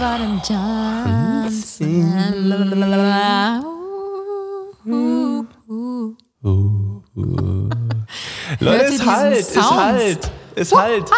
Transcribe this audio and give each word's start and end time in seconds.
dem 0.00 0.40
Johnson. 0.48 2.10
Leute, 8.60 8.84
ist 8.84 8.92
diesen 8.92 9.06
halt, 9.16 9.36
ist 9.36 9.70
halt, 9.70 10.30
ist 10.54 10.74
halt. 10.74 11.10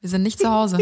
Wir 0.00 0.08
sind 0.08 0.22
nicht 0.22 0.38
zu 0.38 0.50
Hause. 0.50 0.78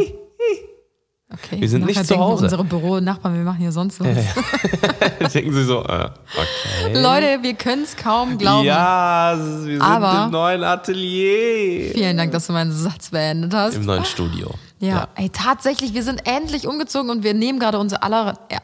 Okay, 1.31 1.61
Wir 1.61 1.69
sind 1.69 1.85
nicht 1.85 2.07
zu 2.07 2.17
Hause. 2.17 2.45
Unsere 2.45 2.65
Büro-Nachbarn, 2.65 3.35
wir 3.37 3.43
machen 3.45 3.59
hier 3.59 3.71
sonst 3.71 4.01
was. 4.01 4.07
Denken 5.35 5.53
Sie 5.53 5.65
so, 5.65 5.81
äh, 5.85 6.09
okay. 6.09 6.95
Leute, 7.03 7.43
wir 7.43 7.53
können 7.53 7.83
es 7.83 7.95
kaum 7.97 8.39
glauben. 8.39 8.65
Ja, 8.65 9.35
wir 9.37 9.59
sind 9.61 9.83
Aber- 9.83 10.25
im 10.25 10.31
neuen 10.31 10.65
Atelier. 10.65 11.93
Vielen 11.93 12.17
Dank, 12.17 12.33
dass 12.33 12.47
du 12.47 12.55
meinen 12.55 12.73
Satz 12.73 13.11
beendet 13.11 13.53
hast. 13.53 13.75
Im 13.75 13.85
neuen 13.85 14.07
Studio. 14.07 14.55
Ja, 14.81 15.09
ey, 15.17 15.29
tatsächlich, 15.29 15.93
wir 15.93 16.03
sind 16.03 16.27
endlich 16.27 16.67
umgezogen 16.67 17.11
und 17.11 17.23
wir 17.25 17.35
nehmen 17.35 17.59
gerade 17.59 17.79
unser 17.79 18.03
aller, 18.05 18.39
äh, 18.49 18.57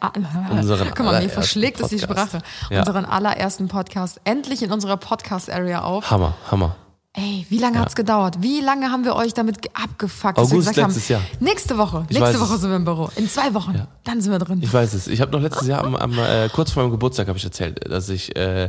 Unseren 0.51 0.89
guck 0.97 1.05
mal, 1.05 1.21
mir 1.23 1.29
verschlägt 1.29 1.81
es 1.81 1.89
die. 1.89 1.99
Sprache, 1.99 2.39
Ja. 2.71 2.79
unseren 2.79 3.05
allerersten 3.05 3.69
Podcast 3.69 4.21
endlich 4.25 4.63
in 4.63 4.73
unserer 4.73 4.97
Podcast-Area 4.97 5.83
auf. 5.83 6.11
Hammer, 6.11 6.35
Hammer. 6.51 6.77
Ey, 7.17 7.47
wie 7.49 7.59
lange 7.59 7.79
hat's 7.79 7.95
gedauert? 7.95 8.39
Wie 8.41 8.61
lange 8.61 8.91
haben 8.91 9.05
wir 9.05 9.15
euch 9.15 9.33
damit 9.35 9.63
ge- 9.63 9.71
abgefuckt, 9.73 10.37
August 10.37 10.75
letztes 10.77 10.83
haben, 10.83 11.13
Jahr. 11.13 11.21
nächste 11.39 11.79
Woche, 11.79 12.05
Ich 12.09 12.19
nächste 12.19 12.41
Woche 12.41 12.59
sind 12.59 12.71
wir 12.71 12.77
im 12.77 12.85
Büro. 12.85 13.09
In 13.15 13.29
zwei 13.29 13.55
Wochen, 13.55 13.87
dann 14.03 14.21
sind 14.21 14.33
wir 14.33 14.41
drin. 14.41 14.59
Ich 14.61 14.73
weiß 14.73 14.95
es. 14.95 15.07
Ich 15.07 15.21
habe 15.21 15.31
noch 15.31 15.41
letztes 15.41 15.69
Jahr 15.69 15.85
am, 15.85 15.95
am 15.95 16.19
äh, 16.19 16.49
kurz 16.53 16.73
vor 16.73 16.83
meinem 16.83 16.91
Geburtstag 16.91 17.29
habe 17.29 17.39
ich 17.39 17.45
erzählt, 17.45 17.89
dass 17.89 18.09
ich 18.09 18.35
äh, 18.35 18.69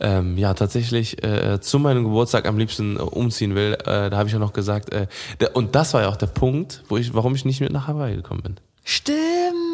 ähm, 0.00 0.36
ja 0.36 0.52
tatsächlich 0.52 1.24
äh, 1.24 1.62
zu 1.62 1.78
meinem 1.78 2.04
Geburtstag 2.04 2.46
am 2.46 2.58
liebsten 2.58 2.96
äh, 2.98 3.00
umziehen 3.00 3.54
will. 3.54 3.72
Äh, 3.86 4.10
da 4.10 4.18
habe 4.18 4.26
ich 4.28 4.34
ja 4.34 4.38
noch 4.38 4.52
gesagt, 4.52 4.92
äh, 4.92 5.06
der, 5.40 5.56
und 5.56 5.74
das 5.74 5.94
war 5.94 6.02
ja 6.02 6.08
auch 6.10 6.16
der 6.16 6.26
Punkt, 6.26 6.82
wo 6.90 6.98
ich, 6.98 7.14
warum 7.14 7.34
ich 7.34 7.46
nicht 7.46 7.62
mit 7.62 7.72
nach 7.72 7.86
Hawaii 7.88 8.16
gekommen 8.16 8.42
bin. 8.42 8.56
Stimmt. 8.84 9.16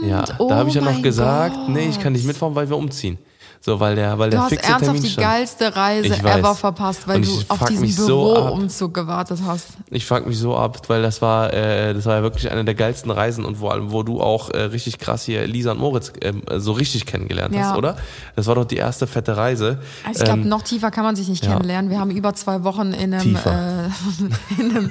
Ja, 0.07 0.25
oh 0.39 0.49
da 0.49 0.57
habe 0.57 0.69
ich 0.69 0.77
ja 0.77 0.83
noch 0.83 0.93
mein 0.93 1.03
gesagt, 1.03 1.57
Gott. 1.57 1.69
nee, 1.71 1.89
ich 1.89 1.99
kann 1.99 2.13
nicht 2.13 2.27
mitfahren, 2.27 2.55
weil 2.55 2.69
wir 2.71 2.77
umziehen. 2.77 3.19
So, 3.61 3.81
weil 3.81 3.95
der, 3.97 4.19
weil 4.19 4.29
Du 4.31 4.37
der 4.37 4.43
hast 4.45 4.51
fixe 4.51 4.65
ernsthaft 4.67 4.85
Termin 4.85 5.03
die 5.03 5.11
stand. 5.11 5.27
geilste 5.27 5.77
Reise 5.77 6.15
ever 6.19 6.55
verpasst, 6.55 7.09
weil 7.09 7.23
du 7.23 7.31
auf 7.49 7.65
diesen 7.65 7.81
mich 7.81 7.97
so. 7.97 8.35
Büroumzug 8.35 8.93
gewartet 8.93 9.41
hast. 9.47 9.69
Ich 9.91 10.05
fuck 10.05 10.27
mich 10.27 10.39
so 10.39 10.57
ab, 10.57 10.83
weil 10.89 11.01
das 11.03 11.23
war, 11.23 11.53
äh, 11.53 11.95
das 11.95 12.05
war 12.07 12.17
ja 12.17 12.23
wirklich 12.23 12.51
eine 12.51 12.65
der 12.65 12.75
geilsten 12.75 13.11
Reisen 13.11 13.45
und 13.45 13.57
vor 13.57 13.73
allem, 13.73 13.91
wo 13.91 14.03
du 14.03 14.21
auch 14.21 14.51
äh, 14.51 14.59
richtig 14.65 14.99
krass 14.99 15.25
hier 15.25 15.47
Lisa 15.47 15.73
und 15.73 15.79
Moritz 15.81 16.13
ähm, 16.21 16.43
so 16.57 16.73
richtig 16.73 17.07
kennengelernt 17.07 17.55
Ja. 17.55 17.71
hast, 17.71 17.77
oder? 17.79 17.97
Das 18.37 18.47
war 18.47 18.55
doch 18.55 18.65
die 18.67 18.77
erste 18.77 19.07
fette 19.07 19.37
Reise. 19.37 19.79
Also 20.07 20.21
ich 20.21 20.25
glaube, 20.25 20.41
Ähm, 20.43 20.49
noch 20.49 20.63
tiefer 20.63 20.91
kann 20.91 21.05
man 21.05 21.17
sich 21.17 21.29
nicht 21.29 21.45
ja. 21.45 21.53
kennenlernen. 21.53 21.91
Wir 21.91 22.01
haben 22.01 22.11
über 22.11 22.35
zwei 22.35 22.65
Wochen 22.65 22.93
in 22.93 23.15
einem, 23.15 23.35
äh, 23.37 23.85
in 24.61 24.71
einem 24.77 24.91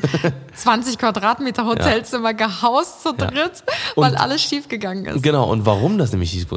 20 0.56 0.98
Quadratmeter 0.98 1.66
Hotelzimmer 1.66 2.34
gehaust 2.34 3.04
zu 3.04 3.14
dritt, 3.14 3.64
weil 3.96 4.16
alles 4.16 4.42
schief 4.42 4.68
gegangen 4.68 5.06
ist. 5.06 5.22
Genau, 5.24 5.50
und 5.50 5.66
warum 5.66 5.98
das 5.98 6.12
nämlich 6.12 6.32
hieß, 6.32 6.48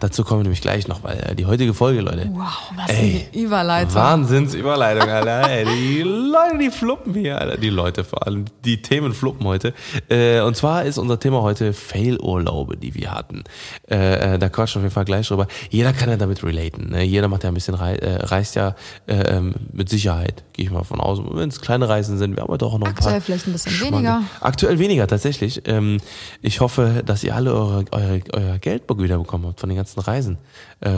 dazu 0.00 0.24
kommen 0.24 0.40
wir 0.40 0.44
nämlich 0.44 0.62
gleich 0.62 0.88
noch, 0.88 1.02
weil 1.02 1.18
äh, 1.18 1.34
die 1.34 1.44
heutige 1.46 1.57
Folge, 1.74 2.00
Leute, 2.00 2.30
Wow, 2.32 2.72
was 2.76 2.88
Ey, 2.88 3.26
eine 3.32 3.42
Überleitung. 3.44 3.94
Wahnsinnsüberleitung, 3.94 5.08
Alter. 5.08 5.48
Ey, 5.50 5.64
die 5.64 6.02
Leute, 6.02 6.58
die 6.58 6.70
fluppen 6.70 7.14
hier, 7.14 7.40
Alter. 7.40 7.56
Die 7.56 7.70
Leute 7.70 8.04
vor 8.04 8.26
allem, 8.26 8.44
die 8.64 8.80
Themen 8.82 9.12
fluppen 9.12 9.46
heute. 9.46 9.74
Äh, 10.08 10.40
und 10.40 10.56
zwar 10.56 10.84
ist 10.84 10.98
unser 10.98 11.18
Thema 11.18 11.42
heute 11.42 11.72
Fail-Urlaube, 11.72 12.76
die 12.76 12.94
wir 12.94 13.12
hatten. 13.12 13.44
Äh, 13.90 14.34
äh, 14.34 14.38
da 14.38 14.48
quatschen 14.48 14.80
wir 14.82 14.86
auf 14.86 14.90
jeden 14.90 14.94
Fall 14.94 15.04
gleich 15.04 15.28
drüber. 15.28 15.46
Jeder 15.70 15.92
kann 15.92 16.08
ja 16.10 16.16
damit 16.16 16.42
relaten. 16.44 16.90
Ne? 16.90 17.04
Jeder 17.04 17.28
macht 17.28 17.44
ja 17.44 17.50
ein 17.50 17.54
bisschen, 17.54 17.74
rei 17.74 17.94
äh, 17.96 18.16
reist 18.26 18.54
ja 18.54 18.74
äh, 19.06 19.14
ähm, 19.36 19.54
mit 19.72 19.88
Sicherheit, 19.88 20.44
gehe 20.52 20.66
ich 20.66 20.70
mal 20.70 20.84
von 20.84 21.00
aus. 21.00 21.20
Wenn 21.30 21.48
es 21.48 21.60
kleine 21.60 21.88
Reisen 21.88 22.18
sind, 22.18 22.36
wir 22.36 22.42
haben 22.42 22.50
heute 22.50 22.66
auch 22.66 22.78
noch 22.78 22.86
ein 22.86 22.94
paar. 22.94 23.06
Aktuell 23.06 23.20
vielleicht 23.20 23.46
ein 23.46 23.52
bisschen 23.52 23.72
Schmange. 23.72 23.96
weniger. 23.96 24.22
Aktuell 24.40 24.78
weniger, 24.78 25.06
tatsächlich. 25.06 25.62
Ähm, 25.66 25.98
ich 26.42 26.60
hoffe, 26.60 27.02
dass 27.04 27.24
ihr 27.24 27.34
alle 27.34 27.52
eure, 27.54 27.84
eure, 27.92 28.20
euer 28.32 28.58
Geldbock 28.58 29.02
wiederbekommen 29.02 29.48
habt 29.48 29.60
von 29.60 29.68
den 29.68 29.76
ganzen 29.76 30.00
Reisen, 30.00 30.38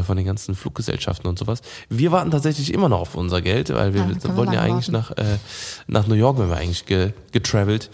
von 0.07 0.17
den 0.17 0.27
ganzen 0.27 0.40
Fluggesellschaften 0.49 1.29
und 1.29 1.39
sowas. 1.39 1.63
Wir 1.89 2.13
warten 2.13 2.31
tatsächlich 2.31 2.73
immer 2.73 2.89
noch 2.89 3.01
auf 3.01 3.15
unser 3.15 3.43
Geld, 3.43 3.71
weil 3.71 3.95
wir 3.95 4.03
Ja, 4.03 4.07
da 4.07 4.13
können 4.13 4.23
wir 4.25 4.37
wollten 4.37 4.53
ja 4.53 4.61
eigentlich 4.61 4.91
nach, 4.91 5.11
äh, 5.13 5.39
nach 5.87 6.07
New 6.07 6.15
York, 6.15 6.39
wenn 6.39 6.49
wir 6.49 6.57
eigentlich 6.57 6.87
ge, 6.87 7.13
getravelt 7.33 7.91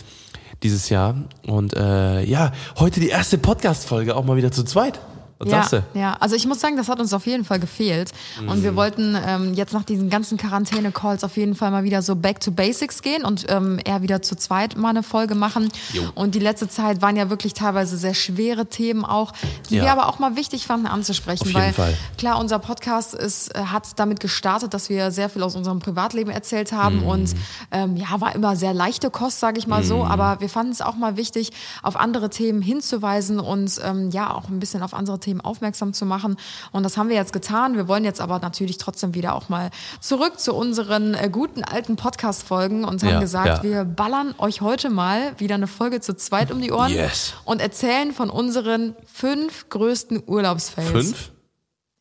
dieses 0.63 0.89
Jahr. 0.89 1.15
Und 1.47 1.75
äh, 1.75 2.23
ja, 2.25 2.53
heute 2.79 3.01
die 3.01 3.09
erste 3.09 3.39
Podcast-Folge 3.39 4.17
auch 4.17 4.25
mal 4.25 4.37
wieder 4.37 4.53
zu 4.53 4.65
zweit. 4.65 4.99
Was 5.39 5.49
Ja, 5.51 5.55
sagst 5.63 5.73
du? 5.75 5.99
ja, 5.99 6.15
also 6.19 6.35
ich 6.35 6.47
muss 6.47 6.61
sagen, 6.61 6.77
das 6.79 6.89
hat 6.89 6.99
uns 6.99 7.13
auf 7.13 7.27
jeden 7.27 7.45
Fall 7.45 7.59
gefehlt. 7.61 8.13
Und 8.41 8.61
Mhm. 8.61 8.63
wir 8.63 8.75
wollten 8.77 9.17
ähm, 9.27 9.53
jetzt 9.53 9.75
nach 9.75 9.85
diesen 9.85 10.09
ganzen 10.09 10.39
Quarantäne-Calls 10.39 11.25
auf 11.25 11.37
jeden 11.37 11.55
Fall 11.55 11.71
mal 11.71 11.85
wieder 11.85 12.01
so 12.01 12.17
back 12.17 12.41
to 12.41 12.51
basics 12.51 13.03
gehen 13.03 13.23
und 13.25 13.45
ähm, 13.51 13.79
eher 13.85 14.01
wieder 14.01 14.23
zu 14.23 14.35
zweit 14.37 14.77
mal 14.79 14.89
eine 14.91 15.03
Folge 15.03 15.35
machen. 15.35 15.69
Jo. 15.93 16.05
Und 16.15 16.35
die 16.35 16.39
letzte 16.39 16.69
Zeit 16.69 17.03
waren 17.03 17.17
ja 17.17 17.29
wirklich 17.29 17.53
teilweise 17.53 17.99
sehr 17.99 18.15
schwere 18.15 18.67
Themen 18.67 19.05
auch, 19.05 19.33
die 19.69 19.77
Ja. 19.77 19.83
wir 19.85 19.93
aber 19.93 20.09
auch 20.09 20.19
mal 20.19 20.37
wichtig 20.37 20.67
fanden 20.67 20.87
anzusprechen. 20.87 21.43
Auf 21.43 21.49
jeden 21.49 21.61
weil 21.61 21.73
Fall. 21.75 21.95
klar, 22.17 22.39
unser 22.39 22.59
Podcast 22.59 23.13
ist, 23.13 23.55
äh, 23.55 23.59
hat 23.67 23.87
damit 23.97 24.21
gestartet, 24.21 24.73
dass 24.73 24.89
wir 24.89 25.11
sehr 25.11 25.29
viel 25.29 25.43
aus 25.43 25.55
unserem 25.55 25.81
Privatleben 25.81 26.31
erzählt 26.31 26.73
haben 26.73 27.01
Mhm. 27.01 27.07
und 27.07 27.35
ähm, 27.73 27.97
ja, 27.97 28.21
war 28.23 28.35
immer 28.35 28.57
sehr 28.57 28.73
leichte 28.73 29.11
Kost, 29.11 29.41
sage 29.41 29.59
ich 29.59 29.67
mal 29.67 29.85
so. 29.85 30.03
Aber 30.05 30.41
wir 30.41 30.49
fanden 30.49 30.73
es 30.73 30.81
auch 30.81 30.97
mal 30.97 31.19
wichtig, 31.19 31.53
auf 31.83 31.97
andere 31.97 32.31
Themen 32.31 32.63
hinzuweisen 32.63 33.39
und 33.39 33.79
ähm, 33.85 34.11
ja, 34.11 34.33
auch 34.33 34.49
ein 34.49 34.61
bisschen 34.61 34.83
auf 34.83 34.95
andere 34.95 35.19
Themen 35.19 35.26
aufmerksam 35.41 35.93
zu 35.93 36.07
machen. 36.07 36.37
Und 36.73 36.83
das 36.83 36.97
haben 36.97 37.09
wir 37.09 37.17
jetzt 37.17 37.33
getan. 37.33 37.75
Wir 37.77 37.89
wollen 37.89 38.05
jetzt 38.05 38.21
aber 38.21 38.39
natürlich 38.39 38.79
trotzdem 38.79 39.15
wieder 39.15 39.35
auch 39.35 39.49
mal 39.49 39.71
zurück 40.01 40.39
zu 40.41 40.55
unseren 40.55 41.15
äh, 41.15 41.29
guten 41.31 41.65
alten 41.65 41.97
Podcast-Folgen 41.97 42.85
und 42.85 43.03
haben 43.03 43.11
Ja, 43.11 43.21
gesagt, 43.21 43.49
ja. 43.49 43.63
wir 43.63 43.85
ballern 43.85 44.35
euch 44.39 44.61
heute 44.61 44.91
mal 44.91 45.39
wieder 45.39 45.55
eine 45.57 45.67
Folge 45.67 46.01
zu 46.01 46.15
zweit 46.17 46.51
um 46.53 46.61
die 46.61 46.73
Ohren 46.73 46.93
Yes. 46.93 47.35
und 47.45 47.61
erzählen 47.61 48.13
von 48.13 48.31
unseren 48.31 48.95
fünf 49.13 49.69
größten 49.69 50.23
Urlaubsfails. 50.27 50.91
Fünf? 50.91 51.33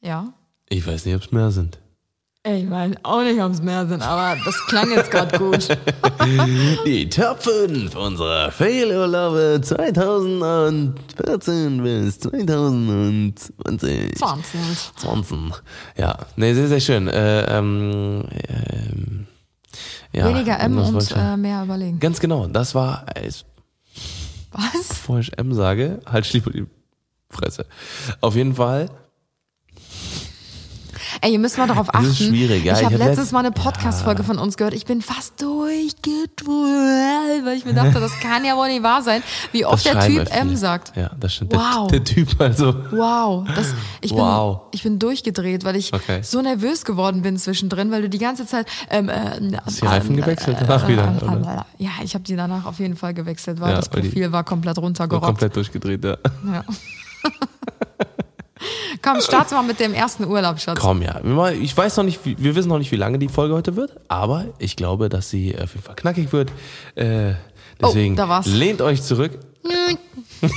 Ja. 0.01 0.33
Ich 0.69 0.85
weiß 0.85 1.05
nicht, 1.05 1.15
ob 1.15 1.21
es 1.21 1.31
mehr 1.31 1.51
sind. 1.51 1.79
Ich 2.47 2.69
weiß 2.69 2.91
auch 3.01 3.23
nicht, 3.23 3.41
ob 3.41 3.53
es 3.53 3.61
mehr 3.63 3.87
sind, 3.87 4.03
aber 4.03 4.39
das 4.45 4.55
klang 4.67 4.91
jetzt 4.91 5.09
gerade 5.09 5.35
gut. 5.39 5.67
Die 6.85 7.09
Top 7.09 7.41
5 7.41 7.95
unserer 7.95 8.51
Fail-Urlaube 8.51 9.61
2014 9.63 11.81
bis 11.81 12.19
2020. 12.19 14.15
20. 14.15 14.59
20. 14.95 15.37
Ja, 15.97 16.19
nee, 16.35 16.53
sehr, 16.53 16.67
sehr 16.67 16.79
schön. 16.81 17.07
Äh, 17.07 17.57
ähm, 17.57 18.25
ähm, 18.47 19.25
ja, 20.13 20.29
Weniger 20.29 20.59
M 20.59 20.77
und 20.77 21.15
äh, 21.17 21.37
mehr 21.37 21.63
überlegen. 21.63 21.99
Ganz 21.99 22.19
genau, 22.19 22.45
das 22.45 22.75
war, 22.75 23.07
äh, 23.15 23.27
Was? 24.51 24.89
bevor 24.89 25.17
ich 25.17 25.35
M 25.35 25.51
sage, 25.51 25.99
halt 26.05 26.31
lieber 26.31 26.51
die 26.51 26.67
Fresse. 27.31 27.65
Auf 28.21 28.35
jeden 28.35 28.53
Fall, 28.53 28.91
Ey, 31.21 31.31
ihr 31.33 31.39
müsst 31.39 31.57
mal 31.57 31.67
darauf 31.67 31.93
achten. 31.93 32.05
ist 32.07 32.17
schwierig, 32.17 32.63
ja. 32.65 32.73
Ich 32.77 32.83
habe 32.83 32.95
hab 32.95 32.99
letztens 32.99 33.27
letzt- 33.27 33.31
mal 33.33 33.39
eine 33.39 33.51
Podcast-Folge 33.51 34.23
von 34.23 34.37
uns 34.37 34.57
gehört. 34.57 34.73
Ich 34.73 34.85
bin 34.85 35.01
fast 35.01 35.41
durchgedrückt, 35.41 36.45
weil 37.45 37.57
ich 37.57 37.65
mir 37.65 37.73
dachte, 37.73 37.99
das 37.99 38.19
kann 38.19 38.43
ja 38.45 38.55
wohl 38.55 38.67
nicht 38.67 38.83
wahr 38.83 39.01
sein, 39.01 39.23
wie 39.51 39.61
das 39.61 39.71
oft 39.71 39.85
der 39.85 39.99
Typ. 40.05 40.29
M 40.35 40.55
sagt. 40.55 40.95
Ja, 40.95 41.11
das 41.19 41.33
stimmt. 41.35 41.53
Wow. 41.53 41.87
Der, 41.89 41.99
der 41.99 42.03
Typ 42.03 42.39
also. 42.39 42.75
Wow, 42.91 43.47
das, 43.55 43.73
ich, 44.01 44.11
bin, 44.11 44.19
Wow. 44.19 44.61
ich 44.71 44.83
bin 44.83 44.99
durchgedreht, 44.99 45.63
weil 45.65 45.75
ich 45.75 45.93
Okay. 45.93 46.21
so 46.23 46.41
nervös 46.41 46.85
geworden 46.85 47.21
bin 47.21 47.37
zwischendrin, 47.37 47.91
weil 47.91 48.01
du 48.03 48.09
die 48.09 48.17
ganze 48.19 48.45
Zeit. 48.45 48.67
Ähm, 48.89 49.09
äh, 49.09 49.57
Hast 49.65 49.81
die 49.81 49.85
Reifen 49.85 50.15
gewechselt 50.17 50.57
danach 50.59 50.87
wieder? 50.87 51.13
Oder? 51.21 51.65
Ja, 51.77 51.91
ich 52.03 52.13
habe 52.13 52.23
die 52.23 52.35
danach 52.35 52.65
auf 52.65 52.79
jeden 52.79 52.95
Fall 52.95 53.13
gewechselt, 53.13 53.59
weil 53.59 53.71
Ja, 53.71 53.77
das 53.77 53.89
Profil 53.89 54.31
war 54.31 54.43
komplett 54.43 54.77
War 54.77 54.83
runtergerockt. 54.83 55.25
komplett 55.25 55.55
durchgedreht, 55.55 56.03
ja. 56.03 56.17
Ja. 56.51 56.63
Komm, 59.05 59.21
starte 59.21 59.55
mal 59.55 59.63
mit 59.63 59.79
dem 59.79 59.93
ersten 59.93 60.25
Urlaub, 60.25 60.59
Schatz. 60.59 60.79
Komm, 60.79 61.01
ja. 61.01 61.19
Ich 61.61 61.75
weiß 61.77 61.97
noch 61.97 62.03
nicht, 62.03 62.19
wir 62.23 62.55
wissen 62.55 62.69
noch 62.69 62.79
nicht, 62.79 62.91
wie 62.91 62.95
lange 62.97 63.19
die 63.19 63.29
Folge 63.29 63.53
heute 63.53 63.75
wird, 63.75 63.91
aber 64.07 64.45
ich 64.59 64.75
glaube, 64.75 65.09
dass 65.09 65.29
sie 65.29 65.55
auf 65.61 65.73
jeden 65.73 65.83
Fall 65.85 65.95
knackig 65.95 66.31
wird. 66.33 66.49
Äh, 66.95 67.33
deswegen 67.81 68.13
Oh, 68.15 68.17
da 68.17 68.29
war's. 68.29 68.45
lehnt 68.47 68.81
euch 68.81 69.01
zurück. 69.03 69.31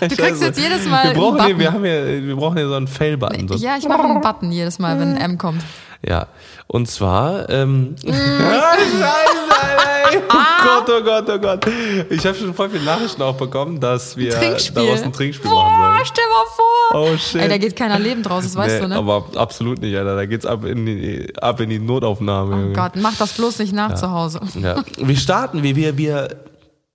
Du 0.00 0.16
kriegst 0.16 0.42
jetzt 0.42 0.58
jedes 0.58 0.86
Mal 0.86 1.04
Wir 1.08 1.14
brauchen, 1.14 1.38
einen 1.40 1.46
hier, 1.46 1.58
wir, 1.58 1.64
Button. 1.70 1.74
haben 1.74 1.84
hier, 1.84 2.26
wir 2.26 2.36
brauchen 2.36 2.56
hier 2.56 2.68
so 2.68 2.74
einen 2.74 2.88
Fail-Button. 2.88 3.48
So. 3.48 3.54
Ja, 3.56 3.76
ich 3.76 3.86
mache 3.88 4.02
einen 4.02 4.20
Button 4.20 4.50
jedes 4.50 4.78
Mal, 4.78 4.98
wenn 4.98 5.16
M 5.16 5.38
kommt. 5.38 5.62
Ja, 6.06 6.26
und 6.66 6.88
zwar, 6.88 7.48
ähm, 7.48 7.94
Mm. 8.04 8.10
ah, 8.10 8.74
Scheiße, 8.74 10.22
oh. 10.28 10.34
Gott, 10.64 10.90
oh 10.90 11.02
Gott, 11.04 11.28
oh 11.30 11.38
Gott. 11.38 11.66
Ich 12.10 12.26
habe 12.26 12.36
schon 12.36 12.54
voll 12.54 12.70
viele 12.70 12.84
Nachrichten 12.84 13.22
auch 13.22 13.36
bekommen, 13.36 13.78
dass 13.80 14.16
wir 14.16 14.30
Trinkspiel. 14.32 14.82
daraus 14.86 15.02
ein 15.02 15.12
Trinkspiel 15.12 15.50
Boah, 15.50 15.64
machen 15.70 15.94
sollen. 15.96 16.06
stell 16.06 16.24
mal 16.28 16.44
vor. 16.56 16.66
Oh 16.92 17.16
shit. 17.16 17.40
Ey, 17.40 17.48
da 17.48 17.58
geht 17.58 17.76
keiner 17.76 17.98
lebend 17.98 18.28
raus, 18.28 18.44
das 18.44 18.56
weißt 18.56 18.76
Nee, 18.76 18.80
du, 18.82 18.88
ne? 18.88 18.96
Aber 18.96 19.24
absolut 19.36 19.80
nicht, 19.80 19.96
Alter. 19.96 20.16
Da 20.16 20.26
geht's 20.26 20.46
ab 20.46 20.64
in 20.64 20.86
die, 20.86 21.32
ab 21.40 21.60
in 21.60 21.70
die 21.70 21.78
Notaufnahme. 21.78 22.54
oh 22.54 22.58
Junge. 22.58 22.72
Gott, 22.72 22.92
mach 22.96 23.16
das 23.16 23.32
bloß 23.34 23.58
nicht 23.60 23.72
nach 23.72 23.94
zu 23.94 24.10
Hause. 24.10 24.40
Ja. 24.60 24.82
Wir 24.98 25.16
starten, 25.16 25.62
wie 25.62 25.76
wir, 25.76 25.96
wir. 25.96 26.36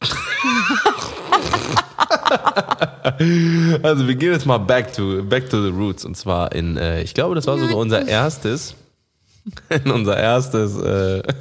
also 3.84 4.08
wir 4.08 4.16
gehen 4.16 4.32
jetzt 4.34 4.46
mal 4.46 4.58
back 4.58 4.94
to, 4.94 5.24
back 5.24 5.50
to 5.50 5.62
the 5.64 5.70
roots 5.70 6.06
und 6.06 6.16
zwar 6.18 6.52
in, 6.52 6.78
äh, 6.78 7.02
ich 7.02 7.14
glaube, 7.14 7.36
das 7.36 7.48
war 7.48 7.58
sogar 7.58 7.78
unser 7.78 8.08
erstes 8.08 8.76
in 9.70 9.92
unser 9.92 10.18
erstes. 10.18 10.76
Äh, 10.78 11.24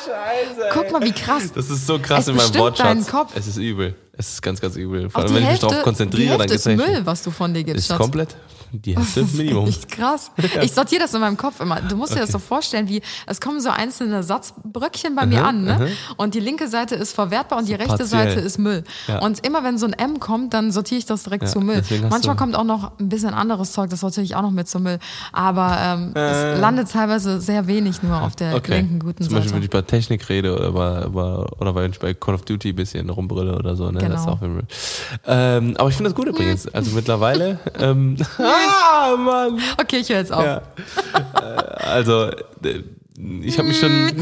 Scheiße. 0.00 0.68
Guck 0.72 0.92
mal, 0.92 1.02
wie 1.02 1.12
krass. 1.12 1.52
Das 1.52 1.68
ist 1.70 1.86
so 1.86 1.98
krass 1.98 2.20
Es 2.20 2.28
in 2.28 2.36
meinem 2.36 2.54
Wortschatz. 2.54 3.06
Kopf. 3.08 3.32
Es 3.34 3.46
ist 3.46 3.56
übel. 3.56 3.94
Es 4.12 4.28
ist 4.34 4.42
ganz, 4.42 4.60
ganz 4.60 4.76
übel. 4.76 5.10
Vor 5.10 5.22
allem, 5.22 5.28
die 5.28 5.34
wenn 5.34 5.42
ich 5.42 5.48
mich 5.48 5.50
Hälfte, 5.50 5.66
darauf 5.66 5.78
die 5.78 5.84
konzentriere, 5.84 6.38
Hälfte 6.38 6.46
dann 6.46 6.56
ist 6.56 6.88
Müll, 6.88 7.06
was 7.06 7.22
du 7.22 7.30
von 7.30 7.52
dir 7.54 7.64
gibst. 7.64 7.80
Ist 7.80 7.88
Schatz. 7.88 7.98
komplett 7.98 8.36
die 8.72 8.96
Hälfte 8.96 9.24
Minimum. 9.36 9.66
Echt 9.68 9.88
krass. 9.88 10.30
Ich 10.62 10.72
sortiere 10.72 11.02
das 11.02 11.14
in 11.14 11.20
meinem 11.20 11.36
Kopf 11.36 11.60
immer. 11.60 11.80
Du 11.80 11.96
musst 11.96 12.14
dir 12.14 12.20
das 12.20 12.30
so 12.32 12.38
vorstellen, 12.38 12.88
wie 12.88 13.00
es 13.26 13.40
kommen 13.40 13.60
so 13.60 13.70
einzelne 13.70 14.22
Satzbröckchen 14.22 15.14
bei 15.16 15.26
mir 15.26 15.40
Aha, 15.42 15.48
an, 15.48 15.64
ne? 15.64 15.74
aha. 15.74 15.86
Und 16.16 16.34
die 16.34 16.40
linke 16.40 16.68
Seite 16.68 16.94
ist 16.94 17.12
verwertbar 17.14 17.58
und 17.58 17.68
die 17.68 17.74
rechte 17.74 17.88
partiell. 17.88 18.06
Seite 18.08 18.40
ist 18.40 18.58
Müll. 18.58 18.84
Ja. 19.08 19.20
Und 19.20 19.44
immer 19.46 19.64
wenn 19.64 19.78
so 19.78 19.86
ein 19.86 19.92
M 19.94 20.20
kommt, 20.20 20.54
dann 20.54 20.70
sortiere 20.72 20.98
ich 20.98 21.06
das 21.06 21.22
direkt 21.24 21.44
Ja, 21.44 21.48
zu 21.50 21.60
Müll. 21.60 21.82
Manchmal 22.10 22.36
kommt 22.36 22.56
auch 22.56 22.64
noch 22.64 22.98
ein 22.98 23.08
bisschen 23.08 23.32
anderes 23.34 23.72
Zeug, 23.72 23.90
das 23.90 24.00
sortiere 24.00 24.24
ich 24.24 24.34
auch 24.34 24.42
noch 24.42 24.50
mit 24.50 24.68
zum 24.68 24.82
Müll. 24.82 24.98
Aber 25.32 25.76
ähm, 25.80 26.12
Äh. 26.14 26.20
es 26.54 26.60
landet 26.60 26.90
teilweise 26.90 27.40
sehr 27.40 27.66
wenig 27.66 28.02
nur 28.02 28.20
auf 28.22 28.36
der 28.36 28.54
Okay. 28.56 28.76
linken 28.78 28.98
guten 29.00 29.22
Zum 29.24 29.32
Beispiel, 29.34 29.52
wenn 29.52 29.62
Seite. 29.62 29.64
ich 29.64 29.70
bei 29.70 29.82
Technik 29.82 30.28
rede 30.28 30.54
oder, 30.56 30.72
bei, 30.72 31.06
bei, 31.08 31.36
oder 31.60 31.74
wenn 31.74 31.90
ich 31.90 31.98
bei 31.98 32.14
Call 32.14 32.34
of 32.34 32.42
Duty 32.42 32.70
ein 32.70 32.76
bisschen 32.76 33.08
rumbrülle 33.10 33.56
oder 33.56 33.76
so. 33.76 33.90
Ne? 33.90 33.98
Das 34.00 34.20
ist 34.20 34.24
Genau. 34.26 34.32
auch 34.36 34.40
Müll. 34.40 34.62
Ähm, 35.26 35.74
aber 35.78 35.88
ich 35.88 35.96
finde 35.96 36.10
das 36.10 36.16
gut 36.16 36.26
übrigens. 36.28 36.66
Also 36.68 36.90
mittlerweile. 36.94 37.58
ähm, 37.78 38.16
ah, 38.68 39.16
Mann! 39.16 39.60
Okay, 39.80 39.98
ich 39.98 40.08
höre 40.08 40.18
jetzt 40.18 40.32
auf. 40.32 40.44
Ja. 40.44 40.62
Äh, 41.34 41.84
also, 41.84 42.30
äh, 42.62 42.82
ich 43.42 43.58
habe 43.58 43.68
mich 43.68 43.78
schon. 43.78 43.90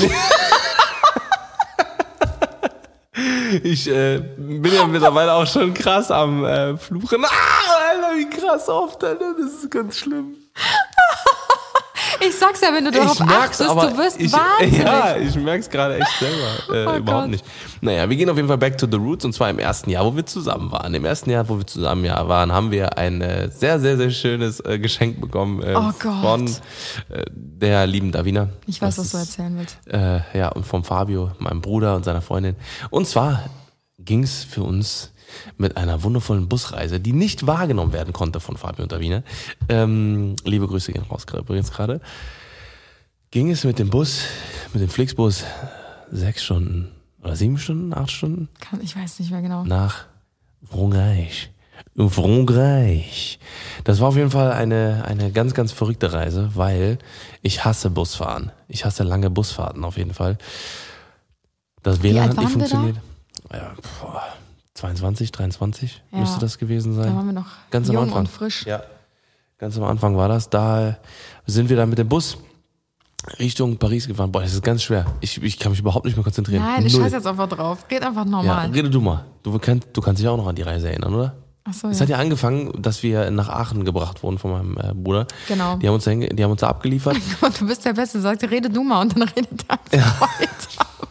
ich 3.62 3.88
äh, 3.88 4.19
bin 4.19 4.73
ja 4.73 4.87
mittlerweile 4.87 5.32
auch 5.32 5.46
schon 5.46 5.75
krass 5.75 6.11
am 6.11 6.44
äh, 6.44 6.76
Fluchen. 6.76 7.25
Ah, 7.25 7.29
Alter, 7.90 8.17
wie 8.17 8.29
krass 8.31 8.69
oft, 8.69 9.02
Alter. 9.05 9.35
Das 9.38 9.52
ist 9.52 9.70
ganz 9.70 9.99
schlimm. 9.99 10.37
Ich 12.20 12.37
sag's 12.37 12.61
ja, 12.61 12.69
wenn 12.73 12.85
du 12.85 12.91
darauf 12.91 13.20
achtest, 13.20 13.61
du 13.61 13.97
wirst 13.99 14.20
ich, 14.20 14.32
wahnsinnig. 14.32 14.79
Ja, 14.85 15.17
ich 15.17 15.35
merk's 15.37 15.69
gerade 15.70 15.97
echt 15.99 16.19
selber. 16.19 16.75
Äh, 16.75 16.87
Oh 16.87 16.97
überhaupt 16.99 17.23
Gott. 17.25 17.31
nicht. 17.31 17.44
Naja, 17.81 18.09
wir 18.09 18.17
gehen 18.17 18.29
auf 18.29 18.37
jeden 18.37 18.49
Fall 18.49 18.59
back 18.59 18.76
to 18.79 18.87
the 18.91 18.97
roots 18.97 19.25
und 19.25 19.32
zwar 19.32 19.50
im 19.50 19.59
ersten 19.59 19.91
Jahr, 19.91 20.05
wo 20.05 20.15
wir 20.17 20.26
zusammen 20.26 20.73
waren. 20.73 20.93
Im 20.94 21.05
ersten 21.05 21.31
Jahr, 21.31 21.49
wo 21.49 21.59
wir 21.59 21.67
zusammen 21.67 22.05
waren, 22.05 22.53
haben 22.53 22.70
wir 22.70 22.99
ein 22.99 23.20
äh, 23.20 23.49
sehr, 23.50 23.79
sehr, 23.79 23.97
sehr 23.97 24.11
schönes 24.11 24.61
äh, 24.61 24.79
Geschenk 24.79 25.20
bekommen 25.20 25.62
äh, 25.62 25.75
Oh 25.76 25.93
Gott. 25.99 26.20
von 26.23 26.47
äh, 27.09 27.25
der 27.31 27.87
lieben 27.87 28.11
Davina. 28.12 28.49
Ich 28.67 28.82
weiß, 28.82 28.97
Das 28.97 29.05
was 29.06 29.11
du 29.12 29.19
erzählen 29.19 29.56
willst. 29.59 29.79
Äh, 29.87 30.20
ja, 30.38 30.49
und 30.49 30.67
vom 30.67 30.85
Fabio, 30.85 31.31
meinem 31.38 31.61
Bruder 31.61 31.94
und 31.94 32.05
seiner 32.05 32.23
Freundin. 32.23 32.56
Und 32.91 33.06
zwar 33.06 33.44
ging's 33.99 34.44
für 34.44 34.62
uns 34.62 35.12
mit 35.56 35.76
einer 35.76 36.02
wundervollen 36.02 36.48
Busreise, 36.48 37.00
die 37.00 37.12
nicht 37.12 37.46
wahrgenommen 37.46 37.92
werden 37.92 38.12
konnte 38.12 38.40
von 38.40 38.56
Fabio 38.56 38.82
und 38.84 38.92
Davina. 38.92 39.22
Ähm, 39.69 40.36
liebe 40.44 40.66
Grüße 40.66 40.92
gehen 40.92 41.04
raus 41.10 41.26
gerade- 41.26 41.42
übrigens 41.42 41.70
gerade. 41.70 42.00
Ging 43.30 43.50
es 43.50 43.64
mit 43.64 43.78
dem 43.78 43.90
Bus, 43.90 44.22
mit 44.72 44.82
dem 44.82 44.88
Flixbus, 44.88 45.44
sechs 46.10 46.44
Stunden 46.44 46.88
oder 47.22 47.36
sieben 47.36 47.58
Stunden, 47.58 47.92
acht 47.92 48.10
Stunden 48.10 48.48
Kann, 48.60 48.80
ich 48.82 48.96
weiß 48.96 49.19
nicht 49.20 49.30
mehr 49.30 49.42
genau. 49.42 49.64
nach 49.64 50.06
Frankreich. 50.70 51.50
Frankreich. 51.96 53.38
Das 53.84 54.00
war 54.00 54.08
auf 54.08 54.16
jeden 54.16 54.31
Fall 54.31 54.52
eine, 54.52 55.04
eine 55.06 55.31
ganz, 55.32 55.52
ganz 55.54 55.72
verrückte 55.72 56.12
Reise, 56.12 56.50
weil 56.54 56.98
ich 57.42 57.64
hasse 57.64 57.90
Busfahren. 57.90 58.52
Ich 58.69 58.84
hasse 58.84 59.02
lange 59.02 59.31
Busfahrten 59.31 59.84
auf 59.84 59.96
jeden 59.96 60.14
Fall. 60.14 60.38
Das 61.82 62.02
WLAN 62.02 62.31
hat 62.31 62.36
nicht 62.38 62.50
funktioniert. 62.52 62.96
Ja, 63.52 63.74
boah, 64.00 64.22
22, 64.78 65.32
23 65.32 66.02
Ja. 66.12 66.19
müsste 66.20 66.38
das 66.40 66.58
gewesen 66.58 66.94
sein. 66.94 67.06
Da 67.06 67.14
waren 67.16 67.26
wir 67.26 67.32
noch 67.32 67.46
Ganz 67.70 67.88
am 67.88 67.94
jung 67.96 68.04
Anfang. 68.04 68.20
und 68.20 68.28
frisch. 68.28 68.64
Ja. 68.66 68.82
Ganz 69.58 69.76
am 69.76 69.84
Anfang 69.84 70.16
war 70.16 70.28
das. 70.28 70.48
Da 70.50 70.98
sind 71.46 71.69
wir 71.69 71.76
dann 71.76 71.88
mit 71.90 71.98
dem 71.98 72.08
Bus 72.08 72.38
Richtung 73.40 73.76
Paris 73.76 74.06
gefahren. 74.06 74.30
Boah, 74.30 74.42
das 74.42 74.54
ist 74.54 74.62
ganz 74.62 74.82
schwer. 74.84 75.04
Ich, 75.20 75.42
ich 75.42 75.58
kann 75.58 75.72
mich 75.72 75.80
überhaupt 75.80 76.04
nicht 76.04 76.16
mehr 76.16 76.22
konzentrieren. 76.22 76.62
Nein, 76.62 76.86
ich 76.86 76.92
scheiß 76.94 77.12
jetzt 77.12 77.26
einfach 77.26 77.48
drauf. 77.48 77.84
Red 77.90 78.02
einfach 78.04 78.25
Ja, 78.25 78.30
normal. 78.30 78.70
rede 78.70 78.88
du 78.88 79.00
mal. 79.00 79.25
Du, 79.42 79.58
kannst, 79.58 79.88
du 79.92 80.00
kannst 80.00 80.20
dich 80.22 80.28
auch 80.28 80.36
noch 80.36 80.46
an 80.46 80.54
die 80.54 80.62
Reise 80.62 80.88
erinnern, 80.88 81.12
oder? 81.14 81.34
Ach 81.64 81.74
so, 81.74 81.88
Es 81.88 81.98
ja. 81.98 82.02
hat 82.04 82.08
ja 82.10 82.16
angefangen, 82.19 82.81
dass 82.81 83.02
wir 83.02 83.31
nach 83.32 83.48
Aachen 83.48 83.84
gebracht 83.84 84.22
wurden 84.22 84.38
von 84.38 84.52
meinem 84.52 84.78
äh, 84.78 84.94
Bruder. 84.94 85.26
Genau. 85.48 85.76
Die 85.76 85.88
haben 85.88 85.94
uns, 85.96 86.04
da 86.04 86.14
die 86.14 86.42
haben 86.44 86.52
uns 86.52 86.60
da 86.60 86.69
abgeliefert. 86.69 87.16
Du 87.58 87.66
bist 87.66 87.84
der 87.84 87.92
Beste. 87.94 88.20
Sag, 88.20 88.40
rede 88.48 88.70
du 88.70 88.84
mal 88.84 89.02
und 89.02 89.19
dann 89.19 89.28
redet 89.28 89.64
er 89.69 89.78
einfach 89.98 90.20
weiter. 90.20 91.07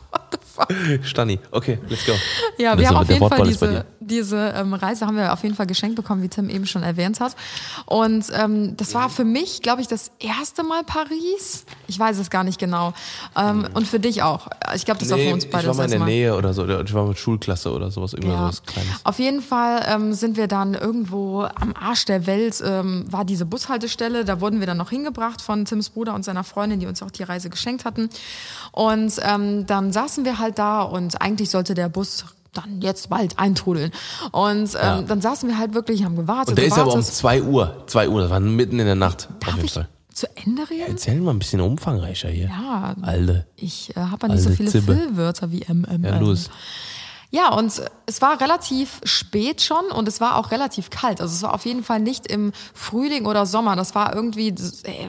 Fuck? 0.58 0.74
Stani, 1.04 1.40
okay, 1.52 1.78
let's 1.88 2.06
go. 2.06 2.14
Ja, 2.58 2.72
Das 2.72 2.80
wir 2.80 2.84
ist 2.84 2.90
haben 2.90 2.98
auf 2.98 3.08
jeden 3.10 3.20
Fall 3.20 3.30
Wortball 3.30 3.48
diese, 3.48 3.86
diese 4.00 4.54
ähm, 4.56 4.74
Reise 4.74 5.06
haben 5.06 5.16
wir 5.18 5.32
auf 5.34 5.44
jeden 5.44 5.54
Fall 5.56 5.68
geschenkt 5.68 5.96
bekommen, 5.96 6.24
wie 6.24 6.30
Tim 6.30 6.50
eben 6.50 6.66
schon 6.66 6.82
erwähnt 6.82 7.20
hat. 7.20 7.36
Und 7.86 8.26
ähm, 8.34 8.76
das 8.76 8.96
war 8.96 9.10
für 9.10 9.24
mich, 9.24 9.62
glaube 9.62 9.82
ich, 9.82 9.88
das 9.88 10.10
erste 10.20 10.64
Mal 10.64 10.84
Paris. 10.84 11.66
Ich 11.88 12.00
weiß 12.00 12.18
es 12.18 12.30
gar 12.32 12.44
nicht 12.44 12.58
genau. 12.60 12.94
Ähm, 13.38 13.68
und 13.76 13.88
für 13.88 14.00
dich 14.00 14.24
auch. 14.24 14.48
Ich 14.74 14.86
glaube, 14.86 15.00
das 15.00 15.10
war 15.12 15.18
für 15.20 15.32
uns 15.34 15.46
ich 15.46 15.52
beide 15.52 15.68
war 15.68 15.74
das 15.74 15.78
mal 15.78 15.84
in 15.86 15.90
der 15.92 16.00
Mal. 16.00 16.06
Nähe 16.08 16.36
oder 16.36 16.54
so. 16.54 16.68
Ich 16.68 16.94
war 16.94 17.06
mit 17.06 17.20
Schulklasse 17.20 17.72
oder 17.72 17.92
sowas, 17.92 18.14
Ja. 18.14 18.22
sowas 18.22 18.64
Kleines. 18.64 18.90
Auf 19.04 19.20
jeden 19.20 19.42
Fall 19.42 19.86
ähm, 19.88 20.14
sind 20.14 20.38
wir 20.38 20.48
dann 20.48 20.74
irgendwo 20.74 21.44
am 21.44 21.76
Arsch 21.80 22.06
der 22.06 22.26
Welt, 22.26 22.64
ähm, 22.66 23.06
war 23.12 23.26
diese 23.26 23.46
Bushaltestelle. 23.46 24.26
Da 24.26 24.42
wurden 24.42 24.60
wir 24.60 24.66
dann 24.68 24.78
noch 24.78 24.90
hingebracht 24.90 25.42
von 25.42 25.66
Tims 25.66 25.90
Bruder 25.92 26.16
und 26.16 26.24
seiner 26.26 26.44
Freundin, 26.44 26.80
die 26.80 26.88
uns 26.88 27.04
auch 27.04 27.12
die 27.12 27.24
Reise 27.24 27.50
geschenkt 27.52 27.86
hatten. 27.86 28.10
Und 28.72 29.14
ähm, 29.22 29.66
dann 29.66 29.92
saßen 29.92 30.26
wir 30.26 30.40
halt 30.40 30.47
da 30.52 30.82
und 30.84 31.22
eigentlich 31.22 31.50
sollte 31.50 31.74
der 31.74 31.90
Bus 31.90 32.26
dann 32.54 32.82
jetzt 32.82 33.10
bald 33.10 33.38
eintrudeln. 33.38 33.92
Und 34.32 34.74
ähm, 34.74 34.80
Ja. 34.82 35.02
dann 35.04 35.22
saßen 35.22 35.48
wir 35.48 35.58
halt 35.60 35.74
wirklich, 35.74 36.04
haben 36.04 36.16
gewartet. 36.16 36.50
Und 36.50 36.58
der 36.58 36.66
ist 36.66 36.74
aber 36.74 36.86
um 36.94 37.00
gewartet. 37.00 37.14
2 37.14 37.42
Uhr. 37.44 37.84
2 37.88 38.10
Uhr, 38.10 38.22
das 38.22 38.30
war 38.32 38.40
mitten 38.40 38.80
in 38.80 38.86
der 38.86 38.96
Nacht. 38.96 39.28
auf 39.30 39.40
Darf 39.40 39.54
jeden 39.56 39.66
ich 39.66 39.74
Fall. 39.74 39.88
zu 40.14 40.28
Ende 40.36 40.68
reden? 40.70 40.86
Erzähl 40.88 41.20
mal 41.22 41.32
ein 41.32 41.40
bisschen 41.40 41.62
umfangreicher 41.62 42.30
hier. 42.30 42.48
Ja, 42.48 42.96
Alde. 43.04 43.46
ich 43.58 43.96
äh, 43.96 44.00
habe 44.00 44.28
ja 44.28 44.34
nicht 44.34 44.44
so 44.44 44.50
Alte 44.50 44.58
viele 44.58 44.72
Zibbe. 44.72 44.96
Füllwörter 44.96 45.52
wie 45.52 45.64
MMM. 45.72 46.04
Ja, 46.04 46.18
los. 46.18 46.50
Ja, 47.30 47.54
und 47.54 47.82
es 48.06 48.22
war 48.22 48.40
relativ 48.40 49.02
spät 49.04 49.62
schon 49.62 49.86
und 49.94 50.08
es 50.08 50.22
war 50.22 50.38
auch 50.38 50.52
relativ 50.52 50.90
kalt. 50.90 51.20
Also 51.20 51.34
es 51.36 51.44
war 51.44 51.54
auf 51.54 51.66
jeden 51.66 51.84
Fall 51.84 52.00
nicht 52.00 52.26
im 52.26 52.54
Frühling 52.74 53.26
oder 53.26 53.46
Sommer. 53.46 53.76
Das 53.76 53.96
war 53.96 54.16
irgendwie 54.16 54.56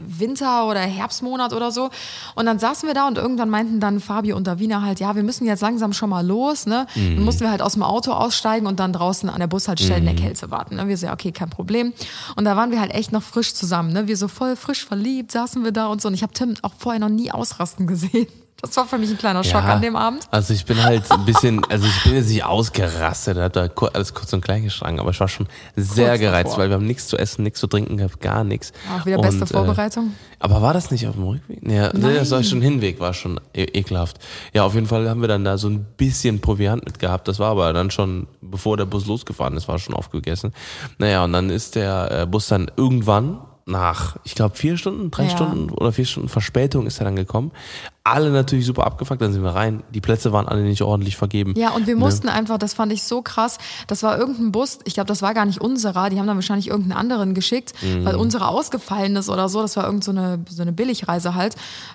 Winter 0.05 0.67
oder 0.67 0.81
Herbstmonat 0.81 1.53
oder 1.53 1.71
so. 1.71 1.91
Und 2.35 2.47
dann 2.47 2.59
saßen 2.59 2.89
wir 2.89 2.95
da 2.95 3.07
und 3.07 3.19
irgendwann 3.19 3.51
meinten 3.51 3.79
dann 3.79 4.01
Fabio 4.01 4.37
und 4.37 4.49
Davina 4.49 4.83
halt, 4.83 4.99
ja, 4.99 5.15
wir 5.15 5.23
müssen 5.23 5.47
jetzt 5.47 5.61
langsam 5.61 5.93
schon 5.93 6.11
mal 6.11 6.27
los. 6.27 6.67
Ne? 6.67 6.89
Dann 6.97 7.23
mussten 7.23 7.43
wir 7.43 7.53
halt 7.53 7.63
aus 7.63 7.75
dem 7.75 7.85
Auto 7.85 8.11
aussteigen 8.11 8.67
und 8.67 8.81
dann 8.81 8.93
draußen 8.93 9.31
an 9.31 9.39
der 9.39 9.47
Bushaltestelle 9.47 10.01
in 10.01 10.07
der 10.07 10.17
Kälte 10.17 10.51
warten. 10.51 10.75
Ne? 10.75 10.89
Wir 10.89 10.97
so, 10.97 11.07
ja, 11.07 11.13
okay, 11.13 11.31
kein 11.31 11.51
Problem. 11.51 11.93
Und 12.35 12.45
da 12.47 12.57
waren 12.57 12.73
wir 12.73 12.81
halt 12.81 12.93
echt 12.93 13.13
noch 13.13 13.23
frisch 13.23 13.55
zusammen. 13.55 13.93
Ne? 13.93 14.09
Wir 14.09 14.17
so 14.17 14.27
voll 14.27 14.57
frisch 14.57 14.85
verliebt 14.85 15.31
saßen 15.31 15.63
wir 15.63 15.71
da 15.71 15.87
und 15.87 16.03
so. 16.03 16.09
Und 16.09 16.15
ich 16.15 16.25
habe 16.25 16.33
Tim 16.33 16.55
auch 16.63 16.75
vorher 16.77 16.99
noch 16.99 17.11
nie 17.11 17.31
ausrasten 17.31 17.87
gesehen. 17.87 18.27
Das 18.61 18.77
war 18.77 18.87
für 18.87 18.99
mich 18.99 19.09
ein 19.09 19.19
kleiner 19.19 19.45
Schock 19.45 19.63
Ja, 19.63 19.75
an 19.75 19.83
dem 19.83 19.95
Abend. 19.95 20.27
Also 20.33 20.53
ich 20.53 20.65
bin 20.65 20.83
halt 20.83 21.09
ein 21.13 21.25
bisschen, 21.25 21.65
also 21.71 21.87
ich 21.87 22.03
bin 22.03 22.17
jetzt 22.17 22.29
nicht 22.29 22.43
ausgerastet, 22.45 23.39
hab 23.39 23.53
da 23.53 23.69
alles 23.93 24.15
kurz 24.15 24.33
und 24.33 24.41
klein 24.41 24.65
geschlagen, 24.65 24.99
aber 24.99 25.11
ich 25.13 25.21
war 25.21 25.29
schon 25.29 25.47
sehr 25.77 26.09
Kurz 26.09 26.21
gereizt, 26.21 26.47
davor. 26.47 26.59
weil 26.65 26.71
wir 26.71 26.75
haben 26.75 26.87
nichts 26.87 27.07
zu 27.07 27.17
essen, 27.17 27.45
nichts 27.45 27.61
zu 27.61 27.69
trinken 27.69 27.99
gehabt, 27.99 28.21
gar 28.21 28.43
nichts. 28.43 28.73
Auch 28.99 29.07
wieder 29.07 29.19
beste 29.19 29.43
Und, 29.43 29.49
Vorbereitung. 29.51 30.07
Äh, 30.09 30.35
aber 30.41 30.61
war 30.61 30.75
das 30.75 30.91
nicht 30.91 31.07
auf 31.07 31.15
dem 31.15 31.23
Rückweg? 31.25 31.63
Nee, 31.63 31.89
nee, 31.93 32.15
das 32.15 32.33
war 32.33 32.39
Nein. 32.41 32.49
schon 32.49 32.61
Hinweg, 32.61 32.99
war 32.99 33.15
schon 33.15 33.39
e 33.55 33.63
ekelhaft. 33.63 34.19
Ja, 34.53 34.65
auf 34.65 34.75
jeden 34.75 34.89
Fall 34.89 35.09
haben 35.09 35.21
wir 35.21 35.29
dann 35.29 35.45
da 35.45 35.57
so 35.57 35.69
ein 35.69 35.87
bisschen 35.97 36.41
Proviant 36.41 36.85
mit 36.85 36.99
gehabt. 36.99 37.29
Das 37.29 37.39
war 37.39 37.53
aber 37.53 37.73
dann 37.73 37.93
schon, 37.93 38.27
bevor 38.41 38.77
der 38.77 38.87
Bus 38.87 39.07
losgefahren 39.07 39.57
ist, 39.57 39.69
war 39.69 39.79
schon 39.79 39.95
aufgegessen. 39.95 40.53
Naja, 40.99 41.23
und 41.23 41.33
dann 41.33 41.51
ist 41.51 41.77
der 41.77 42.23
äh, 42.23 42.27
Bus 42.27 42.49
dann 42.49 42.69
irgendwann 42.77 43.39
nach, 43.69 44.17
ich 44.25 44.35
glaube, 44.35 44.57
vier 44.57 44.77
Stunden, 44.77 45.11
drei 45.11 45.25
Ja. 45.25 45.31
Stunden 45.31 45.71
oder 45.71 45.93
vier 45.93 46.07
Stunden 46.07 46.29
Verspätung 46.29 46.87
ist 46.87 46.99
er 47.01 47.05
dann 47.05 47.17
gekommen. 47.17 47.51
Alle 48.03 48.31
natürlich 48.31 48.65
super 48.65 48.87
abgefuckt, 48.87 49.21
dann 49.21 49.35
sind 49.35 49.43
wir 49.43 49.55
rein. 49.55 49.83
Die 49.93 50.01
Plätze 50.01 50.33
waren 50.33 50.49
alle 50.49 50.63
nicht 50.63 50.81
ordentlich 50.81 51.17
vergeben. 51.19 51.53
Ja, 51.59 51.71
und 51.73 51.87
wir 51.87 51.95
Ne? 51.95 52.01
mussten 52.01 52.31
einfach, 52.31 52.57
das 52.57 52.73
fand 52.73 52.91
ich 52.93 53.03
so 53.03 53.21
krass, 53.21 53.59
das 53.87 54.03
war 54.03 54.17
irgendein 54.19 54.51
Bus, 54.51 54.79
ich 54.85 54.95
glaube, 54.95 55.09
das 55.09 55.21
war 55.21 55.35
gar 55.35 55.45
nicht 55.45 55.61
unserer, 55.61 56.09
die 56.09 56.19
haben 56.19 56.27
dann 56.27 56.39
wahrscheinlich 56.39 56.69
irgendeinen 56.69 56.99
anderen 56.99 57.35
geschickt, 57.35 57.75
Mhm. 57.83 58.07
weil 58.07 58.15
unsere 58.17 58.49
ausgefallen 58.49 59.15
ist 59.17 59.29
oder 59.29 59.51
so, 59.51 59.61
das 59.61 59.77
war 59.77 59.85
irgend 59.85 60.05
so 60.05 60.13
eine, 60.13 60.39
so 60.49 60.63
eine 60.63 60.73
Billigreise 60.73 61.35
halt. 61.35 61.55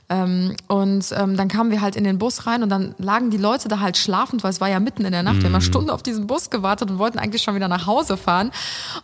Ähm, 0.09 0.55
und 0.67 1.05
ähm, 1.17 1.35
dann 1.35 1.47
kamen 1.47 1.71
wir 1.71 1.81
halt 1.81 1.95
in 1.95 2.03
den 2.03 2.19
Bus 2.19 2.45
rein 2.45 2.61
und 2.61 2.69
dann 2.69 2.93
lagen 2.99 3.31
die 3.31 3.37
Leute 3.37 3.67
da 3.67 3.79
halt 3.79 3.97
schlafend, 3.97 4.43
weil 4.43 4.51
es 4.51 4.61
war 4.61 4.69
ja 4.69 4.79
mitten 4.79 5.05
in 5.05 5.11
der 5.11 5.23
Nacht, 5.23 5.37
wir 5.37 5.45
haben 5.45 5.49
Mhm. 5.53 5.55
eine 5.55 5.63
Stunde 5.63 5.93
auf 5.93 6.03
diesen 6.03 6.27
Bus 6.27 6.51
gewartet 6.51 6.91
und 6.91 6.99
wollten 6.99 7.17
eigentlich 7.17 7.41
schon 7.41 7.55
wieder 7.55 7.67
nach 7.67 7.87
Hause 7.87 8.17
fahren. 8.17 8.51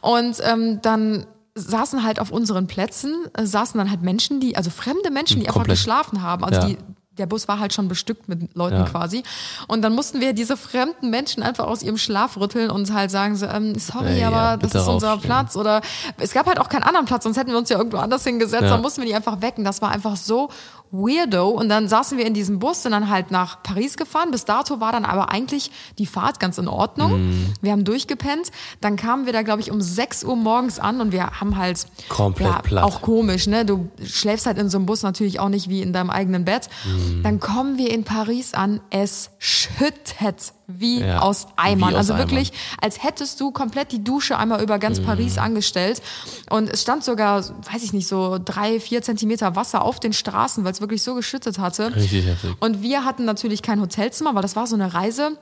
Und 0.01 0.37
ähm, 0.43 0.79
dann 0.83 1.25
saßen 1.59 2.03
halt 2.03 2.19
auf 2.19 2.31
unseren 2.31 2.67
Plätzen, 2.67 3.13
äh, 3.33 3.45
saßen 3.45 3.77
dann 3.77 3.89
halt 3.89 4.01
Menschen, 4.01 4.39
die, 4.39 4.55
also 4.57 4.69
fremde 4.69 5.11
Menschen, 5.11 5.39
die 5.39 5.47
einfach 5.47 5.61
Komplett. 5.61 5.77
geschlafen 5.77 6.21
haben. 6.21 6.43
Also 6.43 6.61
Ja. 6.61 6.67
die, 6.67 6.77
der 7.17 7.25
Bus 7.25 7.49
war 7.49 7.59
halt 7.59 7.73
schon 7.73 7.89
bestückt 7.89 8.29
mit 8.29 8.55
Leuten 8.55 8.77
Ja. 8.77 8.83
quasi. 8.85 9.23
Und 9.67 9.81
dann 9.81 9.93
mussten 9.93 10.21
wir 10.21 10.31
diese 10.31 10.55
fremden 10.55 11.09
Menschen 11.09 11.43
einfach 11.43 11.67
aus 11.67 11.83
ihrem 11.83 11.97
Schlaf 11.97 12.37
rütteln 12.37 12.69
und 12.71 12.93
halt 12.93 13.11
sagen 13.11 13.35
so, 13.35 13.45
ähm, 13.45 13.77
sorry, 13.77 14.17
Ja, 14.21 14.27
aber 14.29 14.37
ja, 14.37 14.57
das 14.57 14.73
ist 14.73 14.87
unser 14.87 15.09
raufstehen. 15.09 15.21
Platz. 15.29 15.57
Oder 15.57 15.81
es 16.17 16.31
gab 16.31 16.45
halt 16.47 16.59
auch 16.61 16.69
keinen 16.69 16.83
anderen 16.83 17.05
Platz, 17.05 17.25
sonst 17.25 17.35
hätten 17.35 17.51
wir 17.51 17.57
uns 17.57 17.67
ja 17.67 17.77
irgendwo 17.77 17.97
anders 17.97 18.23
hingesetzt. 18.23 18.63
Ja. 18.63 18.69
Dann 18.69 18.81
mussten 18.81 19.01
wir 19.01 19.07
die 19.09 19.15
einfach 19.15 19.41
wecken. 19.41 19.65
Das 19.65 19.81
war 19.81 19.91
einfach 19.91 20.15
so 20.15 20.49
weirdo. 20.91 21.49
Und 21.49 21.69
dann 21.69 21.87
saßen 21.87 22.17
wir 22.17 22.25
in 22.25 22.33
diesem 22.33 22.59
Bus, 22.59 22.83
sind 22.83 22.91
dann 22.91 23.09
halt 23.09 23.31
nach 23.31 23.61
Paris 23.63 23.97
gefahren. 23.97 24.31
Bis 24.31 24.45
dato 24.45 24.79
war 24.79 24.91
dann 24.91 25.05
aber 25.05 25.31
eigentlich 25.31 25.71
die 25.97 26.05
Fahrt 26.05 26.39
ganz 26.39 26.57
in 26.57 26.67
Ordnung. 26.67 27.29
Mhm. 27.29 27.53
Wir 27.61 27.71
haben 27.71 27.83
durchgepennt. 27.83 28.51
Dann 28.81 28.95
kamen 28.95 29.25
wir 29.25 29.33
da, 29.33 29.41
glaube 29.41 29.61
ich, 29.61 29.71
um 29.71 29.81
6 29.81 30.23
Uhr 30.23 30.35
morgens 30.35 30.79
an 30.79 31.01
und 31.01 31.11
wir 31.11 31.39
haben 31.39 31.57
halt 31.57 31.85
Komplett 32.09 32.49
ja, 32.49 32.61
platt. 32.61 32.83
auch 32.83 33.01
komisch, 33.01 33.47
ne? 33.47 33.65
Du 33.65 33.89
schläfst 34.03 34.45
halt 34.45 34.57
in 34.57 34.69
so 34.69 34.77
einem 34.77 34.85
Bus 34.85 35.03
natürlich 35.03 35.39
auch 35.39 35.49
nicht 35.49 35.69
wie 35.69 35.81
in 35.81 35.93
deinem 35.93 36.09
eigenen 36.09 36.45
Bett. 36.45 36.69
Mhm. 36.85 37.23
Dann 37.23 37.39
kommen 37.39 37.77
wir 37.77 37.91
in 37.91 38.03
Paris 38.03 38.53
an, 38.53 38.81
es 38.89 39.31
schüttet 39.37 40.21
wie 40.71 41.01
Ja, 41.01 41.19
aus 41.19 41.47
Eimern. 41.55 41.89
wie 41.89 41.93
aus 41.95 41.97
also 41.97 42.13
Eimern. 42.13 42.29
wirklich, 42.29 42.53
als 42.79 43.03
hättest 43.03 43.41
du 43.41 43.51
komplett 43.51 43.91
die 43.91 44.03
Dusche 44.03 44.37
einmal 44.37 44.61
über 44.61 44.77
ganz 44.79 45.01
Paris 45.01 45.35
Mhm. 45.35 45.41
angestellt. 45.41 46.01
Und 46.49 46.69
es 46.69 46.81
stand 46.83 47.03
sogar, 47.03 47.43
weiß 47.71 47.83
ich 47.83 47.91
nicht, 47.91 48.07
so 48.07 48.37
drei, 48.43 48.79
vier 48.79 49.01
Zentimeter 49.01 49.55
Wasser 49.55 49.81
auf 49.83 49.99
den 49.99 50.13
Straßen, 50.13 50.63
weil 50.63 50.71
es 50.71 50.79
wirklich 50.81 51.01
so 51.03 51.15
geschüttet 51.15 51.57
hatte. 51.59 51.95
Richtig 51.95 52.25
heftig. 52.27 52.55
Und 52.59 52.81
wir 52.83 53.03
hatten 53.03 53.25
natürlich 53.25 53.61
kein 53.61 53.81
Hotelzimmer, 53.81 54.35
weil 54.35 54.41
das 54.43 54.55
war 54.55 54.67
so 54.67 54.75
eine 54.75 54.93
Reise 54.93 55.37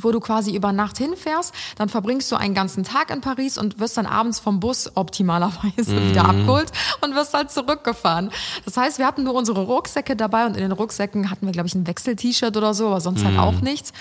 wo 0.00 0.10
du 0.10 0.20
quasi 0.20 0.54
über 0.56 0.72
Nacht 0.72 0.96
hinfährst, 0.96 1.52
dann 1.76 1.90
verbringst 1.90 2.32
du 2.32 2.36
einen 2.36 2.54
ganzen 2.54 2.82
Tag 2.82 3.10
in 3.10 3.20
Paris 3.20 3.58
und 3.58 3.78
wirst 3.78 3.98
dann 3.98 4.06
abends 4.06 4.40
vom 4.40 4.58
Bus 4.58 4.90
optimalerweise 4.94 5.72
Mhm. 5.92 6.08
wieder 6.08 6.24
abgeholt 6.24 6.72
und 7.02 7.14
wirst 7.14 7.34
halt 7.34 7.50
zurückgefahren. 7.50 8.30
Das 8.64 8.78
heißt, 8.78 8.98
wir 8.98 9.06
hatten 9.06 9.22
nur 9.24 9.34
unsere 9.34 9.60
Rucksäcke 9.60 10.16
dabei 10.16 10.46
und 10.46 10.54
in 10.56 10.62
den 10.62 10.72
Rucksäcken 10.72 11.28
hatten 11.30 11.44
wir, 11.44 11.52
glaube 11.52 11.66
ich, 11.68 11.74
ein 11.74 11.86
Wechsel-T-Shirt 11.86 12.56
oder 12.56 12.72
so, 12.72 12.86
aber 12.86 13.02
sonst 13.02 13.20
Mhm. 13.22 13.26
halt 13.26 13.38
auch 13.40 13.60
nichts. 13.60 13.92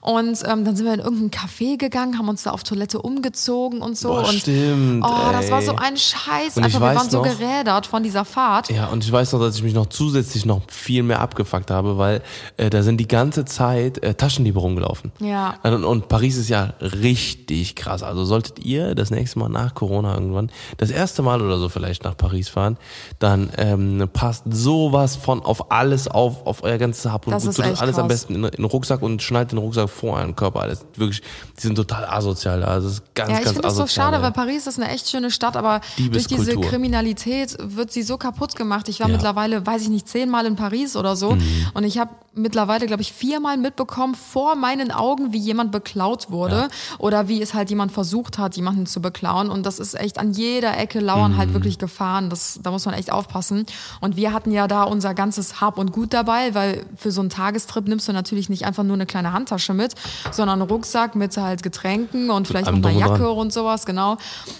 Und 0.00 0.38
ähm, 0.46 0.64
dann 0.64 0.76
sind 0.76 0.86
wir 0.86 0.94
in 0.94 1.00
irgendein 1.00 1.30
Café 1.30 1.76
gegangen, 1.76 2.18
haben 2.18 2.28
uns 2.28 2.42
da 2.44 2.50
auf 2.52 2.62
Toilette 2.64 3.02
umgezogen 3.02 3.80
und 3.82 3.96
so. 3.98 4.08
Boah, 4.08 4.20
und 4.28 4.34
stimmt, 4.34 5.04
Oh, 5.04 5.32
das 5.32 5.50
war 5.50 5.60
ey. 5.60 5.66
so 5.66 5.74
ein 5.76 5.96
Scheiß. 5.96 6.56
Und 6.56 6.64
Einfach, 6.64 6.80
wir 6.80 6.94
waren 6.94 7.10
so 7.10 7.18
noch- 7.18 7.24
gerädert 7.38 7.86
von 7.86 8.02
dieser 8.02 8.24
Fahrt. 8.24 8.70
Ja, 8.70 8.86
und 8.86 9.04
ich 9.04 9.10
weiß 9.12 9.32
noch, 9.32 9.40
dass 9.40 9.56
ich 9.56 9.62
mich 9.62 9.74
noch 9.74 9.86
zusätzlich 9.86 10.44
noch 10.46 10.62
viel 10.68 11.02
mehr 11.02 11.20
abgefuckt 11.20 11.70
habe, 11.70 11.98
weil 11.98 12.22
äh, 12.56 12.70
da 12.70 12.82
sind 12.82 12.98
die 12.98 13.08
ganze 13.08 13.44
Zeit 13.44 14.02
äh, 14.02 14.14
Taschendiebe 14.14 14.58
rumgelaufen. 14.58 15.12
Ja. 15.20 15.54
Und, 15.62 15.84
und 15.84 16.08
Paris 16.08 16.36
ist 16.36 16.48
ja 16.48 16.74
richtig 16.80 17.74
krass. 17.76 18.02
Also 18.02 18.24
solltet 18.24 18.64
ihr 18.64 18.94
das 18.94 19.10
nächste 19.10 19.38
Mal 19.38 19.48
nach 19.48 19.74
Corona 19.74 20.14
irgendwann, 20.14 20.50
das 20.76 20.90
erste 20.90 21.22
Mal 21.22 21.42
oder 21.42 21.58
so 21.58 21.68
vielleicht 21.68 22.04
nach 22.04 22.16
Paris 22.16 22.48
fahren, 22.48 22.76
dann 23.18 23.50
ähm, 23.56 24.08
passt 24.12 24.44
sowas 24.50 25.16
von 25.16 25.42
auf 25.42 25.70
alles 25.70 26.08
auf, 26.08 26.46
auf 26.46 26.62
euer 26.62 26.78
ganzes 26.78 27.10
Hab 27.10 27.26
und 27.26 27.32
Das 27.32 27.42
Gut. 27.44 27.52
ist 27.52 27.58
echt 27.58 27.80
alles 27.82 27.96
am 27.98 28.08
krass. 28.08 28.20
besten 28.26 28.34
in, 28.34 28.44
in 28.44 28.50
den 28.50 28.64
Rucksack 28.64 29.02
und 29.02 29.22
schnallt 29.22 29.52
den 29.52 29.58
Rucksack 29.58 29.88
vor 29.98 30.16
euren 30.16 30.34
Körper. 30.36 30.60
Alles 30.60 30.84
wirklich, 30.96 31.22
die 31.56 31.62
sind 31.62 31.74
total 31.74 32.04
asozial 32.06 32.60
da. 32.60 32.66
Also 32.68 32.88
das 32.88 32.98
ist 32.98 33.14
ganz, 33.14 33.30
Ja, 33.30 33.38
ich 33.38 33.44
finde 33.46 33.62
das 33.62 33.76
so 33.76 33.86
schade, 33.86 34.22
weil 34.22 34.32
Paris 34.32 34.66
ist 34.66 34.78
eine 34.80 34.90
echt 34.90 35.08
schöne 35.08 35.30
Stadt, 35.30 35.56
aber 35.56 35.80
durch 36.10 36.26
diese. 36.26 36.56
Kriminalität 36.92 37.56
wird 37.60 37.92
sie 37.92 38.02
so 38.02 38.16
kaputt 38.16 38.56
gemacht. 38.56 38.88
Ich 38.88 39.00
war 39.00 39.08
Ja. 39.08 39.12
mittlerweile, 39.14 39.66
weiß 39.66 39.82
ich 39.82 39.88
nicht, 39.88 40.08
zehnmal 40.08 40.46
in 40.46 40.56
Paris 40.56 40.96
oder 40.96 41.16
so 41.16 41.32
Mhm. 41.34 41.42
und 41.74 41.84
ich 41.84 41.98
habe 41.98 42.10
mittlerweile, 42.34 42.86
glaube 42.86 43.02
ich, 43.02 43.12
viermal 43.12 43.56
mitbekommen 43.56 44.14
vor 44.14 44.54
meinen 44.54 44.92
Augen, 44.92 45.32
wie 45.32 45.38
jemand 45.38 45.72
beklaut 45.72 46.30
wurde 46.30 46.68
oder 46.98 47.26
wie 47.26 47.42
es 47.42 47.52
halt 47.52 47.68
jemand 47.68 47.90
versucht 47.90 48.38
hat, 48.38 48.56
jemanden 48.56 48.86
zu 48.86 49.02
beklauen 49.02 49.50
und 49.50 49.66
das 49.66 49.80
ist 49.80 49.94
echt 49.98 50.18
an 50.18 50.32
jeder 50.32 50.76
Ecke 50.78 51.00
lauern 51.00 51.32
Mhm. 51.32 51.36
halt 51.36 51.52
wirklich 51.52 51.78
Gefahren. 51.78 52.30
Das, 52.30 52.60
da 52.62 52.70
muss 52.70 52.86
man 52.86 52.94
echt 52.94 53.10
aufpassen. 53.10 53.66
Und 54.00 54.16
wir 54.16 54.32
hatten 54.32 54.52
ja 54.52 54.68
da 54.68 54.84
unser 54.84 55.14
ganzes 55.14 55.60
Hab 55.60 55.78
und 55.78 55.90
Gut 55.92 56.14
dabei, 56.14 56.54
weil 56.54 56.86
für 56.96 57.10
so 57.10 57.20
einen 57.20 57.30
Tagestrip 57.30 57.88
nimmst 57.88 58.06
du 58.06 58.12
natürlich 58.12 58.48
nicht 58.48 58.64
einfach 58.64 58.84
nur 58.84 58.94
eine 58.94 59.06
kleine 59.06 59.32
Handtasche 59.32 59.74
mit, 59.78 59.94
sondern 60.30 60.60
einen 60.60 60.70
Rucksack 60.70 61.14
mit 61.14 61.34
halt 61.38 61.62
Getränken 61.62 62.28
und 62.28 62.46
vielleicht 62.46 62.66
noch 62.66 62.74
allem 62.74 62.84
eine 62.84 62.94
drum 62.94 63.02
und 63.02 63.08
Jacke 63.08 63.30
und 63.30 63.52
sowas, 63.52 63.86
genau. 63.86 64.18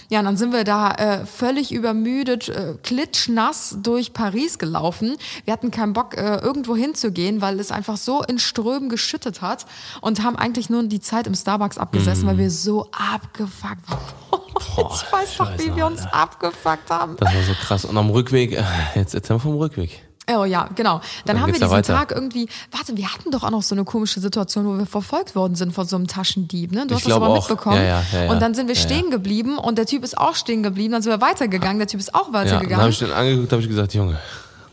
Ja, 0.09 0.19
und 0.19 0.25
dann 0.25 0.37
sind 0.37 0.51
wir 0.51 0.63
da 0.63 0.91
äh, 0.91 1.25
völlig 1.25 1.71
übermüdet, 1.71 2.49
äh, 2.49 2.73
klitschnass 2.81 3.77
durch 3.83 4.13
Paris 4.13 4.57
gelaufen. 4.57 5.17
Wir 5.45 5.53
hatten 5.53 5.69
keinen 5.69 5.93
Bock, 5.93 6.17
äh, 6.17 6.37
irgendwo 6.37 6.75
hinzugehen, 6.75 7.41
weil 7.41 7.59
es 7.59 7.71
einfach 7.71 7.97
so 7.97 8.23
in 8.23 8.39
Strömen 8.39 8.89
geschüttet 8.89 9.41
hat 9.41 9.67
und 10.01 10.23
haben 10.23 10.35
eigentlich 10.35 10.69
nur 10.69 10.81
die 10.83 11.01
Zeit 11.01 11.27
im 11.27 11.35
Starbucks 11.35 11.77
abgesessen, 11.77 12.25
weil 12.25 12.37
wir 12.37 12.49
so 12.49 12.89
abgefuckt 12.91 13.89
waren. 13.89 13.99
ich 14.93 15.11
weiß 15.11 15.39
noch, 15.39 15.57
wie 15.59 15.75
wir 15.75 15.85
uns 15.85 16.01
Alter. 16.01 16.15
abgefuckt 16.15 16.89
haben. 16.89 17.17
Das 17.17 17.33
war 17.33 17.43
so 17.43 17.53
krass. 17.53 17.85
Und 17.85 17.97
am 17.97 18.09
Rückweg, 18.09 18.53
äh, 18.53 18.63
jetzt 18.95 19.13
erzähl 19.13 19.35
mal 19.35 19.41
vom 19.41 19.57
Rückweg. 19.57 20.08
Oh 20.31 20.43
ja, 20.45 20.69
genau. 20.75 20.99
Dann, 20.99 21.37
Dann 21.37 21.41
haben 21.41 21.47
wir 21.47 21.53
diesen 21.53 21.71
weiter. 21.71 21.95
Tag 21.95 22.11
irgendwie, 22.11 22.47
warte, 22.71 22.95
wir 22.95 23.11
hatten 23.11 23.31
doch 23.31 23.41
auch 23.43 23.49
noch 23.49 23.63
so 23.63 23.73
eine 23.73 23.83
komische 23.83 24.19
Situation, 24.19 24.63
wo 24.67 24.77
wir 24.77 24.85
verfolgt 24.85 25.35
worden 25.35 25.55
sind 25.55 25.73
von 25.73 25.87
so 25.87 25.95
einem 25.95 26.05
Taschendieb, 26.05 26.71
ne? 26.71 26.81
Du 26.85 26.93
Ich 26.93 26.99
hast 26.99 27.05
das 27.07 27.13
aber 27.13 27.29
auch. 27.29 27.35
mitbekommen. 27.49 27.77
Ja, 27.77 28.03
ja, 28.11 28.23
ja. 28.25 28.31
Und 28.31 28.39
dann 28.39 28.53
sind 28.53 28.67
wir 28.67 28.75
stehen 28.75 29.09
geblieben 29.09 29.57
und 29.57 29.77
der 29.79 29.87
Typ 29.87 30.03
ist 30.03 30.15
auch 30.17 30.35
stehen 30.35 30.61
geblieben, 30.61 30.91
dann 30.93 31.01
sind 31.01 31.11
wir 31.11 31.21
weitergegangen, 31.21 31.79
der 31.79 31.87
Typ 31.87 31.99
ist 31.99 32.13
auch 32.13 32.27
Ja, 32.27 32.31
dann 32.33 32.41
habe 32.41 32.49
weitergegangen. 32.51 32.89
ich 32.89 32.99
den 32.99 33.11
angeguckt, 33.11 33.51
habe 33.51 33.61
ich 33.63 33.67
gesagt, 33.69 33.93
Junge, 33.95 34.19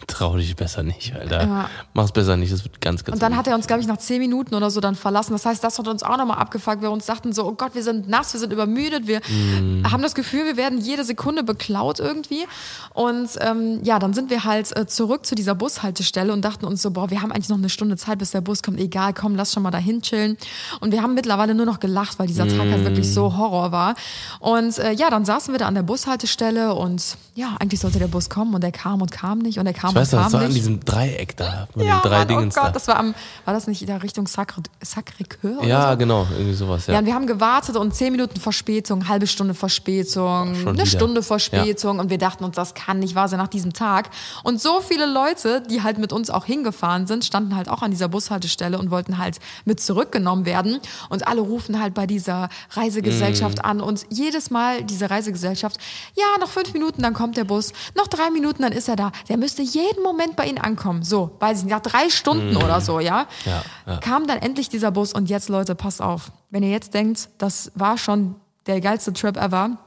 trau 0.07 0.37
dich 0.37 0.55
besser 0.57 0.83
nicht, 0.83 1.15
Alter. 1.15 1.43
Ja. 1.45 1.71
Mach's 1.95 2.13
besser 2.13 2.37
nicht, 2.37 2.53
das 2.53 2.63
wird 2.65 2.81
ganz, 2.81 3.05
ganz 3.05 3.15
und 3.17 3.23
dann 3.23 3.37
hat 3.37 3.47
er 3.47 3.55
uns, 3.55 3.67
glaube 3.67 3.81
ich, 3.83 3.89
nach 3.89 3.97
zehn 3.99 4.21
Minuten 4.21 4.55
oder 4.55 4.71
so 4.71 4.81
dann 4.81 4.95
verlassen. 4.95 5.33
Das 5.33 5.45
heißt, 5.45 5.63
das 5.65 5.79
hat 5.79 5.89
uns 5.89 6.03
auch 6.03 6.17
nochmal 6.17 6.39
abgefuckt. 6.39 6.81
Wir 6.83 6.91
uns 6.91 7.07
dachten 7.07 7.33
so, 7.33 7.45
oh 7.47 7.53
Gott, 7.53 7.75
wir 7.75 7.83
sind 7.83 8.09
nass, 8.09 8.33
wir 8.33 8.41
sind 8.41 8.53
übermüdet, 8.53 9.07
wir 9.07 9.21
Mhm. 9.29 9.91
haben 9.91 10.03
das 10.03 10.15
Gefühl, 10.15 10.45
wir 10.45 10.57
werden 10.57 10.79
jede 10.81 11.05
Sekunde 11.05 11.43
beklaut 11.43 11.99
irgendwie. 11.99 12.47
Und 12.95 13.29
ähm, 13.41 13.81
ja, 13.83 13.99
dann 13.99 14.15
sind 14.15 14.31
wir 14.31 14.45
halt 14.45 14.77
äh, 14.77 14.87
zurück 14.87 15.27
zu 15.27 15.35
dieser 15.35 15.55
Bushaltestelle 15.55 16.33
und 16.33 16.45
dachten 16.45 16.65
uns 16.67 16.83
so, 16.83 16.91
boah, 16.93 17.11
wir 17.11 17.21
haben 17.23 17.33
eigentlich 17.33 17.49
noch 17.49 17.59
eine 17.59 17.69
Stunde 17.69 17.97
Zeit, 17.97 18.19
bis 18.19 18.31
der 18.31 18.41
Bus 18.41 18.63
kommt. 18.63 18.79
Egal, 18.79 19.13
komm, 19.13 19.35
lass 19.35 19.53
schon 19.53 19.63
mal 19.63 19.71
dahin 19.71 20.03
chillen. 20.03 20.37
Und 20.81 20.93
wir 20.93 21.03
haben 21.03 21.15
mittlerweile 21.15 21.55
nur 21.55 21.67
noch 21.67 21.81
gelacht, 21.81 22.19
weil 22.19 22.27
dieser 22.29 22.47
Tag 22.47 22.61
halt 22.71 22.85
wirklich 22.85 23.07
Mhm. 23.09 23.13
so 23.13 23.37
Horror 23.37 23.73
war. 23.73 23.95
Und 24.41 24.79
äh, 24.79 24.93
ja, 24.93 25.11
dann 25.11 25.25
saßen 25.25 25.53
wir 25.53 25.59
da 25.59 25.67
an 25.67 25.75
der 25.75 25.83
Bushaltestelle 25.83 26.75
und 26.75 27.17
ja, 27.35 27.57
eigentlich 27.59 27.81
sollte 27.81 27.99
der 27.99 28.07
Bus 28.09 28.31
kommen 28.31 28.55
und 28.55 28.63
der 28.63 28.73
kam 28.73 29.03
und 29.03 29.11
kam 29.11 29.39
nicht 29.41 29.59
und 29.59 29.65
der 29.67 29.75
kam 29.75 29.96
weiß 29.97 30.12
noch, 30.12 30.25
das 30.25 30.33
war 30.33 30.43
an 30.43 30.53
diesem 30.55 30.81
Dreieck 30.85 31.37
da, 31.37 31.67
mit 31.75 31.87
Ja, 31.87 31.99
den 32.00 32.09
drei 32.11 32.19
Mann, 32.19 32.29
Dingen 32.29 32.49
oh 32.50 32.55
Gott, 32.55 32.65
da. 32.67 32.71
das 32.71 32.87
war 32.88 32.97
am, 32.99 33.15
war 33.45 33.55
das 33.55 33.67
nicht 33.67 33.81
in 33.83 33.87
der 33.88 34.03
Richtung 34.03 34.26
Sacré, 34.26 34.62
Sacré-Cœur 34.85 35.65
Ja, 35.67 35.93
so? 35.93 35.97
genau, 35.99 36.26
irgendwie 36.33 36.55
sowas, 36.55 36.87
ja. 36.87 36.95
Ja, 36.95 36.99
und 37.00 37.07
wir 37.07 37.15
haben 37.15 37.26
gewartet 37.26 37.76
und 37.76 37.95
zehn 37.95 38.12
Minuten 38.12 38.41
Verspätung, 38.41 39.09
halbe 39.09 39.26
Stunde 39.26 39.55
Verspätung, 39.55 40.55
Schon 40.55 40.69
eine 40.69 40.73
wieder. 40.79 40.87
Stunde 40.87 41.23
Verspätung 41.23 41.99
und 41.99 42.11
wir 42.11 42.19
dachten 42.19 42.45
uns, 42.45 42.57
das 42.57 42.75
kann 42.75 42.99
nicht 42.99 43.15
wahr 43.15 43.29
sein 43.29 43.38
nach 43.38 43.49
diesem 43.49 43.73
Tag. 43.73 44.11
Und 44.43 44.61
so 44.61 44.81
viele 44.81 45.07
Leute, 45.07 45.62
die 45.62 45.83
halt 45.83 45.99
mit 45.99 46.12
uns 46.12 46.31
auch 46.31 46.45
hingefahren 46.45 47.07
sind, 47.07 47.25
standen 47.25 47.57
halt 47.57 47.69
auch 47.69 47.83
an 47.83 47.91
dieser 47.91 48.09
Bushaltestelle 48.09 48.79
und 48.79 48.91
wollten 48.91 49.19
halt 49.19 49.38
mit 49.65 49.81
zurückgenommen 49.81 50.45
werden. 50.47 50.81
Und 51.09 51.26
alle 51.26 51.41
rufen 51.41 51.81
halt 51.81 51.95
bei 51.95 52.07
dieser 52.07 52.49
Reisegesellschaft 52.71 53.65
an 53.65 53.81
und 53.81 54.07
jedes 54.11 54.50
Mal 54.50 54.83
diese 54.85 55.11
Reisegesellschaft, 55.11 55.79
ja, 56.15 56.25
noch 56.41 56.50
fünf 56.50 56.73
Minuten, 56.73 57.03
dann 57.03 57.15
kommt 57.15 57.37
der 57.37 57.45
Bus, 57.45 57.73
noch 57.97 58.07
drei 58.07 58.31
Minuten, 58.31 58.62
dann 58.62 58.73
ist 58.73 58.88
er 58.88 58.97
da. 58.97 59.12
Der 59.29 59.37
müsste 59.37 59.62
jeden 59.62 59.86
Moment 60.02 60.37
bei 60.37 60.47
Ihnen 60.47 60.59
ankommen. 60.59 61.02
So, 61.02 61.37
weiß 61.40 61.59
ich 61.59 61.64
nicht, 61.64 61.73
nach 61.73 61.81
drei 61.81 62.09
Stunden 62.11 62.57
oder 62.57 62.81
so, 62.81 63.00
ja? 63.00 63.26
Ja, 63.45 63.62
ja. 63.87 63.97
Kam 63.99 64.26
dann 64.26 64.38
endlich 64.38 64.69
dieser 64.69 64.90
Bus 64.90 65.12
und 65.12 65.28
jetzt, 65.28 65.49
Leute, 65.49 65.75
passt 65.75 66.02
auf. 66.02 66.31
Wenn 66.50 66.62
ihr 66.62 66.71
jetzt 66.71 66.95
denkt, 66.95 67.28
das 67.38 67.73
war 67.75 67.99
schon 67.99 68.37
der 68.66 68.81
geilste 68.81 69.12
Trip 69.12 69.37
ever, 69.37 69.78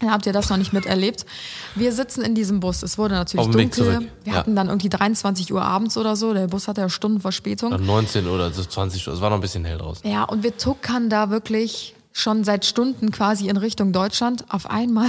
dann 0.00 0.10
habt 0.10 0.26
ihr 0.26 0.32
das 0.32 0.48
noch 0.48 0.56
nicht 0.56 0.72
miterlebt. 0.72 1.26
Wir 1.74 1.92
sitzen 1.92 2.22
in 2.22 2.34
diesem 2.34 2.60
Bus. 2.60 2.82
Es 2.82 2.96
wurde 2.96 3.14
natürlich 3.14 3.46
dunkel. 3.46 4.08
Wir 4.24 4.32
ja. 4.32 4.38
hatten 4.38 4.56
dann 4.56 4.68
irgendwie 4.68 4.88
23 4.88 5.52
Uhr 5.52 5.62
abends 5.62 5.96
oder 5.98 6.16
so. 6.16 6.32
Der 6.32 6.46
Bus 6.46 6.68
hatte 6.68 6.80
ja 6.80 6.88
Stunden 6.88 7.20
Verspätung. 7.20 7.70
Dann 7.70 7.84
19 7.84 8.26
oder 8.26 8.50
so 8.50 8.64
20 8.64 9.06
Uhr, 9.06 9.14
es 9.14 9.20
war 9.20 9.28
noch 9.28 9.36
ein 9.36 9.42
bisschen 9.42 9.64
hell 9.64 9.78
draußen. 9.78 10.10
Ja, 10.10 10.24
und 10.24 10.42
wir 10.42 10.56
tuckern 10.56 11.10
da 11.10 11.30
wirklich 11.30 11.94
schon 12.12 12.44
seit 12.44 12.64
Stunden 12.64 13.10
quasi 13.10 13.48
in 13.48 13.56
Richtung 13.58 13.92
Deutschland. 13.92 14.44
Auf 14.48 14.68
einmal, 14.68 15.08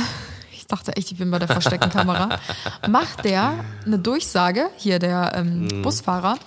dachte 0.71 0.95
echt, 0.95 1.11
ich 1.11 1.17
bin 1.17 1.29
bei 1.31 1.39
der 1.39 1.47
versteckten 1.47 1.89
Kamera, 1.91 2.39
macht 2.87 3.25
der 3.25 3.53
eine 3.85 3.99
Durchsage, 3.99 4.69
hier 4.77 4.99
der 4.99 5.33
ähm, 5.35 5.67
Mhm. 5.67 5.81
Busfahrer, 5.81 6.37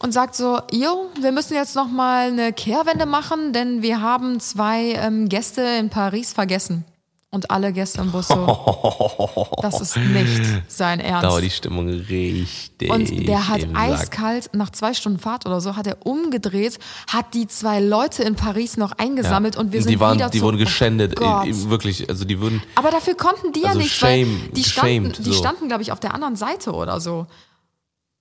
und 0.00 0.12
sagt 0.12 0.36
so, 0.36 0.60
jo, 0.70 1.10
wir 1.20 1.32
müssen 1.32 1.54
jetzt 1.54 1.74
noch 1.74 1.88
mal 1.88 2.28
eine 2.28 2.52
Kehrwende 2.52 3.04
machen, 3.04 3.52
denn 3.52 3.82
wir 3.82 4.00
haben 4.00 4.38
zwei 4.38 4.92
ähm, 4.92 5.28
Gäste 5.28 5.62
in 5.62 5.90
Paris 5.90 6.32
vergessen. 6.32 6.84
Und 7.30 7.50
alle 7.50 7.74
Gäste 7.74 8.00
im 8.00 8.10
Bus 8.10 8.28
so, 8.28 9.48
das 9.62 9.82
ist 9.82 9.96
nicht 9.98 10.42
sein 10.66 10.98
Ernst. 10.98 11.24
Da 11.24 11.30
war 11.30 11.42
die 11.42 11.50
Stimmung 11.50 11.86
richtig. 11.90 12.90
Und 12.90 13.28
der 13.28 13.48
hat 13.48 13.60
Sack. 13.60 13.70
eiskalt, 13.74 14.50
nach 14.54 14.70
zwei 14.70 14.94
Stunden 14.94 15.18
Fahrt 15.18 15.44
oder 15.44 15.60
so, 15.60 15.76
hat 15.76 15.86
er 15.86 15.98
umgedreht, 16.06 16.78
hat 17.06 17.34
die 17.34 17.46
zwei 17.46 17.80
Leute 17.80 18.22
in 18.22 18.34
Paris 18.34 18.78
noch 18.78 18.92
eingesammelt 18.92 19.56
und 19.58 19.72
wir 19.72 19.82
sind 19.82 19.90
die 19.90 20.00
waren, 20.00 20.14
wieder 20.16 20.30
die 20.30 20.38
zu- 20.38 20.44
wurden 20.44 20.56
Oh 20.56 20.60
geschändet, 20.60 21.20
in- 21.20 21.68
wirklich, 21.68 22.08
also 22.08 22.24
die 22.24 22.40
wurden, 22.40 22.62
Aber 22.76 22.90
dafür 22.90 23.14
konnten 23.14 23.52
die 23.52 23.60
ja 23.60 23.68
Also 23.68 23.80
nicht, 23.80 23.92
shame- 23.94 24.40
weil 24.44 24.48
die 24.52 24.64
standen, 24.64 25.02
shamed, 25.04 25.18
die 25.18 25.32
so. 25.32 25.38
standen, 25.38 25.68
glaube 25.68 25.82
ich, 25.82 25.92
auf 25.92 26.00
der 26.00 26.14
anderen 26.14 26.36
Seite 26.36 26.72
oder 26.72 26.98
so. 26.98 27.26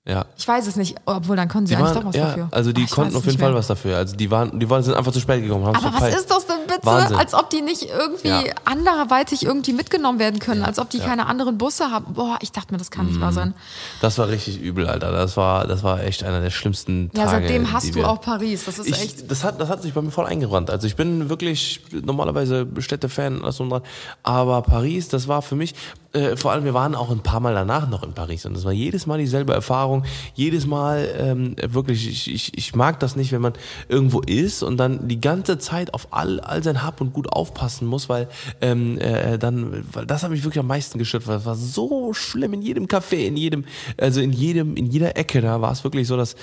Ja. 0.08 0.26
Ich 0.38 0.48
weiß 0.48 0.66
es 0.68 0.76
nicht, 0.78 0.96
obwohl 1.06 1.36
dann 1.36 1.50
konnten 1.50 1.68
sie 1.68 1.76
Die 1.76 1.82
eigentlich 1.82 1.96
waren, 1.96 2.02
doch 2.04 2.10
was 2.10 2.16
ja, 2.16 2.26
dafür. 2.28 2.48
also 2.52 2.72
die 2.72 2.84
weiß 2.84 2.90
konnten 2.92 3.16
auf 3.18 3.26
jeden 3.26 3.38
Fall 3.40 3.50
mehr. 3.50 3.58
was 3.60 3.68
dafür. 3.68 3.98
Also 3.98 4.16
die 4.16 4.32
waren, 4.32 4.60
die 4.60 4.70
waren, 4.70 4.82
sind 4.84 4.94
einfach 4.96 5.12
zu 5.12 5.20
spät 5.20 5.44
gekommen, 5.44 5.66
Aber 5.66 5.76
was 5.76 5.82
verpeilt. 5.82 6.16
ist 6.16 6.32
das 6.32 6.46
denn 6.48 6.56
bitte? 6.68 6.80
Wahnsinn. 6.86 7.18
Als 7.18 7.34
ob 7.34 7.50
die 7.50 7.62
nicht 7.62 7.84
irgendwie 7.84 8.28
Ja. 8.30 8.54
anderweitig 8.66 9.44
irgendwie 9.44 9.74
mitgenommen 9.74 10.20
werden 10.20 10.40
können, 10.40 10.64
als 10.64 10.80
ob 10.80 10.90
die 10.90 11.00
keine 11.00 11.26
anderen 11.28 11.58
Busse 11.58 11.92
haben. 11.92 12.14
Boah, 12.14 12.38
ich 12.42 12.52
dachte 12.52 12.72
mir, 12.74 12.78
das 12.78 12.92
kann 12.92 13.06
nicht 13.08 13.18
Mhm. 13.18 13.22
wahr 13.22 13.34
sein. 13.34 13.54
Das 14.02 14.18
war 14.18 14.28
richtig 14.30 14.62
übel, 14.62 14.88
Alter. 14.88 15.12
Das 15.12 15.36
war, 15.38 15.68
das 15.68 15.84
war 15.84 16.02
echt 16.04 16.24
einer 16.24 16.42
der 16.42 16.52
schlimmsten 16.52 17.12
Ja, 17.14 17.26
Tage. 17.26 17.42
seitdem 17.48 17.66
die 17.66 17.72
hast 17.74 17.96
du 17.96 18.04
auch 18.06 18.22
Paris. 18.22 18.66
Das 18.66 18.80
ist 18.80 18.88
Ich, 18.88 19.02
echt. 19.02 19.30
das, 19.32 19.44
hat, 19.44 19.60
das 19.60 19.70
hat 19.70 19.82
sich 19.82 19.94
bei 19.94 20.02
mir 20.02 20.12
voll 20.12 20.26
eingerannt. 20.26 20.70
Also 20.70 20.88
ich 20.88 20.96
bin 20.96 21.30
wirklich 21.30 21.82
normalerweise 22.04 22.66
Städte-Fan, 22.78 23.42
alles 23.44 23.58
dran. 23.58 23.82
Aber 24.24 24.62
Paris, 24.62 25.10
das 25.10 25.28
war 25.28 25.42
für 25.42 25.56
mich, 25.56 25.76
äh, 26.18 26.38
vor 26.38 26.52
allem, 26.52 26.66
wir 26.66 26.74
waren 26.74 26.96
auch 26.96 27.12
ein 27.12 27.20
paar 27.20 27.40
Mal 27.40 27.54
danach 27.54 27.90
noch 27.90 28.04
in 28.04 28.14
Paris 28.14 28.46
und 28.46 28.56
das 28.56 28.66
war 28.66 28.72
jedes 28.72 29.06
Mal 29.06 29.18
dieselbe 29.18 29.54
Erfahrung. 29.54 30.04
Jedes 30.34 30.66
Mal 30.66 31.08
ähm, 31.18 31.56
wirklich, 31.62 32.08
ich, 32.08 32.34
ich, 32.34 32.58
ich 32.58 32.76
mag 32.76 33.00
das 33.00 33.16
nicht, 33.16 33.32
wenn 33.32 33.42
man 33.42 33.54
irgendwo 33.88 34.22
ist 34.22 34.64
und 34.64 34.78
dann 34.78 35.08
die 35.08 35.22
ganze 35.22 35.58
Zeit 35.58 35.94
auf 35.94 36.08
all, 36.12 36.40
all 36.40 36.64
sein 36.64 36.84
Hab 36.84 37.02
und 37.02 37.14
Gut 37.14 37.32
aufpassen 37.32 37.88
muss, 37.88 38.10
weil 38.10 38.28
ähm, 38.62 39.00
äh, 39.00 39.38
dann, 39.38 39.86
weil 39.92 40.06
das 40.06 40.24
hat 40.24 40.32
mich 40.32 40.44
wirklich 40.44 40.60
am 40.60 40.68
meisten 40.68 41.00
gestört, 41.00 41.28
weil 41.28 41.38
es 41.38 41.46
war 41.46 41.56
so 41.56 42.14
schlimm 42.14 42.54
in 42.54 42.62
jedem 42.62 42.86
Café, 42.86 43.26
in 43.26 43.38
jedem, 43.38 43.66
also 43.98 44.20
in 44.22 44.34
jedem, 44.34 44.76
in 44.76 44.88
jeder 44.88 45.18
Ecke, 45.18 45.42
da 45.42 45.62
war 45.62 45.72
es 45.72 45.84
wirklich 45.84 46.08
so, 46.08 46.18
dass 46.18 46.36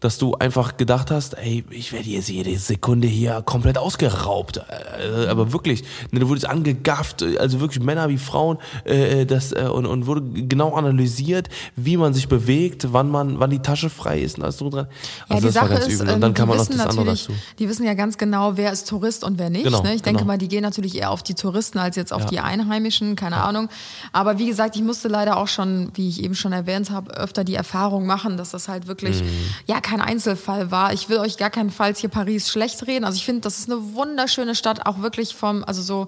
dass 0.00 0.16
du 0.18 0.34
einfach 0.36 0.76
gedacht 0.76 1.10
hast, 1.10 1.34
ey, 1.38 1.64
ich 1.70 1.92
werde 1.92 2.08
jetzt 2.08 2.28
jede 2.28 2.56
Sekunde 2.58 3.08
hier 3.08 3.42
komplett 3.42 3.78
ausgeraubt. 3.78 4.58
Äh, 4.58 5.26
aber 5.26 5.52
wirklich, 5.52 5.82
ne, 6.12 6.20
du 6.20 6.28
wurdest 6.28 6.46
angegafft, 6.48 7.22
also 7.22 7.58
wirklich 7.60 7.82
Männer 7.84 8.08
wie 8.08 8.18
Frauen, 8.18 8.58
äh, 8.84 9.26
das, 9.26 9.50
äh, 9.52 9.62
und, 9.72 9.86
und 9.86 10.06
wurde 10.06 10.22
genau 10.22 10.74
analysiert, 10.74 11.48
wie 11.74 11.96
man 11.96 12.14
sich 12.14 12.28
bewegt, 12.28 12.92
wann 12.92 13.10
man, 13.10 13.40
wann 13.40 13.50
die 13.50 13.58
Tasche 13.58 13.90
frei 13.90 14.20
ist 14.20 14.38
und 14.38 14.44
alles 14.44 14.58
drum 14.58 14.70
dran. 14.70 14.86
Ja, 15.28 15.34
Also 15.36 15.48
die 15.48 15.54
das 15.54 15.62
war 15.62 15.68
Sache 15.68 15.80
ist, 15.80 15.88
übel. 16.00 16.00
Und 16.14 16.20
dann 16.20 16.30
ähm, 16.30 16.34
kann 16.34 16.46
die 16.46 16.48
man 16.48 16.56
noch 16.58 16.68
wissen 16.68 16.78
das 16.78 16.86
andere 16.86 17.04
dazu. 17.06 17.32
die 17.58 17.68
wissen 17.68 17.84
ja 17.84 17.94
ganz 17.94 18.18
genau, 18.18 18.56
wer 18.56 18.70
ist 18.72 18.88
Tourist 18.88 19.24
und 19.24 19.38
wer 19.38 19.50
nicht. 19.50 19.64
Genau, 19.64 19.82
ne? 19.82 19.94
Ich 19.94 20.02
denke 20.02 20.18
genau. 20.20 20.28
mal, 20.32 20.38
die 20.38 20.46
gehen 20.48 20.62
natürlich 20.62 20.96
eher 20.96 21.10
auf 21.10 21.24
die 21.24 21.34
Touristen 21.34 21.78
als 21.78 21.96
jetzt 21.96 22.12
auf 22.12 22.22
Ja. 22.22 22.28
die 22.28 22.40
Einheimischen, 22.40 23.16
keine 23.16 23.38
Ahnung. 23.38 23.68
Aber 24.12 24.38
wie 24.38 24.46
gesagt, 24.46 24.76
ich 24.76 24.82
musste 24.82 25.08
leider 25.08 25.38
auch 25.38 25.48
schon, 25.48 25.90
wie 25.94 26.08
ich 26.08 26.22
eben 26.22 26.36
schon 26.36 26.52
erwähnt 26.52 26.90
habe, 26.90 27.10
öfter 27.16 27.42
die 27.42 27.54
Erfahrung 27.56 28.06
machen, 28.06 28.36
dass 28.36 28.50
das 28.50 28.68
halt 28.68 28.86
wirklich 28.86 29.22
Mhm. 29.22 29.26
ja 29.66 29.80
kein 29.88 30.00
Einzelfall 30.00 30.70
war. 30.70 30.92
Ich 30.92 31.08
will 31.08 31.18
euch 31.18 31.36
gar 31.36 31.50
keinenfalls 31.50 31.98
hier 31.98 32.10
Paris 32.10 32.50
schlecht 32.50 32.86
reden. 32.86 33.04
Also 33.04 33.16
ich 33.16 33.24
finde, 33.24 33.40
das 33.42 33.58
ist 33.58 33.70
eine 33.70 33.94
wunderschöne 33.94 34.54
Stadt, 34.54 34.86
auch 34.86 34.98
wirklich 35.00 35.34
vom, 35.34 35.64
also 35.64 35.82
so 35.82 36.06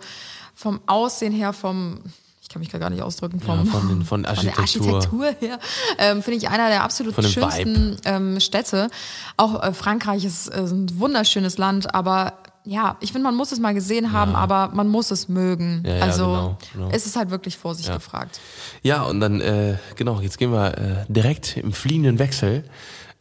vom 0.55 0.81
Aussehen 0.87 1.33
her, 1.33 1.53
vom 1.53 2.01
ich 2.43 2.53
kann 2.53 2.61
mich 2.61 2.71
gar 2.73 2.91
nicht 2.91 3.01
ausdrücken, 3.03 3.39
vom, 3.41 3.65
Ja, 3.65 3.71
von 3.71 3.89
den- 3.89 4.05
von 4.05 4.23
der 4.25 4.33
Architektur. 4.33 4.97
Architektur 4.97 5.27
her, 5.39 5.59
ähm, 5.99 6.21
finde 6.21 6.39
ich 6.39 6.49
einer 6.49 6.69
der 6.69 6.83
absolut 6.83 7.15
Von 7.15 7.23
schönsten 7.25 7.97
ähm, 8.05 8.41
Städte. 8.41 8.91
Auch 9.37 9.63
äh, 9.63 9.73
Frankreich 9.73 10.25
ist, 10.25 10.49
äh, 10.49 10.59
ein 10.63 10.99
wunderschönes 10.99 11.59
Land, 11.59 11.95
aber 11.95 12.33
ja, 12.65 12.97
ich 13.01 13.13
finde, 13.13 13.23
man 13.25 13.37
muss 13.37 13.53
es 13.53 13.61
mal 13.61 13.73
gesehen 13.73 14.11
haben, 14.13 14.35
aber 14.35 14.71
man 14.75 14.89
muss 14.89 15.11
es 15.13 15.29
mögen. 15.29 15.83
Ja, 15.87 15.95
ja, 15.97 16.03
also 16.03 16.25
genau, 16.27 16.59
genau. 16.75 16.89
es 16.93 17.07
ist 17.07 17.17
halt 17.17 17.31
wirklich 17.31 17.57
Vorsicht 17.57 17.91
gefragt. 17.93 18.39
Ja, 18.83 19.03
und 19.05 19.21
dann, 19.21 19.41
äh, 19.41 19.79
genau, 19.97 20.21
jetzt 20.21 20.37
gehen 20.37 20.53
wir 20.53 20.77
äh, 20.77 21.05
direkt 21.09 21.57
im 21.57 21.73
fliehenden 21.73 22.19
Wechsel 22.19 22.65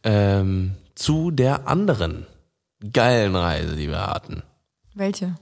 ähm, 0.03 0.75
zu 0.96 1.32
der 1.32 1.68
anderen 1.68 2.25
geilen 2.94 3.36
Reise, 3.36 3.75
die 3.75 3.89
wir 3.89 4.08
hatten. 4.08 4.44
Welche? 4.94 5.36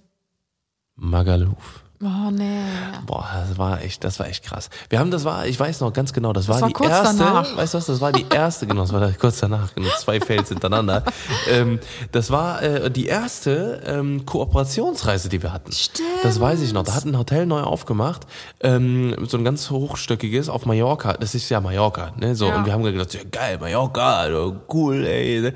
Magaluf. 0.96 1.84
Oh 2.00 2.30
nee. 2.32 2.62
Boah, 3.08 3.28
das 3.48 3.58
war 3.58 3.82
echt, 3.82 4.04
das 4.04 4.20
war 4.20 4.28
echt 4.28 4.44
krass. 4.44 4.70
Wir 4.90 5.00
haben, 5.00 5.10
das 5.10 5.26
war, 5.26 5.48
ich 5.48 5.60
weiß 5.60 5.82
noch 5.82 5.92
ganz 5.94 6.14
genau, 6.14 6.32
das, 6.32 6.48
war 6.48 6.62
war 6.62 6.68
die 6.68 6.74
kurz 6.74 6.90
erste, 6.92 7.18
danach. 7.18 7.58
weißt 7.58 7.74
du 7.74 7.78
was, 7.80 7.86
das 7.88 8.02
war 8.02 8.12
die 8.12 8.26
erste, 8.30 8.68
genau, 8.68 8.82
das 8.82 8.94
war 8.94 9.12
kurz 9.14 9.40
danach, 9.40 9.74
genau, 9.74 9.90
zwei 9.98 10.20
Fails 10.20 10.50
hintereinander. 10.50 11.04
ähm, 11.50 11.80
das 12.12 12.30
war 12.30 12.62
äh, 12.62 12.92
die 12.92 13.08
erste 13.08 13.82
ähm, 13.84 14.28
Kooperationsreise, 14.28 15.28
die 15.28 15.42
wir 15.42 15.52
hatten. 15.52 15.72
Stimmt. 15.72 16.08
Das 16.22 16.40
weiß 16.40 16.62
ich 16.62 16.72
noch. 16.72 16.84
Da 16.84 16.94
hat 16.94 17.06
ein 17.06 17.18
Hotel 17.18 17.48
neu 17.48 17.62
aufgemacht, 17.62 18.28
ähm, 18.62 19.16
so 19.28 19.38
ein 19.38 19.44
ganz 19.44 19.72
hochstöckiges 19.72 20.50
auf 20.50 20.68
Mallorca. 20.68 21.14
Das 21.14 21.34
ist 21.34 21.50
ja 21.50 21.60
Mallorca, 21.62 22.12
ne? 22.18 22.36
So 22.36 22.48
Ja. 22.48 22.58
und 22.58 22.66
wir 22.68 22.74
haben 22.74 22.84
gedacht, 22.84 23.16
ja 23.16 23.22
geil, 23.32 23.58
Mallorca, 23.60 24.52
cool, 24.72 25.04
ey. 25.04 25.52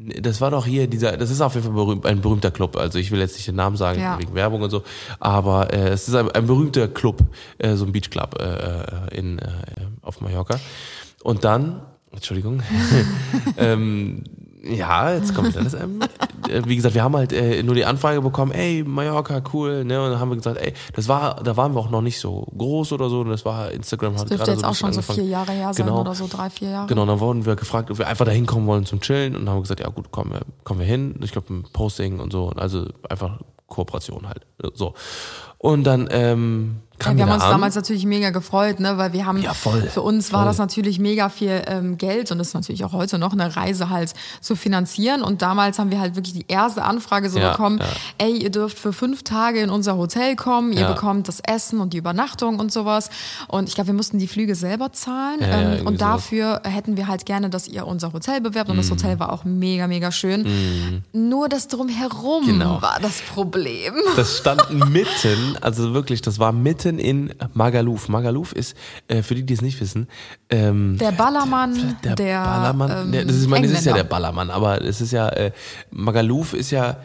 Das 0.00 0.40
war 0.40 0.52
doch 0.52 0.64
hier 0.64 0.86
dieser, 0.86 1.16
das 1.16 1.28
ist 1.28 1.40
auf 1.40 1.54
jeden 1.54 1.66
Fall 1.66 1.74
berühmt, 1.74 2.06
ein 2.06 2.20
berühmter 2.20 2.52
Club. 2.52 2.76
Also 2.76 3.00
ich 3.00 3.10
will 3.10 3.18
jetzt 3.18 3.34
nicht 3.34 3.48
den 3.48 3.56
Namen 3.56 3.76
sagen 3.76 4.00
Ja. 4.00 4.16
wegen 4.16 4.32
Werbung 4.32 4.62
und 4.62 4.70
so, 4.70 4.84
aber 5.18 5.72
äh, 5.72 5.88
es 5.88 6.06
ist 6.06 6.14
ein, 6.14 6.30
ein 6.30 6.46
berühmter 6.46 6.86
Club, 6.86 7.24
äh, 7.58 7.74
so 7.74 7.84
ein 7.84 7.90
Beachclub 7.90 8.40
äh, 8.40 8.44
äh, 8.44 9.18
in 9.18 9.40
äh, 9.40 9.48
auf 10.02 10.20
Mallorca. 10.20 10.60
Und 11.24 11.42
dann, 11.42 11.82
Entschuldigung, 12.12 12.62
ähm, 13.56 14.22
ja, 14.68 15.12
jetzt 15.14 15.34
kommt 15.34 15.56
alles. 15.56 15.74
Ähm, 15.74 16.00
äh, 16.48 16.62
wie 16.66 16.76
gesagt, 16.76 16.94
wir 16.94 17.02
haben 17.02 17.16
halt 17.16 17.32
äh, 17.32 17.62
nur 17.62 17.74
die 17.74 17.84
Anfrage 17.84 18.20
bekommen, 18.20 18.52
ey, 18.52 18.84
Mallorca, 18.86 19.40
cool, 19.52 19.84
ne? 19.84 20.02
Und 20.02 20.10
dann 20.10 20.20
haben 20.20 20.30
wir 20.30 20.36
gesagt, 20.36 20.60
ey, 20.60 20.72
das 20.94 21.08
war, 21.08 21.42
da 21.42 21.56
waren 21.56 21.74
wir 21.74 21.80
auch 21.80 21.90
noch 21.90 22.00
nicht 22.02 22.18
so 22.20 22.46
groß 22.56 22.92
oder 22.92 23.08
so. 23.08 23.20
Und 23.20 23.30
das 23.30 23.44
war 23.44 23.70
Instagram 23.70 24.14
hat 24.14 24.30
Dürfte 24.30 24.36
gerade 24.36 24.50
jetzt 24.52 24.60
so 24.60 24.66
auch 24.66 24.74
schon 24.74 24.92
so 24.92 25.00
bisschen 25.00 25.14
vier 25.14 25.24
angefangen. 25.36 25.48
Jahre 25.48 25.52
her 25.66 25.74
sein 25.74 25.86
Genau. 25.86 26.00
oder 26.00 26.14
so, 26.14 26.26
drei, 26.30 26.50
vier 26.50 26.70
Jahre. 26.70 26.86
Genau, 26.86 27.06
dann 27.06 27.20
wurden 27.20 27.46
wir 27.46 27.56
gefragt, 27.56 27.90
ob 27.90 27.98
wir 27.98 28.06
einfach 28.06 28.24
da 28.24 28.32
hinkommen 28.32 28.66
wollen 28.66 28.84
zum 28.86 29.00
Chillen 29.00 29.34
und 29.34 29.42
dann 29.42 29.50
haben 29.50 29.56
wir 29.58 29.62
gesagt, 29.62 29.80
ja 29.80 29.88
gut, 29.88 30.10
kommen 30.10 30.32
wir, 30.32 30.40
kommen 30.64 30.80
wir 30.80 30.86
hin. 30.86 31.18
Ich 31.22 31.32
glaube, 31.32 31.52
ein 31.52 31.64
Posting 31.72 32.20
und 32.20 32.32
so, 32.32 32.50
also 32.50 32.86
einfach 33.08 33.38
Kooperation 33.66 34.26
halt. 34.28 34.46
So. 34.74 34.94
Und 35.60 35.82
dann 35.84 36.08
ähm, 36.12 36.76
Ja, 37.04 37.16
wir 37.16 37.24
haben 37.26 37.32
uns 37.32 37.42
an. 37.44 37.50
damals 37.50 37.74
natürlich 37.76 38.04
mega 38.06 38.30
gefreut, 38.30 38.78
ne, 38.80 38.96
weil 38.98 39.12
wir 39.12 39.24
haben, 39.26 39.40
Ja, 39.42 39.54
voll, 39.54 39.82
für 39.82 40.02
uns 40.02 40.32
war 40.32 40.40
voll. 40.40 40.48
das 40.48 40.58
natürlich 40.58 40.98
mega 41.00 41.28
viel 41.28 41.62
ähm, 41.66 41.96
Geld 41.98 42.30
und 42.32 42.38
ist 42.40 42.54
natürlich 42.54 42.84
auch 42.84 42.92
heute 42.92 43.18
noch 43.18 43.32
eine 43.32 43.54
Reise 43.56 43.88
halt 43.90 44.14
zu 44.40 44.54
finanzieren. 44.56 45.22
Und 45.22 45.42
damals 45.42 45.78
haben 45.80 45.90
wir 45.92 45.98
halt 46.00 46.14
wirklich 46.16 46.34
die 46.34 46.44
erste 46.48 46.82
Anfrage 46.84 47.28
so 47.30 47.38
Ja, 47.40 47.50
bekommen, 47.52 47.78
ja. 47.78 47.86
ey, 48.18 48.36
ihr 48.36 48.50
dürft 48.50 48.78
für 48.78 48.92
fünf 48.92 49.22
Tage 49.24 49.60
in 49.60 49.70
unser 49.70 49.96
Hotel 49.96 50.34
kommen, 50.36 50.72
ihr 50.72 50.86
bekommt 50.86 51.26
das 51.28 51.40
Essen 51.40 51.80
und 51.80 51.92
die 51.92 51.98
Übernachtung 51.98 52.58
und 52.60 52.72
sowas. 52.72 53.10
Und 53.48 53.68
ich 53.68 53.74
glaube, 53.76 53.88
wir 53.88 53.94
mussten 53.94 54.18
die 54.18 54.28
Flüge 54.28 54.54
selber 54.56 54.92
zahlen. 54.92 55.38
Ähm, 55.42 55.86
und 55.88 56.00
dafür 56.00 56.60
hätten 56.64 56.96
wir 56.96 57.06
halt 57.08 57.26
gerne, 57.26 57.48
dass 57.50 57.66
ihr 57.68 57.84
unser 57.86 58.12
Hotel 58.12 58.40
bewerbt. 58.40 58.70
Und 58.70 58.76
Mhm. 58.76 58.80
das 58.80 58.90
Hotel 58.92 59.18
war 59.20 59.32
auch 59.32 59.44
mega, 59.44 59.86
mega 59.88 60.10
schön. 60.12 61.02
Nur 61.12 61.48
das 61.48 61.66
drumherum 61.68 62.44
Genau. 62.46 62.82
war 62.82 62.98
das 63.00 63.20
Problem. 63.22 63.94
Das 64.16 64.38
stand 64.38 64.62
mitten, 64.90 65.47
also 65.56 65.94
wirklich, 65.94 66.20
das 66.22 66.38
war 66.38 66.52
mitten 66.52 66.98
in 66.98 67.32
Magaluf. 67.54 68.08
Magaluf 68.08 68.52
ist, 68.52 68.76
äh, 69.08 69.22
für 69.22 69.34
die, 69.34 69.44
die 69.44 69.54
es 69.54 69.62
nicht 69.62 69.80
wissen, 69.80 70.08
ähm, 70.50 70.96
Der 70.98 71.12
Ballermann, 71.12 71.96
der, 72.04 72.14
der, 72.14 72.42
Ballermann. 72.44 73.06
ähm, 73.06 73.12
der, 73.12 73.24
das 73.24 73.36
ist, 73.36 73.42
ich 73.42 73.48
meine, 73.48 73.68
das 73.68 73.78
ist 73.80 73.86
ja 73.86 73.94
der. 73.94 74.04
Ballermann, 74.04 74.50
aber 74.50 74.82
es 74.82 75.00
ist 75.00 75.12
ja, 75.12 75.28
äh, 75.28 75.52
Magaluf 75.90 76.54
ist 76.54 76.70
ja, 76.70 76.96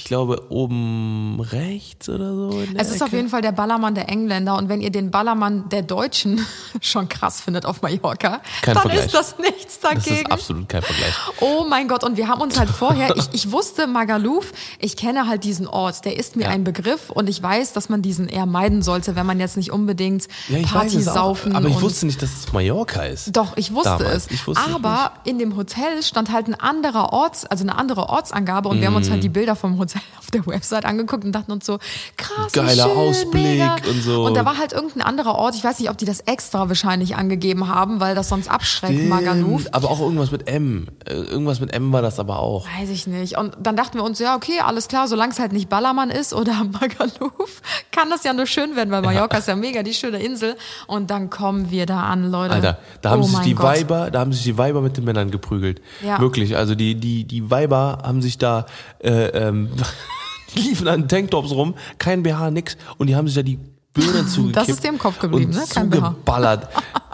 ich 0.00 0.04
glaube, 0.04 0.46
oben 0.48 1.40
rechts 1.40 2.08
oder 2.08 2.34
so. 2.34 2.62
Es 2.76 2.90
ist 2.90 3.02
auf 3.02 3.08
Ecke. 3.08 3.16
jeden 3.18 3.28
Fall 3.28 3.42
der 3.42 3.52
Ballermann 3.52 3.94
der 3.94 4.08
Engländer 4.08 4.56
und 4.56 4.68
wenn 4.70 4.80
ihr 4.80 4.90
den 4.90 5.10
Ballermann 5.10 5.68
der 5.68 5.82
Deutschen 5.82 6.44
schon 6.80 7.08
krass 7.08 7.40
findet 7.42 7.66
auf 7.66 7.82
Mallorca, 7.82 8.40
Kein 8.62 8.74
dann 8.74 8.82
Vergleich. 8.82 9.06
ist 9.06 9.14
das 9.14 9.38
nichts 9.38 9.78
Das 9.80 9.92
dagegen. 9.92 10.26
ist 10.26 10.32
absolut 10.32 10.68
kein 10.70 10.80
Vergleich. 10.82 11.12
Oh 11.40 11.66
mein 11.68 11.86
Gott, 11.86 12.02
und 12.02 12.16
wir 12.16 12.28
haben 12.28 12.40
uns 12.40 12.58
halt 12.58 12.70
vorher, 12.70 13.14
ich, 13.16 13.28
ich 13.32 13.52
wusste 13.52 13.86
Magaluf, 13.86 14.52
ich 14.78 14.96
kenne 14.96 15.26
halt 15.28 15.44
diesen 15.44 15.66
Ort, 15.66 16.04
der 16.06 16.18
ist 16.18 16.34
mir 16.36 16.44
Ja. 16.44 16.48
ein 16.50 16.64
Begriff 16.64 17.10
und 17.10 17.28
ich 17.28 17.42
weiß, 17.42 17.74
dass 17.74 17.88
man 17.90 18.00
diesen 18.00 18.28
eher 18.28 18.46
meiden 18.46 18.80
sollte, 18.82 19.16
wenn 19.16 19.26
man 19.26 19.38
jetzt 19.38 19.58
nicht 19.58 19.70
unbedingt 19.70 20.28
Ja, 20.48 20.62
Party 20.66 20.96
weiß 20.96 21.02
es 21.02 21.08
auch, 21.08 21.14
saufen 21.14 21.54
aber 21.54 21.68
ich 21.68 21.80
wusste 21.82 22.06
nicht, 22.06 22.22
dass 22.22 22.30
es 22.30 22.52
Mallorca 22.54 23.02
ist. 23.02 23.36
doch, 23.36 23.56
ich 23.58 23.72
wusste 23.74 23.90
Damals. 23.98 24.26
es. 24.26 24.30
Ich 24.30 24.46
wusste 24.46 24.62
aber 24.72 25.12
in 25.24 25.38
dem 25.38 25.56
Hotel 25.56 26.02
stand 26.02 26.32
halt 26.32 26.46
ein 26.48 26.54
anderer 26.54 27.12
Orts, 27.12 27.44
also 27.44 27.64
eine 27.64 27.76
andere 27.76 28.08
Ortsangabe 28.08 28.68
und 28.70 28.80
wir 28.80 28.86
haben 28.86 28.96
uns 28.96 29.08
Mhm. 29.08 29.12
halt 29.12 29.22
die 29.24 29.28
Bilder 29.28 29.56
vom 29.56 29.78
Hotel 29.78 29.89
auf 30.18 30.30
der 30.30 30.46
Website 30.46 30.84
angeguckt 30.84 31.24
und 31.24 31.32
dachten 31.32 31.52
uns 31.52 31.66
so, 31.66 31.78
krass, 32.16 32.52
Geiler 32.52 32.84
schön, 32.84 32.96
Ausblick 32.96 33.42
mega. 33.42 33.76
und 33.88 34.02
so. 34.02 34.24
Und 34.24 34.36
da 34.36 34.44
war 34.44 34.58
halt 34.58 34.72
irgendein 34.72 35.02
anderer 35.02 35.34
Ort, 35.34 35.54
ich 35.54 35.64
weiß 35.64 35.78
nicht, 35.78 35.90
ob 35.90 35.98
die 35.98 36.04
das 36.04 36.20
extra 36.20 36.68
wahrscheinlich 36.68 37.16
angegeben 37.16 37.68
haben, 37.68 38.00
weil 38.00 38.14
das 38.14 38.28
sonst 38.28 38.50
abschreckt, 38.50 39.08
Magaluf. 39.08 39.66
Aber 39.72 39.90
auch 39.90 40.00
irgendwas 40.00 40.30
mit 40.30 40.48
M. 40.48 40.88
Äh, 41.06 41.14
Irgendwas 41.30 41.60
mit 41.60 41.72
M 41.72 41.92
war 41.92 42.02
das 42.02 42.18
aber 42.18 42.40
auch. 42.40 42.66
Weiß 42.78 42.90
ich 42.90 43.06
nicht. 43.06 43.38
Und 43.38 43.56
dann 43.60 43.76
dachten 43.76 43.98
wir 43.98 44.04
uns, 44.04 44.18
ja, 44.18 44.36
okay, 44.36 44.60
alles 44.60 44.88
klar, 44.88 45.08
solange 45.08 45.32
es 45.32 45.38
halt 45.38 45.52
nicht 45.52 45.68
Ballermann 45.68 46.10
ist 46.10 46.34
oder 46.34 46.64
Magaluf, 46.72 47.62
kann 47.90 48.10
das 48.10 48.24
ja 48.24 48.32
nur 48.32 48.46
schön 48.46 48.76
werden, 48.76 48.90
weil 48.90 49.02
Mallorca 49.02 49.38
ist 49.38 49.48
ja 49.48 49.56
mega 49.56 49.82
die 49.82 49.94
schöne 49.94 50.18
Insel. 50.18 50.56
Und 50.86 51.10
dann 51.10 51.30
kommen 51.30 51.70
wir 51.70 51.86
da 51.86 52.02
an, 52.02 52.30
Leute. 52.30 52.54
Alter, 52.54 52.78
da 53.02 53.10
haben 53.10 53.22
oh 53.22 53.26
sich 53.26 53.38
die 53.40 53.54
Gott. 53.54 53.66
Weiber, 53.66 54.10
da 54.10 54.20
haben 54.20 54.32
sich 54.32 54.42
die 54.42 54.58
Weiber 54.58 54.80
mit 54.80 54.96
den 54.96 55.04
Männern 55.04 55.30
geprügelt. 55.30 55.80
Ja. 56.04 56.20
Wirklich, 56.20 56.56
also 56.56 56.74
die, 56.74 56.94
die, 56.94 57.24
die 57.24 57.50
Weiber 57.50 57.98
haben 58.02 58.22
sich 58.22 58.38
da, 58.38 58.66
äh, 59.02 59.26
ähm, 59.28 59.70
liefen 60.54 60.88
an 60.88 61.08
Tanktops 61.08 61.50
rum, 61.52 61.74
kein 61.98 62.22
BH, 62.22 62.50
nix, 62.50 62.76
und 62.98 63.06
die 63.06 63.16
haben 63.16 63.26
sich 63.26 63.36
da 63.36 63.42
die 63.42 63.58
Birne 63.92 64.26
zugekippt. 64.28 64.68
ist 64.68 64.84
dir 64.84 64.88
im 64.88 64.98
Kopf 64.98 65.18
geblieben, 65.18 65.52
und 65.52 65.58
ne? 65.58 65.64
Kein 65.68 65.90
BH. 65.90 65.96
zugeballert. 65.96 66.68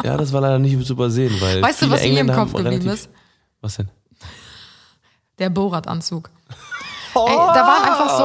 ja, 0.05 0.17
das 0.17 0.33
war 0.33 0.41
leider 0.41 0.59
nicht 0.59 0.87
zu 0.87 0.93
übersehen, 0.93 1.35
weil 1.41 1.63
Weißt 1.63 1.83
du, 1.83 1.91
was 1.91 2.03
mir 2.03 2.21
im 2.21 2.33
Kopf 2.33 2.53
geblieben 2.53 2.89
ist? 2.89 3.09
Was 3.61 3.77
denn? 3.77 3.89
Der 5.39 5.51
Borat-Anzug. 5.51 6.31
Ey, 7.15 7.37
da 7.37 7.67
waren 7.67 7.83
einfach 7.85 8.19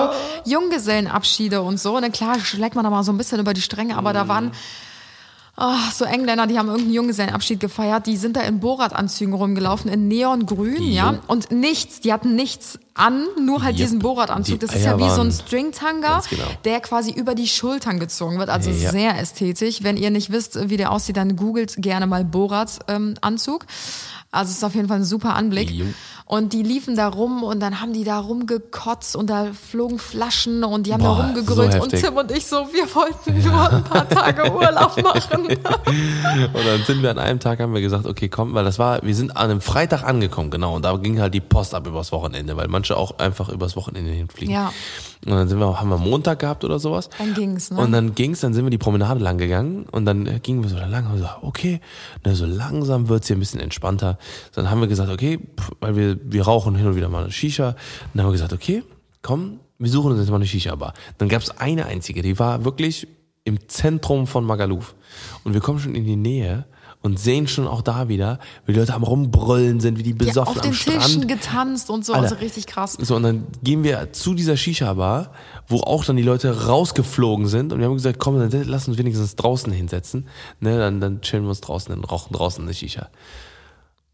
so 0.45 0.49
Junggesellenabschiede 0.51 1.62
und 1.62 1.80
so. 1.80 1.97
Ne, 1.99 2.12
klar 2.12 2.39
schlägt 2.39 2.75
man 2.75 2.84
da 2.84 2.89
mal 2.89 3.04
so 3.04 3.13
ein 3.13 3.17
bisschen 3.17 3.39
über 3.39 3.54
die 3.54 3.62
Stränge, 3.62 3.97
aber 3.97 4.12
da 4.12 4.27
waren 4.27 4.51
ah, 5.62 5.91
so 5.93 6.06
Engländer, 6.06 6.47
die 6.47 6.58
haben 6.58 6.67
irgendeinen 6.67 6.93
Junggesellenabschied 6.93 7.60
gefeiert, 7.60 8.08
die 8.08 8.17
sind 8.17 8.36
da 8.36 8.41
in 8.41 8.60
Borat-Anzügen 8.60 9.34
rumgelaufen, 9.34 9.91
in 9.91 10.08
Neongrün, 10.08 10.84
ja. 10.91 11.19
Und 11.28 11.52
nichts, 11.52 12.00
die 12.00 12.12
hatten 12.12 12.36
nichts 12.36 12.80
an, 12.95 13.26
nur 13.45 13.62
halt 13.63 13.76
Yep. 13.78 13.86
diesen 13.86 14.00
Borat-Anzug. 14.00 14.60
Die 14.60 14.65
Das 14.65 14.76
ist 14.76 14.84
ja 14.86 14.97
wie 15.00 15.10
so 15.10 15.21
ein 15.21 15.32
Stringtanga, 15.32 16.08
Ganz 16.15 16.30
genau. 16.30 16.43
der 16.65 16.82
quasi 16.82 17.12
über 17.12 17.36
die 17.36 17.47
Schultern 17.47 18.00
gezogen 18.00 18.39
wird. 18.39 18.50
Also 18.50 18.69
Ja. 18.71 18.91
sehr 18.91 19.19
ästhetisch. 19.19 19.84
Wenn 19.84 19.97
ihr 19.97 20.10
nicht 20.12 20.32
wisst, 20.32 20.69
wie 20.69 20.78
der 20.78 20.91
aussieht, 20.91 21.15
dann 21.17 21.36
googelt 21.36 21.76
gerne 21.78 22.08
mal 22.08 22.26
Borat-Anzug. 22.26 23.65
Also 24.32 24.52
es 24.52 24.58
ist 24.58 24.63
auf 24.63 24.76
jeden 24.76 24.88
Fall 24.88 24.98
ein 24.98 25.04
super 25.04 25.36
Anblick. 25.36 25.70
Jo. 25.70 25.86
Und 26.26 26.54
die 26.54 26.63
liefen 26.63 26.96
da 26.96 27.10
rum 27.10 27.44
und 27.44 27.60
dann 27.60 27.82
haben 27.82 27.91
die 27.91 28.06
da 28.06 28.17
rumgekotzt 28.20 29.17
und 29.17 29.30
da 29.30 29.48
flogen 29.52 30.00
Flaschen 30.00 30.63
und 30.63 30.88
die 30.88 30.94
haben 30.94 31.04
Boah, 31.04 31.17
da 31.17 31.24
rumgegrölt. 31.26 31.74
so 31.74 31.82
und. 31.82 31.89
Tim 31.89 32.15
und 32.15 32.32
ich 32.32 32.46
so, 32.46 32.70
wir 32.72 32.96
wollten 32.96 33.44
nur 33.44 33.70
ein 33.70 33.84
paar 33.84 34.08
Tage 34.08 34.50
Urlaub 34.50 34.96
machen. 35.04 35.48
Und 36.54 36.65
dann 36.65 36.84
sind 36.86 37.02
wir 37.02 37.12
an 37.12 37.20
einem 37.20 37.39
Tag, 37.39 37.60
haben 37.60 37.74
wir 37.74 37.82
gesagt, 37.82 38.06
okay, 38.06 38.30
komm, 38.30 38.54
weil 38.54 38.63
das 38.63 38.80
war, 38.80 39.02
wir 39.04 39.15
sind 39.15 39.36
an 39.36 39.52
einem 39.52 39.62
Freitag 39.62 40.04
angekommen, 40.04 40.50
genau, 40.52 40.76
und 40.76 40.84
da 40.84 40.96
ging 40.98 41.20
halt 41.20 41.34
die 41.34 41.41
Post 41.41 41.74
ab 41.74 41.86
übers 41.88 42.12
Wochenende, 42.12 42.56
weil 42.56 42.67
manche 42.67 42.96
auch 42.96 43.20
einfach 43.20 43.50
übers 43.50 43.76
Wochenende 43.76 44.12
hinfliegen. 44.12 44.54
Ja. 44.54 44.72
Und 45.26 45.34
dann 45.34 45.48
sind 45.48 45.60
wir, 45.60 45.80
haben 45.80 45.90
wir 45.90 45.98
Montag 45.98 46.40
gehabt 46.40 46.64
oder 46.64 46.80
sowas. 46.80 47.10
Dann 47.18 47.34
ging's, 47.36 47.70
ne? 47.70 47.80
Und 47.80 47.92
dann 47.92 48.16
ging's, 48.16 48.40
dann 48.40 48.54
sind 48.54 48.66
wir 48.66 48.72
die 48.72 48.80
Promenade 48.80 49.20
lang 49.20 49.38
gegangen 49.38 49.86
und 49.92 50.06
dann 50.06 50.42
gingen 50.42 50.64
wir 50.64 50.70
so 50.70 50.78
lang 50.78 51.12
und 51.12 51.20
so, 51.20 51.28
okay, 51.44 51.80
ne, 52.26 52.34
so 52.36 52.46
langsam 52.46 53.08
wird's 53.08 53.28
hier 53.28 53.36
ein 53.36 53.40
bisschen 53.40 53.60
entspannter. 53.60 54.18
Dann 54.56 54.72
haben 54.72 54.82
wir 54.82 54.88
gesagt, 54.88 55.12
okay, 55.12 55.40
weil 55.80 55.96
wir, 55.96 56.18
wir 56.24 56.44
rauchen 56.44 56.76
hin 56.76 56.88
und 56.88 56.96
wieder 56.96 57.10
mal 57.10 57.24
eine 57.24 57.32
Shisha. 57.32 57.76
Dann 58.14 58.24
haben 58.24 58.30
wir 58.30 58.34
gesagt, 58.34 58.54
okay, 58.54 58.84
komm, 59.22 59.60
wir 59.78 59.90
suchen 59.90 60.12
uns 60.12 60.20
jetzt 60.20 60.30
mal 60.30 60.38
eine 60.38 60.48
Shisha-Bar. 60.48 60.94
Dann 61.20 61.30
gab's 61.30 61.52
eine 61.52 61.86
einzige, 61.86 62.24
die 62.24 62.40
war 62.40 62.66
wirklich 62.66 63.08
im 63.44 63.68
Zentrum 63.68 64.26
von 64.26 64.44
Magaluf. 64.44 64.96
Und 65.44 65.54
wir 65.54 65.62
kommen 65.62 65.80
schon 65.80 65.96
in 65.96 66.06
die 66.06 66.16
Nähe 66.16 66.66
und 67.02 67.20
sehen 67.20 67.48
schon 67.48 67.68
auch 67.68 67.82
da 67.82 68.08
wieder, 68.10 68.40
wie 68.66 68.74
die 68.74 68.80
Leute 68.80 68.94
am 68.94 69.04
rumbrüllen 69.04 69.80
sind, 69.80 69.98
wie 69.98 70.04
die 70.04 70.12
Ja, 70.12 70.18
besoffen 70.18 70.56
auf 70.56 70.62
den 70.62 70.70
am 70.70 70.74
Strand. 70.74 71.02
Tischen 71.04 71.28
getanzt 71.28 71.90
und 71.90 72.06
so, 72.06 72.14
Alter. 72.14 72.24
also 72.26 72.36
richtig 72.36 72.68
krass. 72.68 72.98
So, 73.00 73.16
und 73.16 73.24
dann 73.24 73.48
gehen 73.64 73.84
wir 73.84 74.14
zu 74.14 74.34
dieser 74.34 74.56
Shisha-Bar, 74.56 75.32
wo 75.68 75.78
auch 75.82 76.06
dann 76.06 76.16
die 76.16 76.24
Leute 76.24 76.68
rausgeflogen 76.68 77.48
sind 77.48 77.74
und 77.74 77.80
wir 77.80 77.88
haben 77.88 77.96
gesagt, 77.96 78.20
komm, 78.20 78.38
dann 78.38 78.68
lass 78.68 78.88
uns 78.88 78.98
wenigstens 78.98 79.36
draußen 79.36 79.72
hinsetzen. 79.74 80.28
Ne, 80.60 80.78
dann, 80.78 81.02
dann 81.02 81.22
chillen 81.22 81.44
wir 81.44 81.50
uns 81.50 81.62
draußen, 81.62 81.94
dann 81.94 82.04
rauchen 82.04 82.34
draußen 82.34 82.64
eine 82.64 82.74
Shisha. 82.74 83.10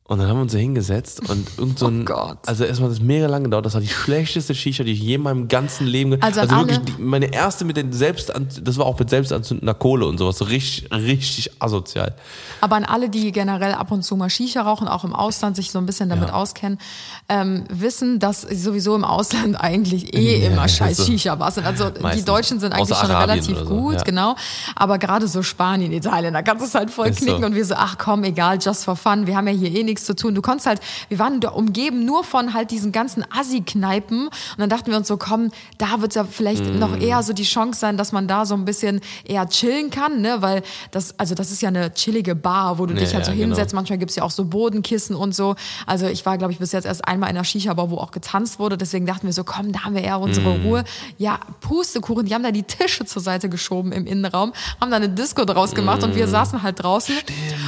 Und 0.10 0.20
dann 0.20 0.30
haben 0.30 0.38
wir 0.38 0.43
uns 0.43 0.54
da 0.54 0.58
hingesetzt 0.58 1.30
und 1.30 1.46
irgend 1.58 1.78
so 1.80 1.88
ein, 1.88 2.04
Oh 2.04 2.06
Gott. 2.06 2.38
also 2.46 2.63
erstmal 2.63 2.89
das 2.89 3.02
mega 3.02 3.28
lang 3.28 3.43
gedauert, 3.43 3.65
das 3.65 3.74
war 3.74 3.82
die 3.82 3.89
schlechteste 3.89 4.56
Shisha, 4.56 4.86
die 4.86 4.93
ich 4.93 5.02
je 5.02 5.15
in 5.15 5.22
meinem 5.22 5.50
ganzen 5.50 5.86
Leben, 5.86 6.22
Also 6.22 6.39
an 6.41 6.50
wirklich 6.70 6.80
die, 6.96 7.02
meine 7.02 7.34
erste 7.34 7.65
mit 7.65 7.76
den 7.76 7.91
selbst, 7.91 8.32
das 8.62 8.78
war 8.78 8.86
auch 8.86 8.98
mit 8.98 9.10
selbstanzündender 9.10 9.74
Kohle 9.74 10.06
und 10.06 10.17
sowas, 10.17 10.38
so 10.38 10.46
richtig, 10.46 10.89
richtig 10.93 11.52
asozial. 11.62 12.15
Aber 12.62 12.78
an 12.78 12.86
alle, 12.86 13.10
die 13.10 13.34
generell 13.34 13.74
ab 13.74 13.91
und 13.91 14.04
zu 14.04 14.15
mal 14.15 14.30
Shisha 14.30 14.62
rauchen, 14.62 14.88
auch 14.88 15.04
im 15.04 15.13
Ausland 15.13 15.58
sich 15.58 15.72
so 15.72 15.80
ein 15.80 15.86
bisschen 15.86 16.08
damit 16.08 16.30
Ja. 16.30 16.36
auskennen, 16.36 16.80
ähm, 17.28 17.65
wissen, 17.70 18.20
dass 18.20 18.43
sowieso 18.43 18.96
im 18.96 19.04
Ausland 19.04 19.56
eigentlich 19.60 20.13
eh 20.15 20.39
Ja, 20.41 20.52
immer 20.52 20.70
scheiß 20.70 20.96
so. 20.98 21.04
Shisha-Bars 21.04 21.56
sind. 21.56 21.65
Also 21.67 21.89
die 21.89 22.02
Meistens. 22.02 22.24
Deutschen 22.24 22.60
sind 22.62 22.72
eigentlich 22.72 22.93
Außer 22.93 23.08
schon 23.08 23.12
Arabien 23.12 23.39
relativ 23.43 23.58
so, 23.60 23.65
gut, 23.65 23.96
ja. 23.96 24.04
genau. 24.04 24.36
Aber 24.74 25.00
gerade 25.00 25.28
so 25.28 25.43
Spanien, 25.43 25.91
Italien, 25.91 26.34
da 26.34 26.43
kannst 26.43 26.63
du 26.63 26.67
es 26.70 26.76
halt 26.76 26.91
voll 26.91 27.08
Ist 27.10 27.20
so. 27.20 27.26
knicken 27.26 27.43
und 27.43 27.56
wir 27.56 27.65
so, 27.65 27.76
ach 27.76 27.98
komm, 27.98 28.24
egal, 28.24 28.58
just 28.62 28.86
for 28.86 28.96
fun, 28.96 29.28
wir 29.28 29.36
haben 29.36 29.48
ja 29.50 29.54
hier 29.54 29.70
eh 29.76 29.84
nichts 29.84 29.96
zu 30.05 30.15
tun. 30.15 30.36
Du 30.36 30.41
konntest 30.41 30.67
halt, 30.67 30.81
wir 31.10 31.19
waren 31.19 31.39
da 31.39 31.49
umgeben 31.49 32.05
nur 32.05 32.23
von 32.23 32.53
halt 32.53 32.71
diesen 32.71 32.91
ganzen 32.91 33.23
Assi-Kneipen 33.31 34.27
und 34.27 34.31
dann 34.57 34.69
dachten 34.69 34.91
wir 34.91 34.97
uns 34.97 35.07
so, 35.07 35.17
komm, 35.17 35.51
da 35.77 36.01
wird 36.01 36.15
ja 36.15 36.23
vielleicht 36.23 36.65
Mm. 36.65 36.79
noch 36.79 36.97
eher 36.99 37.23
so 37.23 37.33
die 37.33 37.43
Chance 37.43 37.79
sein, 37.79 37.97
dass 37.97 38.12
man 38.12 38.27
da 38.27 38.45
so 38.45 38.53
ein 38.55 38.65
bisschen 38.65 39.01
eher 39.25 39.47
chillen 39.49 39.89
kann, 39.89 40.21
ne, 40.21 40.41
weil 40.41 40.63
das, 40.91 41.17
also 41.19 41.36
das 41.36 41.51
ist 41.51 41.62
ja 41.62 41.69
eine 41.69 41.93
chillige 41.93 42.36
Bar, 42.36 42.77
wo 42.79 42.86
du 42.86 42.93
Ja, 42.93 42.99
dich 43.01 43.13
halt 43.13 43.25
so 43.25 43.31
ja, 43.31 43.38
genau. 43.38 43.47
hinsetzt. 43.55 43.73
Manchmal 43.73 43.97
gibt's 43.97 44.15
ja 44.15 44.23
auch 44.23 44.31
so 44.31 44.45
Bodenkissen 44.45 45.15
und 45.15 45.36
so. 45.36 45.55
Also 45.86 46.07
ich 46.07 46.25
war, 46.25 46.38
glaube 46.38 46.53
ich, 46.53 46.60
bis 46.60 46.71
jetzt 46.71 46.86
erst 46.86 47.07
einmal 47.07 47.29
in 47.29 47.36
einer 47.36 47.43
Shisha-Bar, 47.43 47.89
wo 47.91 47.97
auch 47.97 48.12
getanzt 48.12 48.60
wurde. 48.60 48.77
Deswegen 48.77 49.05
dachten 49.05 49.25
wir 49.27 49.33
so, 49.33 49.43
komm, 49.43 49.71
da 49.71 49.83
haben 49.83 49.95
wir 49.95 50.03
eher 50.03 50.19
unsere 50.19 50.49
Mm. 50.57 50.62
Ruhe. 50.65 50.83
Ja, 51.17 51.39
Pustekuchen, 51.62 52.25
die 52.25 52.33
haben 52.33 52.43
da 52.43 52.51
die 52.51 52.63
Tische 52.63 53.05
zur 53.05 53.21
Seite 53.21 53.49
geschoben 53.49 53.91
im 53.91 54.05
Innenraum, 54.07 54.53
haben 54.81 54.89
da 54.91 54.97
eine 54.97 55.10
Disco 55.10 55.45
draus 55.45 55.73
gemacht 55.75 56.03
und 56.03 56.12
Mm. 56.13 56.15
wir 56.15 56.27
saßen 56.27 56.63
halt 56.63 56.81
draußen 56.83 57.15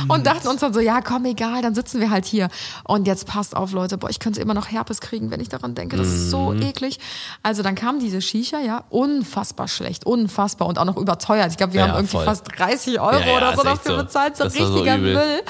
und 0.07 0.25
dachten 0.25 0.47
uns 0.47 0.61
dann 0.61 0.73
so, 0.73 0.79
ja, 0.79 1.01
komm, 1.01 1.25
egal, 1.25 1.61
dann 1.61 1.75
sitzen 1.75 1.99
wir 1.99 2.09
halt 2.09 2.18
hier. 2.25 2.49
Und 2.83 3.07
jetzt 3.07 3.25
passt 3.27 3.55
auf, 3.55 3.71
Leute, 3.71 3.97
boah, 3.97 4.09
ich 4.09 4.19
könnte 4.19 4.39
immer 4.41 4.53
noch 4.53 4.71
Herpes 4.71 5.01
kriegen, 5.01 5.31
wenn 5.31 5.39
ich 5.39 5.49
daran 5.49 5.75
denke. 5.75 5.97
Das 5.97 6.07
ist 6.07 6.29
so 6.29 6.51
Mm. 6.51 6.61
eklig. 6.61 6.99
Also 7.43 7.63
dann 7.63 7.75
kam 7.75 7.99
diese 7.99 8.21
Shisha, 8.21 8.59
ja, 8.59 8.83
unfassbar 8.89 9.67
schlecht, 9.67 10.05
unfassbar 10.05 10.67
und 10.67 10.77
auch 10.79 10.85
noch 10.85 10.97
überteuert. 10.97 11.51
Ich 11.51 11.57
glaube, 11.57 11.73
wir 11.73 11.81
Ja, 11.81 11.87
haben 11.87 11.95
irgendwie 11.95 12.17
voll. 12.17 12.25
fast 12.25 12.45
30 12.57 12.99
Euro 12.99 13.13
Ja, 13.19 13.25
ja, 13.27 13.37
oder 13.37 13.55
so 13.55 13.63
dafür 13.63 13.97
so. 13.97 14.03
bezahlt, 14.03 14.37
so 14.37 14.43
Das 14.45 14.53
so 14.53 14.63
richtiger 14.65 14.97
übel. 14.97 15.13
Müll. 15.15 15.41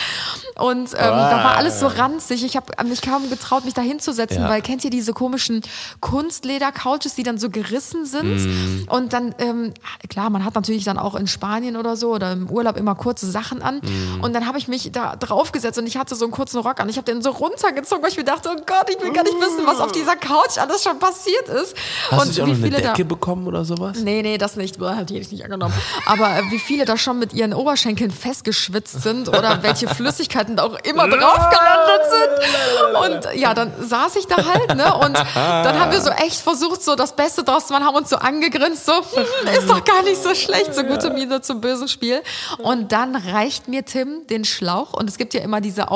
Und 0.55 0.89
ähm, 0.93 0.97
da 0.97 1.43
war 1.43 1.55
alles 1.57 1.79
so 1.79 1.87
ranzig. 1.87 2.43
Ich 2.43 2.55
habe 2.57 2.65
mich 2.85 3.01
kaum 3.01 3.29
getraut, 3.29 3.65
mich 3.65 3.73
da 3.73 3.81
hinzusetzen, 3.81 4.43
weil 4.49 4.61
kennt 4.61 4.83
ihr 4.83 4.89
diese 4.89 5.13
komischen 5.13 5.61
Kunstleder-Couches, 6.01 7.15
die 7.15 7.23
dann 7.23 7.37
so 7.37 7.49
gerissen 7.49 8.05
sind? 8.05 8.25
Mhm. 8.45 8.87
Und 8.89 9.13
dann, 9.13 9.33
ähm, 9.39 9.73
klar, 10.09 10.29
man 10.29 10.43
hat 10.43 10.55
natürlich 10.55 10.83
dann 10.83 10.97
auch 10.97 11.15
in 11.15 11.27
Spanien 11.27 11.77
oder 11.77 11.95
so 11.95 12.13
oder 12.13 12.33
im 12.33 12.49
Urlaub 12.49 12.77
immer 12.77 12.95
kurze 12.95 13.29
Sachen 13.31 13.61
an. 13.61 13.75
Mhm. 13.83 14.21
Und 14.21 14.33
dann 14.33 14.45
habe 14.45 14.57
ich 14.57 14.67
mich 14.67 14.91
da 14.91 15.15
draufgesetzt 15.15 15.77
und 15.79 15.87
ich 15.87 15.97
hatte 15.97 16.15
so 16.15 16.25
einen 16.25 16.31
kurzen 16.33 16.58
Rock 16.59 16.79
an. 16.79 16.89
Ich 16.89 16.97
habe 16.97 17.05
den 17.05 17.21
so 17.21 17.31
runtergezogen, 17.31 18.03
weil 18.03 18.11
ich 18.11 18.17
mir 18.17 18.23
dachte, 18.23 18.49
oh 18.51 18.61
Gott, 18.65 18.89
ich 18.89 19.01
will 19.01 19.11
gar 19.11 19.23
nicht 19.23 19.39
wissen, 19.39 19.65
was 19.65 19.79
auf 19.79 19.91
dieser 19.91 20.15
Couch 20.15 20.57
alles 20.57 20.83
schon 20.83 20.99
passiert 20.99 21.47
ist. 21.47 21.75
Hast 22.11 22.27
und 22.27 22.37
du 22.37 22.43
auch 22.43 22.47
wie 22.47 22.51
noch 22.51 22.57
eine 22.57 22.67
viele 22.67 22.81
da 22.81 22.89
Decke 22.89 23.05
bekommen 23.05 23.47
oder 23.47 23.65
sowas? 23.65 23.97
Nee, 23.99 24.21
nee, 24.21 24.37
das 24.37 24.55
nicht. 24.55 24.79
Boah, 24.79 24.95
Hat 24.95 25.09
die 25.09 25.19
nicht 25.19 25.43
angenommen. 25.43 25.73
Aber 26.05 26.29
äh, 26.37 26.43
wie 26.51 26.59
viele 26.59 26.85
da 26.85 26.97
schon 26.97 27.19
mit 27.19 27.33
ihren 27.33 27.53
Oberschenkeln 27.53 28.11
festgeschwitzt 28.11 29.01
sind 29.01 29.29
oder 29.29 29.61
welche 29.63 29.87
Flüssigkeiten 29.87 30.55
da 30.55 30.63
auch 30.63 30.77
immer 30.83 31.07
drauf 31.07 31.49
gelandet 31.49 32.01
sind. 32.09 33.29
Und 33.29 33.39
ja, 33.39 33.53
dann 33.53 33.71
saß 33.79 34.15
ich 34.15 34.27
da 34.27 34.37
halt, 34.37 34.75
ne? 34.75 34.95
Und 34.95 35.15
dann 35.35 35.79
haben 35.79 35.91
wir 35.91 36.01
so 36.01 36.09
echt 36.09 36.41
versucht, 36.41 36.83
so 36.83 36.95
das 36.95 37.15
Beste 37.15 37.43
draus 37.43 37.67
zu 37.67 37.73
machen, 37.73 37.85
haben 37.85 37.95
uns 37.95 38.09
so 38.09 38.17
angegrinst, 38.17 38.85
so, 38.85 38.93
hm, 38.93 39.47
ist 39.57 39.69
doch 39.69 39.83
gar 39.83 40.03
nicht 40.03 40.21
so 40.21 40.33
schlecht, 40.35 40.73
so 40.73 40.83
gute 40.83 41.11
Miene 41.11 41.41
zum 41.41 41.61
bösen 41.61 41.87
Spiel. 41.87 42.21
Und 42.57 42.91
dann 42.91 43.15
reicht 43.15 43.67
mir 43.67 43.85
Tim 43.85 44.27
den 44.27 44.45
Schlauch 44.45 44.93
und 44.93 45.09
es 45.09 45.17
gibt 45.17 45.33
ja 45.33 45.41
immer 45.41 45.61
diese 45.61 45.91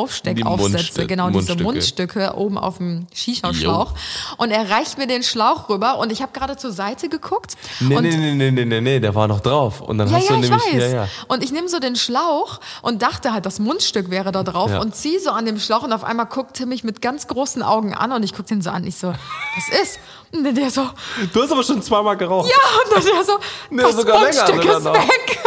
Mundstück- 0.61 1.07
genau, 1.07 1.27
diese 1.29 1.55
Mundstücke. 1.55 1.63
Mundstücke 1.63 2.33
oben 2.35 2.57
auf 2.57 2.77
dem 2.77 3.07
Shisha-Schlauch. 3.13 3.93
Und 4.37 4.51
er 4.51 4.69
reicht 4.69 4.97
mir 4.97 5.07
den 5.07 5.23
Schlauch 5.23 5.69
rüber 5.69 5.97
und 5.97 6.11
ich 6.11 6.21
habe 6.21 6.31
gerade 6.33 6.57
zur 6.57 6.71
Seite 6.71 7.09
geguckt. 7.09 7.55
Nee, 7.79 7.95
und 7.95 8.03
nee, 8.03 8.15
nee, 8.17 8.33
nee, 8.33 8.51
nee, 8.51 8.65
nee, 8.65 8.81
nee, 8.81 8.99
der 8.99 9.15
war 9.15 9.27
noch 9.27 9.39
drauf. 9.41 9.81
Und 9.81 9.97
dann 9.97 10.09
ja, 10.09 10.17
hast 10.17 10.29
ja, 10.29 10.35
du 10.37 10.43
ich 10.43 10.49
nämlich, 10.49 10.65
weiß. 10.73 10.81
ja, 10.81 10.87
ja. 11.03 11.07
Und 11.27 11.43
ich 11.43 11.51
nehme 11.51 11.67
so 11.69 11.79
den 11.79 11.95
Schlauch 11.95 12.59
und 12.81 13.01
dachte 13.01 13.33
halt, 13.33 13.45
das 13.45 13.59
Mundstück 13.59 14.09
wäre 14.09 14.31
da 14.31 14.43
drauf 14.43 14.71
Ja. 14.71 14.79
und 14.81 14.95
ziehe 14.95 15.19
so 15.19 15.29
an 15.31 15.45
dem 15.45 15.59
Schlauch 15.59 15.83
und 15.83 15.93
auf 15.93 16.03
einmal 16.03 16.25
guckt 16.27 16.55
Tim 16.55 16.69
mich 16.69 16.83
mit 16.83 17.01
ganz 17.01 17.27
großen 17.27 17.63
Augen 17.63 17.93
an 17.93 18.11
und 18.11 18.23
ich 18.23 18.33
gucke 18.33 18.47
den 18.49 18.61
so 18.61 18.69
an. 18.69 18.83
Ich 18.85 18.97
so, 18.97 19.07
was 19.09 19.81
ist? 19.81 19.99
Und 20.31 20.43
der 20.57 20.69
so, 20.71 20.81
ja, 20.81 20.93
Du 21.31 21.43
hast 21.43 21.51
aber 21.51 21.63
schon 21.63 21.81
zweimal 21.83 22.17
geraucht. 22.17 22.49
und 22.49 22.95
dann 22.95 23.03
der 23.05 23.23
so, 23.23 23.33
Nee, 23.69 23.81
das 23.83 23.95
Mundstück 23.95 24.63
sogar 24.63 24.77
ist 24.77 24.85
weg. 24.85 25.39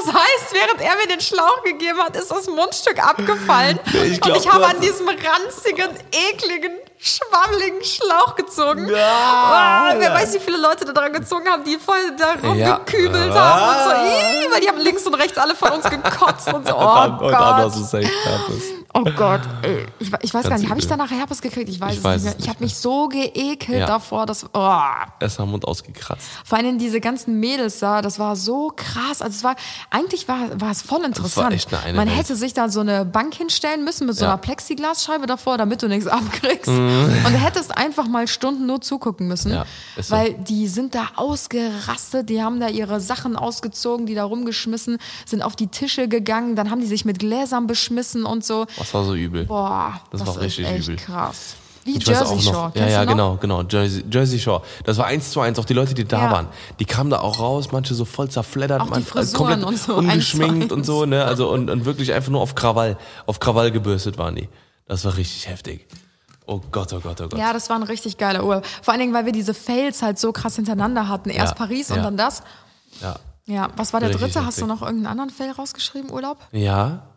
Oh. 0.00 0.06
Das 0.06 0.14
heißt, 0.14 0.52
während 0.54 0.80
er 0.80 0.96
mir 0.96 1.06
den 1.08 1.20
Schlauch 1.20 1.62
gegeben 1.64 1.98
hat, 2.00 2.16
ist 2.16 2.30
das 2.30 2.46
Mundstück 2.46 2.98
abgefallen. 3.04 3.78
Ich 4.10 4.20
glaub, 4.20 4.36
und 4.36 4.42
ich 4.44 4.50
habe 4.52 4.66
an 4.66 4.80
diesem 4.80 5.08
ranzigen, 5.08 5.90
ekligen, 6.32 6.72
schwammeligen 6.98 7.82
Schlauch 7.84 8.34
gezogen. 8.36 8.88
Ja, 8.88 8.96
Ah, 8.98 9.94
wer 9.96 10.08
ja. 10.10 10.14
weiß, 10.14 10.34
wie 10.34 10.40
viele 10.40 10.58
Leute 10.58 10.84
da 10.84 10.92
dran 10.92 11.12
gezogen 11.12 11.48
haben, 11.48 11.64
die 11.64 11.78
voll 11.78 11.96
da 12.18 12.34
Ja. 12.34 12.74
rumgekübelt 12.74 13.32
Ah. 13.32 13.40
haben 13.40 13.66
und 13.76 14.44
so, 14.44 14.50
weil 14.52 14.60
die 14.60 14.68
haben 14.68 14.78
links 14.78 15.06
und 15.06 15.14
rechts 15.14 15.38
alle 15.38 15.54
von 15.54 15.70
uns 15.72 15.84
gekotzt 15.88 16.52
und 16.52 16.66
so. 16.68 16.74
Oh 16.78 17.02
und 17.04 17.18
Gott. 17.18 17.74
du 17.74 17.82
safe 17.84 18.04
Herpes. 18.04 18.62
Oh 18.94 19.04
Gott, 19.16 19.42
ey. 19.62 19.86
Ich, 19.98 20.08
ich 20.22 20.32
weiß 20.34 20.42
gar 20.44 20.50
Ganz 20.50 20.62
nicht, 20.62 20.70
habe 20.70 20.80
ich 20.80 20.86
danach 20.86 21.10
Herpes 21.10 21.42
gekriegt? 21.42 21.68
Ich 21.68 21.78
weiß, 21.78 21.92
Ich 21.92 21.98
es 21.98 22.04
weiß 22.04 22.22
nicht 22.22 22.24
mehr. 22.24 22.32
es 22.32 22.38
Ich 22.38 22.40
nicht 22.46 22.48
habe 22.54 22.64
mich 22.64 22.74
so 22.74 23.08
geekelt 23.08 23.80
Ja. 23.80 23.86
davor, 23.86 24.24
dass, 24.24 24.46
oh. 24.54 24.78
Erst 25.20 25.38
am 25.40 25.50
Mund 25.50 25.66
ausgekratzt. 25.66 26.26
Vor 26.44 26.56
allem 26.58 26.78
diese 26.78 26.98
ganzen 27.00 27.38
Mädels 27.38 27.78
da, 27.80 28.00
das 28.00 28.18
war 28.18 28.34
so 28.34 28.72
krass. 28.74 29.20
Also 29.20 29.36
es 29.36 29.44
war, 29.44 29.56
eigentlich 29.90 30.26
war, 30.26 30.38
war 30.60 30.70
es 30.70 30.80
voll 30.82 31.04
interessant. 31.04 31.52
echt 31.52 31.72
eine 31.74 31.96
Man 31.96 32.08
hätte 32.08 32.34
sich 32.34 32.54
da 32.54 32.70
so 32.70 32.80
eine 32.80 33.04
Bank 33.04 33.34
hinstellen 33.34 33.84
müssen 33.84 34.06
mit 34.06 34.16
so 34.16 34.22
Ja. 34.22 34.28
Mhm. 34.28 34.32
einer 34.32 34.40
Plexiglasscheibe 34.42 35.26
davor, 35.26 35.58
damit 35.58 35.82
du 35.82 35.88
nichts 35.88 36.06
abkriegst. 36.08 36.68
Und 36.68 36.78
du 36.78 37.38
hättest 37.38 37.76
einfach 37.76 38.08
mal 38.08 38.26
Stunden 38.26 38.64
nur 38.66 38.80
zugucken 38.80 39.28
müssen. 39.28 39.52
Ja, 39.52 39.66
so. 40.00 40.14
weil 40.14 40.32
die 40.34 40.66
sind 40.66 40.94
da 40.94 41.08
ausgerastet, 41.16 42.28
die 42.30 42.42
haben 42.42 42.60
da 42.60 42.68
ihre 42.68 43.00
Sachen 43.00 43.36
ausgezogen, 43.36 44.06
die 44.06 44.14
da 44.14 44.24
rumgeschmissen, 44.24 44.98
sind 45.26 45.42
auf 45.42 45.56
die 45.56 45.68
Tische 45.68 46.08
gegangen, 46.08 46.56
dann 46.56 46.70
haben 46.70 46.80
die 46.80 46.86
sich 46.86 47.04
mit 47.04 47.18
Gläsern 47.18 47.66
beschmissen 47.66 48.24
und 48.24 48.44
so. 48.44 48.66
Das 48.78 48.94
war 48.94 49.04
so 49.04 49.14
übel. 49.14 49.44
Boah, 49.44 50.00
Das 50.10 50.20
das, 50.20 50.28
war 50.28 50.34
ist 50.36 50.40
richtig 50.42 50.66
echt 50.66 50.88
übel. 50.88 50.96
krass. 50.96 51.56
Wie 51.84 51.96
Ich 51.96 52.06
weiß 52.06 52.18
Jersey 52.18 52.36
auch 52.36 52.40
Shore. 52.42 52.68
noch. 52.68 52.74
Ja, 52.76 52.86
ja, 52.88 53.04
genau, 53.04 53.36
genau. 53.36 53.62
Jersey, 53.62 54.04
Jersey 54.10 54.38
Shore. 54.38 54.62
Das 54.84 54.98
war 54.98 55.06
eins 55.06 55.30
zu 55.30 55.40
eins. 55.40 55.58
Auch 55.58 55.64
die 55.64 55.72
Leute, 55.74 55.94
die 55.94 56.04
da 56.04 56.24
Ja. 56.24 56.30
waren, 56.32 56.48
die 56.78 56.84
kamen 56.84 57.08
da 57.08 57.20
auch 57.20 57.38
raus, 57.38 57.68
manche 57.72 57.94
so 57.94 58.04
voll 58.04 58.28
zerfleddert, 58.28 58.80
Auch 58.82 58.86
die 58.86 58.90
man, 58.90 59.04
Frisuren 59.04 59.64
und 59.64 59.78
so, 59.78 59.96
eins 59.96 60.04
ungeschminkt 60.34 60.70
und 60.72 60.80
eins. 60.80 60.86
so, 60.86 61.06
ne? 61.06 61.24
Also 61.24 61.50
und, 61.50 61.70
und 61.70 61.84
wirklich 61.86 62.12
einfach 62.12 62.30
nur 62.30 62.40
auf 62.42 62.54
Krawall, 62.54 62.98
auf 63.26 63.40
Krawall 63.40 63.70
gebürstet 63.70 64.18
waren 64.18 64.34
die. 64.34 64.48
Das 64.86 65.04
war 65.04 65.16
richtig 65.16 65.48
heftig. 65.48 65.86
Oh 66.46 66.60
Gott, 66.72 66.92
oh 66.92 67.00
Gott, 67.00 67.20
oh 67.20 67.28
Gott. 67.28 67.38
Ja, 67.38 67.52
das 67.52 67.68
war 67.70 67.76
ein 67.76 67.82
richtig 67.82 68.16
geiler 68.18 68.44
Urlaub. 68.44 68.64
Vor 68.82 68.92
allen 68.92 69.00
Dingen, 69.00 69.14
weil 69.14 69.24
wir 69.26 69.32
diese 69.32 69.52
Fails 69.54 70.02
halt 70.02 70.18
so 70.18 70.32
krass 70.32 70.56
hintereinander 70.56 71.08
hatten. 71.08 71.30
Erst 71.30 71.52
Ja, 71.52 71.66
Paris 71.66 71.88
ja. 71.90 71.96
und 71.96 72.02
dann 72.02 72.16
das. 72.16 72.42
Ja. 73.00 73.16
Ja, 73.46 73.68
was 73.76 73.94
war 73.94 74.00
der 74.00 74.10
Richtig 74.10 74.26
dritte? 74.34 74.44
Hast 74.46 74.58
du 74.60 74.66
heftig. 74.66 74.80
noch 74.80 74.86
irgendeinen 74.86 75.06
anderen 75.18 75.30
Fail 75.30 75.50
rausgeschrieben, 75.52 76.10
Urlaub? 76.10 76.36
Ja. 76.52 77.07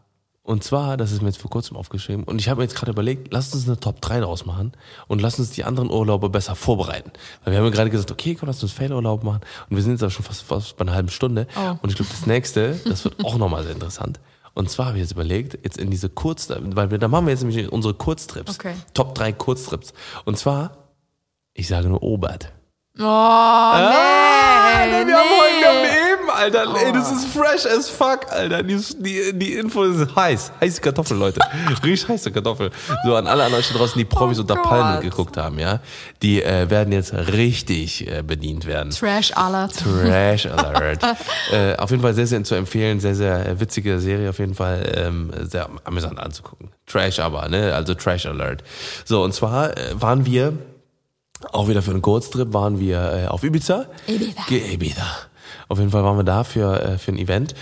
Und 0.51 0.65
zwar, 0.65 0.97
das 0.97 1.13
ist 1.13 1.21
mir 1.21 1.29
jetzt 1.29 1.39
vor 1.39 1.49
kurzem 1.49 1.77
aufgeschrieben, 1.77 2.25
und 2.25 2.41
ich 2.41 2.49
habe 2.49 2.57
mir 2.57 2.65
jetzt 2.65 2.75
gerade 2.75 2.91
überlegt, 2.91 3.31
lasst 3.31 3.53
uns 3.55 3.67
eine 3.67 3.79
Top 3.79 4.01
3 4.01 4.19
draus 4.19 4.45
machen 4.45 4.73
und 5.07 5.21
lasst 5.21 5.39
uns 5.39 5.51
die 5.51 5.63
anderen 5.63 5.89
Urlaube 5.89 6.27
besser 6.29 6.57
vorbereiten. 6.57 7.09
Weil 7.45 7.53
wir 7.53 7.59
haben 7.59 7.65
ja 7.67 7.71
gerade 7.71 7.89
gesagt, 7.89 8.11
okay, 8.11 8.35
komm, 8.35 8.47
lass 8.47 8.61
uns 8.61 8.73
Fail-Urlaub 8.73 9.23
machen. 9.23 9.39
Und 9.69 9.77
wir 9.77 9.81
sind 9.81 9.93
jetzt 9.93 10.03
aber 10.03 10.09
schon 10.11 10.25
fast, 10.25 10.41
fast 10.41 10.75
bei 10.75 10.81
einer 10.81 10.91
halben 10.91 11.07
Stunde. 11.07 11.47
Oh. 11.55 11.77
Und 11.81 11.89
ich 11.89 11.95
glaube, 11.95 12.11
das 12.11 12.25
nächste, 12.25 12.73
das 12.83 13.05
wird 13.05 13.23
auch 13.23 13.37
nochmal 13.37 13.63
sehr 13.63 13.71
interessant. 13.71 14.19
Und 14.53 14.69
zwar 14.69 14.87
habe 14.87 14.97
ich 14.97 15.03
jetzt 15.03 15.13
überlegt, 15.13 15.57
jetzt 15.63 15.77
in 15.77 15.89
diese 15.89 16.09
Kurz, 16.09 16.49
weil 16.49 16.91
wir, 16.91 16.97
da 16.97 17.07
machen 17.07 17.27
wir 17.27 17.31
jetzt 17.31 17.43
nämlich 17.43 17.71
unsere 17.71 17.93
Kurztrips. 17.93 18.59
Okay. 18.59 18.73
Top 18.93 19.15
3 19.15 19.31
Kurztrips. 19.31 19.93
Und 20.25 20.37
zwar, 20.37 20.89
ich 21.53 21.69
sage 21.69 21.87
nur 21.87 22.03
Obert. 22.03 22.51
Oh, 22.99 23.03
Ah, 23.03 24.85
nee, 24.85 25.07
wir 25.07 25.15
haben 25.15 25.29
heute 25.29 26.00
Alter, 26.41 26.75
ey, 26.75 26.91
das 26.91 27.11
ist 27.11 27.25
fresh 27.27 27.65
as 27.67 27.87
fuck, 27.87 28.25
Alter. 28.31 28.63
Die, 28.63 28.75
die, 28.97 29.37
die 29.37 29.53
Info 29.53 29.83
ist 29.83 30.15
heiß. 30.15 30.51
Heiße 30.59 30.81
Kartoffel, 30.81 31.17
Leute. 31.17 31.39
Richtig 31.83 32.07
heiße 32.09 32.31
Kartoffel. 32.31 32.71
So 33.05 33.15
an 33.15 33.27
alle 33.27 33.43
anderen 33.43 33.63
da 33.71 33.77
draußen, 33.77 33.97
die 33.99 34.05
Promis 34.05 34.39
Oh 34.39 34.41
unter 34.41 34.55
Gott. 34.55 34.63
Palmen 34.63 35.01
geguckt 35.01 35.37
haben, 35.37 35.59
ja. 35.59 35.79
Die 36.23 36.41
äh, 36.41 36.69
werden 36.69 36.91
jetzt 36.93 37.13
richtig 37.13 38.07
äh, 38.09 38.23
bedient 38.23 38.65
werden. 38.65 38.91
Trash 38.91 39.31
Alert. 39.35 39.75
Trash 39.77 40.45
Alert. 40.47 41.03
äh, 41.51 41.75
auf 41.75 41.91
jeden 41.91 42.01
Fall 42.01 42.15
sehr, 42.15 42.25
sehr 42.25 42.43
zu 42.43 42.55
empfehlen. 42.55 42.99
Sehr, 42.99 43.13
sehr 43.15 43.59
witzige 43.59 43.99
Serie 43.99 44.29
auf 44.31 44.39
jeden 44.39 44.55
Fall. 44.55 44.91
Ähm, 44.95 45.31
sehr 45.43 45.69
amüsant 45.83 46.19
anzugucken. 46.19 46.71
Trash 46.87 47.19
aber, 47.19 47.47
ne? 47.49 47.73
Also 47.75 47.93
Trash 47.93 48.25
Alert. 48.25 48.63
So, 49.05 49.23
und 49.23 49.33
zwar 49.33 49.77
äh, 49.77 50.01
waren 50.01 50.25
wir 50.25 50.53
auch 51.51 51.67
wieder 51.67 51.81
für 51.81 51.91
einen 51.91 52.01
Kurztrip 52.01 52.53
waren 52.53 52.79
wir 52.79 53.23
äh, 53.25 53.27
auf 53.27 53.43
Ibiza. 53.43 53.85
Ibiza. 54.07 54.43
Ge 54.47 54.73
Ibiza. 54.73 55.05
Auf 55.71 55.79
jeden 55.79 55.91
Fall 55.91 56.03
waren 56.03 56.17
wir 56.17 56.25
da 56.25 56.43
für, 56.43 56.83
äh, 56.83 56.97
für 56.97 57.13
ein 57.13 57.17
Event. 57.17 57.55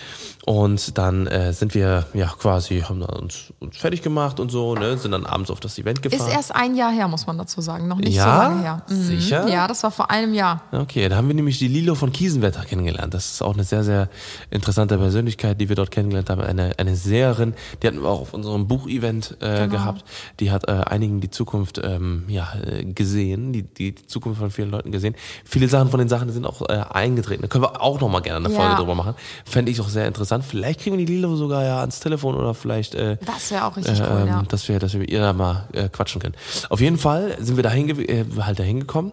Und 0.49 0.97
dann 0.97 1.27
äh, 1.27 1.53
sind 1.53 1.75
wir 1.75 2.07
ja 2.15 2.25
quasi, 2.39 2.79
haben 2.81 3.03
uns, 3.03 3.53
uns 3.59 3.77
fertig 3.77 4.01
gemacht 4.01 4.39
und 4.39 4.49
so, 4.49 4.73
ne, 4.73 4.97
sind 4.97 5.11
dann 5.11 5.27
abends 5.27 5.51
auf 5.51 5.59
das 5.59 5.77
Event 5.77 5.99
Ist 6.03 6.11
gefahren. 6.11 6.31
erst 6.31 6.55
ein 6.55 6.73
Jahr 6.75 6.91
her, 6.91 7.07
muss 7.07 7.27
man 7.27 7.37
dazu 7.37 7.61
sagen. 7.61 7.87
Noch 7.87 7.97
nicht 7.99 8.15
Ja? 8.15 8.23
so 8.23 8.29
lange 8.49 8.61
her. 8.63 8.81
Mhm. 8.89 8.95
Sicher? 9.03 9.47
Ja, 9.47 9.67
das 9.67 9.83
war 9.83 9.91
vor 9.91 10.09
einem 10.09 10.33
Jahr. 10.33 10.63
Okay, 10.71 11.07
da 11.07 11.17
haben 11.17 11.27
wir 11.27 11.35
nämlich 11.35 11.59
die 11.59 11.67
Lilo 11.67 11.93
von 11.93 12.11
Kiesenwetter 12.11 12.65
kennengelernt. 12.65 13.13
Das 13.13 13.29
ist 13.33 13.43
auch 13.43 13.53
eine 13.53 13.63
sehr, 13.63 13.83
sehr 13.83 14.09
interessante 14.49 14.97
Persönlichkeit, 14.97 15.61
die 15.61 15.69
wir 15.69 15.75
dort 15.75 15.91
kennengelernt 15.91 16.31
haben. 16.31 16.41
Eine, 16.41 16.71
eine 16.79 16.95
Seherin, 16.95 17.53
die 17.83 17.87
hatten 17.87 18.01
wir 18.01 18.09
auch 18.09 18.21
auf 18.21 18.33
unserem 18.33 18.67
Buchevent 18.67 19.37
äh, 19.41 19.59
Genau. 19.59 19.69
gehabt. 19.71 20.03
Die 20.39 20.49
hat 20.49 20.67
äh, 20.67 20.71
einigen 20.71 21.21
die 21.21 21.29
Zukunft 21.29 21.79
ähm, 21.83 22.23
ja, 22.27 22.47
äh, 22.65 22.85
gesehen, 22.85 23.53
die, 23.53 23.61
die 23.61 23.93
Zukunft 23.93 24.39
von 24.39 24.49
vielen 24.49 24.71
Leuten 24.71 24.91
gesehen. 24.91 25.13
Viele 25.45 25.67
Sachen 25.67 25.91
von 25.91 25.99
den 25.99 26.09
Sachen 26.09 26.31
sind 26.31 26.47
auch 26.47 26.67
äh, 26.67 26.73
eingetreten. 26.89 27.43
Da 27.43 27.47
können 27.47 27.65
wir 27.65 27.79
auch 27.83 28.01
nochmal 28.01 28.23
gerne 28.23 28.43
eine 28.47 28.51
Ja. 28.55 28.59
Folge 28.59 28.75
drüber 28.77 28.95
machen. 28.95 29.13
Fände 29.45 29.71
ich 29.71 29.79
auch 29.79 29.89
sehr 29.89 30.07
interessant. 30.07 30.38
Vielleicht 30.41 30.81
kriegen 30.81 30.97
wir 30.97 31.05
die 31.05 31.11
Lilo 31.13 31.35
sogar 31.35 31.63
ja 31.63 31.79
ans 31.79 31.99
Telefon 31.99 32.35
oder 32.35 32.53
vielleicht 32.53 32.95
äh, 32.95 33.17
Das 33.25 33.51
wäre 33.51 33.65
auch 33.65 33.75
richtig 33.77 33.99
äh, 33.99 34.03
cool, 34.03 34.27
ja. 34.27 34.39
ähm, 34.39 34.47
dass 34.47 34.67
wir, 34.67 34.79
dass 34.79 34.93
wir 34.93 35.01
mit 35.01 35.11
ihr 35.11 35.21
da 35.21 35.33
mal 35.33 35.67
äh, 35.73 35.89
quatschen 35.89 36.21
können. 36.21 36.35
Auf 36.69 36.81
jeden 36.81 36.97
Fall 36.97 37.37
sind 37.39 37.55
wir 37.55 37.63
dahin, 37.63 37.89
äh, 38.07 38.25
halt 38.39 38.59
dahin 38.59 38.79
gekommen 38.79 39.11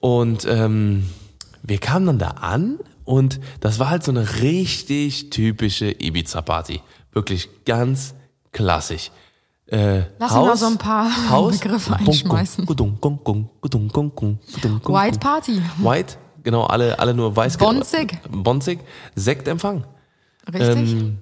und 0.00 0.46
ähm, 0.48 1.08
wir 1.62 1.78
kamen 1.78 2.06
dann 2.06 2.18
da 2.18 2.28
an 2.40 2.78
und 3.04 3.40
das 3.60 3.78
war 3.78 3.90
halt 3.90 4.04
so 4.04 4.10
eine 4.10 4.40
richtig 4.40 5.30
typische 5.30 5.90
Ibiza-Party. 5.90 6.80
Wirklich 7.12 7.48
ganz 7.64 8.14
klassisch. 8.52 9.10
Äh, 9.68 10.02
Lass 10.18 10.32
uns 10.32 10.46
mal 10.46 10.56
so 10.56 10.66
ein 10.66 10.78
paar 10.78 11.08
Begriffe 11.50 11.90
Bung, 11.90 11.98
bung, 12.04 12.08
einschmeißen. 12.08 12.66
White. 14.94 15.18
Party. 15.18 15.60
White, 15.78 16.18
genau, 16.42 16.64
alle, 16.64 16.98
alle 16.98 17.14
nur 17.14 17.34
weiß. 17.34 17.58
Bonzig. 17.58 18.18
Bonzig. 18.30 18.80
Sektempfang. 19.16 19.84
Richtig? 20.52 20.92
Ähm, 20.92 21.18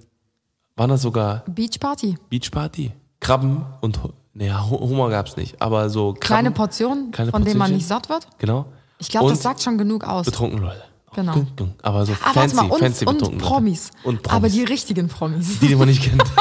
waren 0.77 0.91
das 0.91 1.03
sogar 1.03 1.45
Beach 1.49 1.79
Party. 1.81 2.17
Beachparty. 2.31 2.93
Krabben 3.21 3.65
und 3.81 3.99
naja, 4.35 4.69
Hu- 4.69 4.81
Hummer 4.81 5.09
gab's 5.09 5.37
nicht, 5.37 5.61
aber 5.63 5.89
so 5.89 6.09
Krabben, 6.13 6.21
Kleine 6.21 6.51
Portionen, 6.51 7.11
kleine 7.13 7.31
von 7.31 7.45
denen 7.45 7.59
man 7.59 7.73
nicht 7.73 7.87
satt 7.87 8.09
wird. 8.09 8.27
Genau. 8.39 8.67
Ich 8.99 9.09
glaube, 9.09 9.31
das 9.31 9.43
sagt 9.43 9.63
schon 9.63 9.79
genug 9.79 10.05
aus. 10.05 10.27
betrunken 10.27 10.59
Leute. 10.61 10.83
Genau. 11.15 11.47
Aber 11.83 12.05
so 12.05 12.13
Ah, 12.25 12.33
fancy, 12.33 12.57
mal, 12.57 12.67
und, 12.69 12.79
fancy 12.81 13.07
und 13.07 13.19
betrunken 13.19 13.39
Promis. 13.41 13.91
Und 14.03 14.23
Promis. 14.25 14.37
Aber 14.37 14.49
die 14.49 14.65
richtigen 14.65 15.07
Promis. 15.09 15.61
die, 15.61 15.69
die 15.69 15.77
man 15.77 15.89
nicht 15.89 16.03
kennt. 16.03 16.23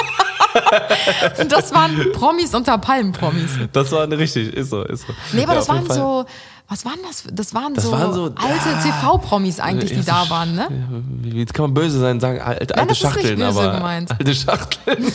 Das 1.50 1.74
waren 1.74 2.12
Promis 2.14 2.54
unter 2.54 2.78
Palmen-Promis. 2.78 3.52
Das 3.72 3.92
war 3.92 4.04
eine 4.04 4.18
richtig, 4.18 4.54
ist 4.54 4.70
so, 4.70 4.84
ist 4.84 5.06
so. 5.08 5.14
Nee, 5.32 5.44
aber 5.44 5.54
Ja, 5.54 5.60
das 5.60 5.70
waren 5.70 5.86
Fall. 5.86 5.96
so, 5.98 6.26
was 6.70 6.86
waren 6.86 7.00
das? 7.08 7.24
Das 7.32 7.54
waren, 7.54 7.74
Das 7.74 7.84
so, 7.84 7.92
waren 7.92 8.14
so, 8.14 8.24
alte 8.24 8.38
ah, 8.38 8.82
TV-Promis 8.82 9.60
eigentlich, 9.60 9.92
die 9.92 9.98
Ja, 9.98 10.24
da 10.24 10.30
waren, 10.30 10.56
ne? 10.56 10.68
Jetzt 11.24 11.54
kann 11.54 11.64
man 11.66 11.74
böse 11.74 12.00
sein 12.00 12.16
und 12.16 12.20
sagen, 12.22 12.40
alte, 12.42 12.76
alte 12.76 12.88
nicht 12.90 13.00
Schachteln, 13.02 13.42
aber 13.44 13.74
gemeint. 13.74 14.12
alte 14.12 14.34
Schachteln. 14.34 15.06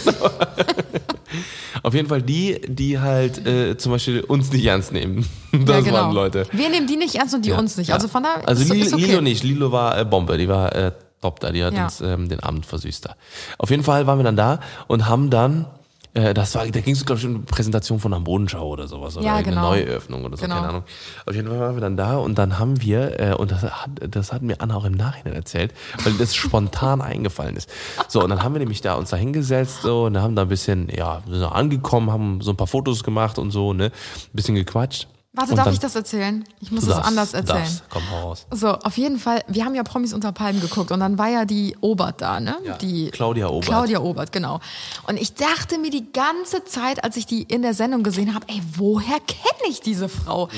Auf 1.82 1.94
jeden 1.94 2.08
Fall 2.08 2.22
die, 2.22 2.61
die 2.66 2.98
halt 2.98 3.46
äh, 3.46 3.76
zum 3.76 3.92
Beispiel 3.92 4.20
uns 4.20 4.50
nicht 4.52 4.64
ernst 4.64 4.92
nehmen. 4.92 5.26
Das 5.52 5.76
ja, 5.76 5.80
genau. 5.80 5.92
waren 5.94 6.12
Leute. 6.14 6.46
Wir 6.52 6.68
nehmen 6.68 6.87
die 6.87 6.96
nicht 6.98 7.14
ernst 7.14 7.34
und 7.34 7.44
die 7.44 7.52
uns 7.52 7.78
nicht. 7.78 7.88
Ja. 7.88 7.94
Also 7.94 8.06
von 8.08 8.22
daher 8.22 8.46
Also 8.46 8.62
ist, 8.62 8.68
Lilo, 8.70 8.84
ist 8.87 8.92
okay. 8.92 9.04
Lilo 9.06 9.20
nicht. 9.22 9.42
Lilo 9.42 9.72
war 9.72 9.98
äh, 9.98 10.04
Bombe. 10.04 10.37
Die 10.37 10.46
war 10.46 10.74
äh, 10.74 10.92
top 11.22 11.40
da. 11.40 11.50
Die 11.50 11.64
hat 11.64 11.72
Ja. 11.72 11.84
uns 11.84 12.02
ähm, 12.02 12.28
den 12.28 12.40
Abend 12.40 12.66
versüßt 12.66 13.06
da. 13.06 13.16
Auf 13.56 13.70
jeden 13.70 13.82
Fall 13.82 14.06
waren 14.06 14.18
wir 14.18 14.24
dann 14.24 14.37
da 14.37 14.61
und 14.88 15.06
haben 15.08 15.30
dann, 15.30 15.64
äh, 16.14 16.35
das 16.35 16.55
war, 16.55 16.66
da 16.66 16.81
ging 16.81 16.94
es 16.94 17.05
glaube 17.05 17.18
ich 17.21 17.27
um 17.27 17.35
eine 17.37 17.44
Präsentation 17.44 18.01
von 18.01 18.12
einer 18.12 18.21
Modenschau 18.21 18.66
oder 18.68 18.88
sowas 18.88 19.16
oder 19.16 19.27
Ja, 19.27 19.35
eine 19.37 19.44
genau. 19.44 19.71
Neueröffnung 19.71 20.25
oder 20.25 20.37
so, 20.37 20.42
Genau. 20.42 20.55
keine 20.57 20.68
Ahnung. 20.68 20.83
Auf 21.27 21.35
jeden 21.35 21.49
Fall 21.49 21.61
waren 21.61 21.75
wir 21.77 21.81
dann 21.81 21.97
da 21.97 22.16
und 22.16 22.37
dann 22.38 22.59
haben 22.59 22.81
wir, 22.81 23.21
äh, 23.21 23.35
und 23.35 23.51
das 23.53 23.62
hat, 23.62 23.90
das 24.09 24.33
hat 24.33 24.42
mir 24.42 24.61
Anna 24.61 24.77
auch 24.77 24.85
im 24.85 24.94
Nachhinein 24.94 25.35
erzählt, 25.35 25.73
weil 26.05 26.14
das 26.14 26.35
spontan 26.35 27.01
eingefallen 27.03 27.57
ist. 27.57 27.68
So, 28.09 28.23
und 28.23 28.31
dann 28.31 28.42
haben 28.42 28.55
wir 28.55 28.61
nämlich 28.61 28.81
da 28.81 28.94
uns 28.94 29.11
da 29.11 29.16
hingesetzt 29.16 29.83
so, 29.83 30.05
und 30.05 30.16
haben 30.18 30.35
da 30.37 30.42
ein 30.42 30.49
bisschen, 30.49 30.88
ja, 30.94 31.23
angekommen, 31.51 32.11
haben 32.11 32.40
so 32.40 32.51
ein 32.53 32.57
paar 32.57 32.66
Fotos 32.66 33.05
gemacht 33.05 33.38
und 33.38 33.51
so, 33.51 33.73
ne, 33.73 33.87
ein 33.87 33.90
bisschen 34.33 34.55
gequatscht. 34.55 35.09
Warte, 35.35 35.51
Und 35.51 35.59
darf 35.59 35.71
ich 35.71 35.79
das 35.79 35.95
erzählen? 35.95 36.43
Ich 36.59 36.73
muss 36.73 36.87
Du 36.87 36.91
es 36.91 36.97
anders 36.97 37.35
erzählen. 37.35 37.59
darfst. 37.59 37.83
Komm, 37.91 38.03
raus. 38.11 38.47
So, 38.51 38.69
auf 38.71 38.97
jeden 38.97 39.19
Fall, 39.19 39.43
wir 39.47 39.67
haben 39.67 39.75
ja 39.75 39.83
Promis 39.83 40.14
unter 40.14 40.33
Palmen 40.33 40.59
geguckt 40.62 40.91
und 40.91 41.01
dann 41.01 41.19
war 41.19 41.29
ja 41.29 41.45
die 41.45 41.77
Obert 41.83 42.23
da, 42.23 42.41
ne? 42.41 42.57
Ja, 42.64 42.79
Die 42.79 43.11
Claudia 43.11 43.47
Obert. 43.49 43.67
Claudia 43.67 44.01
Obert, 44.01 44.33
genau. 44.33 44.59
Und 45.07 45.19
ich 45.21 45.35
dachte 45.35 45.77
mir 45.79 45.91
die 45.91 46.11
ganze 46.12 46.64
Zeit, 46.64 47.05
als 47.05 47.19
ich 47.19 47.27
die 47.27 47.43
in 47.43 47.61
der 47.61 47.75
Sendung 47.75 48.03
gesehen 48.05 48.35
habe, 48.35 48.47
ey, 48.49 48.62
woher 48.77 49.19
kenne 49.21 49.69
ich 49.71 49.83
diese 49.83 50.09
Frau? 50.09 50.49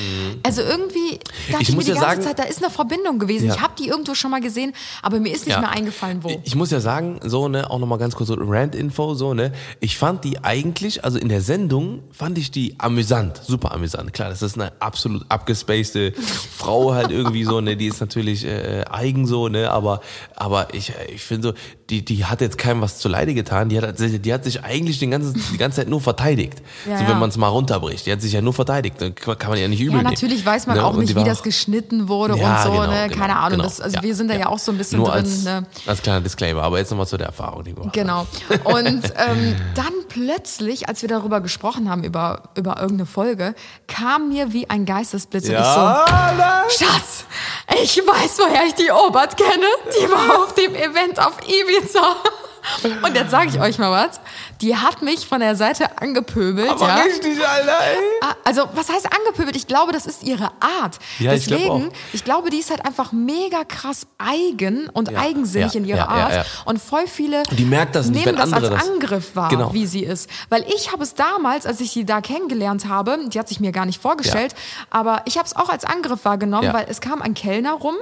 Also 0.44 0.62
irgendwie 0.62 1.18
dachte 1.18 1.56
Mhm. 1.56 1.60
Ich 1.62 1.68
ich, 1.70 1.76
mir 1.76 1.82
die 1.84 1.88
ja 1.90 1.94
ganze 1.94 2.06
sagen- 2.06 2.22
Zeit, 2.22 2.38
da 2.38 2.42
ist 2.44 2.62
eine 2.62 2.70
Verbindung 2.72 3.18
gewesen. 3.18 3.48
Ja. 3.48 3.54
Ich 3.56 3.60
habe 3.60 3.74
die 3.76 3.88
irgendwo 3.88 4.14
schon 4.14 4.30
mal 4.30 4.40
gesehen, 4.40 4.72
aber 5.02 5.18
mir 5.18 5.32
ist 5.34 5.46
nicht 5.48 5.58
mehr 5.58 5.70
eingefallen, 5.70 6.22
wo. 6.22 6.40
Ich 6.44 6.54
muss 6.54 6.70
ja 6.70 6.78
sagen, 6.78 7.18
so, 7.24 7.48
ne, 7.48 7.68
auch 7.68 7.80
nochmal 7.80 7.98
ganz 7.98 8.14
kurz 8.14 8.28
so 8.28 8.34
Rant-Info, 8.38 9.14
so, 9.14 9.34
ne. 9.34 9.52
Ich 9.80 9.98
fand 9.98 10.22
die 10.22 10.42
eigentlich, 10.44 11.04
also 11.04 11.18
in 11.18 11.28
der 11.28 11.42
Sendung, 11.42 12.04
fand 12.12 12.38
ich 12.38 12.52
die 12.52 12.76
amüsant, 12.78 13.40
super 13.44 13.72
amüsant. 13.72 14.12
Klar, 14.12 14.30
das 14.30 14.42
ist 14.42 14.56
eine 14.60 14.72
absolut 14.80 15.24
abgespacede 15.28 16.12
Frau 16.56 16.92
halt 16.94 17.10
irgendwie 17.10 17.44
so, 17.44 17.60
ne, 17.60 17.76
die 17.76 17.86
ist 17.86 18.00
natürlich 18.00 18.44
äh, 18.44 18.84
eigen 18.90 19.26
so, 19.26 19.48
ne, 19.48 19.70
aber, 19.70 20.00
aber 20.36 20.74
ich, 20.74 20.90
äh, 20.90 21.12
ich 21.14 21.22
finde 21.22 21.48
so, 21.48 21.54
die, 21.88 22.04
die 22.04 22.24
hat 22.24 22.40
jetzt 22.40 22.56
keinem 22.58 22.80
was 22.82 22.98
zuleide 22.98 23.34
getan, 23.34 23.68
die 23.68 23.78
hat, 23.80 23.96
die 23.98 24.32
hat 24.32 24.44
sich 24.44 24.62
eigentlich 24.62 24.98
den 25.00 25.10
ganzen, 25.10 25.42
die 25.52 25.58
ganze 25.58 25.80
Zeit 25.80 25.88
nur 25.88 26.00
verteidigt. 26.00 26.62
Ja, 26.88 26.96
so, 26.98 27.02
ja. 27.04 27.10
wenn 27.10 27.18
man 27.18 27.30
es 27.30 27.36
mal 27.36 27.48
runterbricht. 27.48 28.06
Die 28.06 28.12
hat 28.12 28.20
sich 28.22 28.32
ja 28.32 28.40
nur 28.40 28.52
verteidigt, 28.54 28.96
dann 29.00 29.14
kann 29.14 29.36
man 29.50 29.58
ja 29.58 29.66
nicht 29.66 29.80
übel 29.80 29.92
Ja, 29.92 29.96
nehmen. 29.98 30.10
natürlich 30.12 30.44
weiß 30.46 30.66
man 30.68 30.76
Ne, 30.76 30.84
auch 30.84 30.94
nicht, 30.96 31.16
wie 31.16 31.24
das 31.24 31.42
geschnitten 31.42 32.08
wurde 32.08 32.36
Ja, 32.38 32.58
und 32.58 32.62
so, 32.64 32.70
genau, 32.80 32.86
ne? 32.92 33.08
genau, 33.08 33.20
Keine 33.20 33.36
Ahnung. 33.36 33.50
genau. 33.58 33.64
Das, 33.64 33.80
also 33.80 33.96
Ja, 33.96 34.02
wir 34.02 34.14
sind 34.14 34.28
da 34.28 34.34
ja. 34.34 34.40
ja. 34.40 34.46
auch 34.48 34.58
so 34.60 34.70
ein 34.70 34.78
bisschen 34.78 34.98
Nur 34.98 35.08
drin. 35.08 35.24
als, 35.24 35.42
ne? 35.44 35.66
als 35.86 36.00
kleiner 36.02 36.20
Disclaimer, 36.20 36.62
aber 36.62 36.78
jetzt 36.78 36.90
nochmal 36.90 37.08
zu 37.08 37.16
der 37.16 37.26
Erfahrung, 37.26 37.64
die 37.64 37.76
wir 37.76 37.90
Genau. 37.92 38.26
Und 38.64 38.86
ähm, 39.16 39.56
dann 39.74 39.92
plötzlich, 40.10 40.88
als 40.88 41.00
wir 41.00 41.08
darüber 41.08 41.40
gesprochen 41.40 41.88
haben, 41.88 42.04
über, 42.04 42.42
über 42.56 42.76
irgendeine 42.76 43.06
Folge, 43.06 43.54
kam 43.86 44.28
mir 44.28 44.52
wie 44.52 44.68
ein 44.68 44.84
Geistesblitz 44.84 45.48
und 45.48 45.54
ich 45.54 45.64
so, 45.64 45.80
nein. 45.80 46.64
Schatz, 46.68 47.24
ich 47.82 47.96
weiß, 47.96 48.38
woher 48.40 48.66
ich 48.66 48.74
die 48.74 48.90
Obert 48.90 49.36
kenne. 49.38 49.66
Die 49.98 50.10
war 50.10 50.42
auf 50.42 50.54
dem 50.54 50.74
Event 50.74 51.18
auf 51.18 51.38
Ibiza. 51.46 52.16
Und 53.02 53.14
jetzt 53.14 53.30
sage 53.30 53.48
ich 53.50 53.60
euch 53.60 53.78
mal 53.78 53.90
was. 53.90 54.20
Die 54.60 54.76
hat 54.76 55.02
mich 55.02 55.26
von 55.26 55.40
der 55.40 55.56
Seite 55.56 55.98
angepöbelt. 56.00 56.68
Aber 56.70 56.88
ja. 56.88 56.94
richtig, 56.96 57.38
Alter, 57.46 57.78
ey. 57.84 57.96
Ah, 58.22 58.34
Also, 58.44 58.68
was 58.74 58.88
heißt 58.90 59.06
angepöbelt? 59.12 59.56
Ich 59.56 59.66
glaube, 59.66 59.92
das 59.92 60.06
ist 60.06 60.22
ihre 60.22 60.50
Art. 60.60 60.98
Ja, 61.18 61.32
ich 61.32 61.46
glaub 61.46 61.58
Deswegen, 61.60 61.88
auch. 61.88 61.92
ich 62.12 62.24
glaube, 62.24 62.50
die 62.50 62.58
ist 62.58 62.70
halt 62.70 62.84
einfach 62.84 63.12
mega 63.12 63.64
krass 63.64 64.06
eigen 64.18 64.88
und 64.90 65.10
Ja, 65.10 65.20
eigensinnig 65.20 65.72
ja, 65.74 65.78
in 65.80 65.84
ihrer 65.86 66.08
Art. 66.08 66.46
Und 66.64 66.80
voll 66.80 67.06
viele 67.06 67.42
die 67.52 67.64
merkt 67.64 67.94
das 67.94 68.06
nicht, 68.06 68.24
nehmen 68.26 68.38
wenn 68.38 68.50
das 68.50 68.52
als 68.52 68.68
das- 68.68 68.88
Angriff 68.88 69.36
wahr, 69.36 69.48
Genau. 69.48 69.72
wie 69.72 69.86
sie 69.86 70.04
ist. 70.04 70.28
Weil 70.48 70.64
ich 70.68 70.92
habe 70.92 71.02
es 71.02 71.14
damals, 71.14 71.66
als 71.66 71.80
ich 71.80 71.90
sie 71.92 72.04
da 72.04 72.20
kennengelernt 72.20 72.86
habe, 72.88 73.18
die 73.28 73.38
hat 73.38 73.48
sich 73.48 73.60
mir 73.60 73.72
gar 73.72 73.86
nicht 73.86 74.00
vorgestellt, 74.00 74.54
aber 74.90 75.22
ich 75.24 75.38
habe 75.38 75.46
es 75.46 75.56
auch 75.56 75.68
als 75.68 75.84
Angriff 75.84 76.24
wahrgenommen, 76.24 76.72
weil 76.72 76.86
es 76.88 77.00
kam 77.00 77.22
ein 77.22 77.34
Kellner 77.34 77.72
rum. 77.72 77.94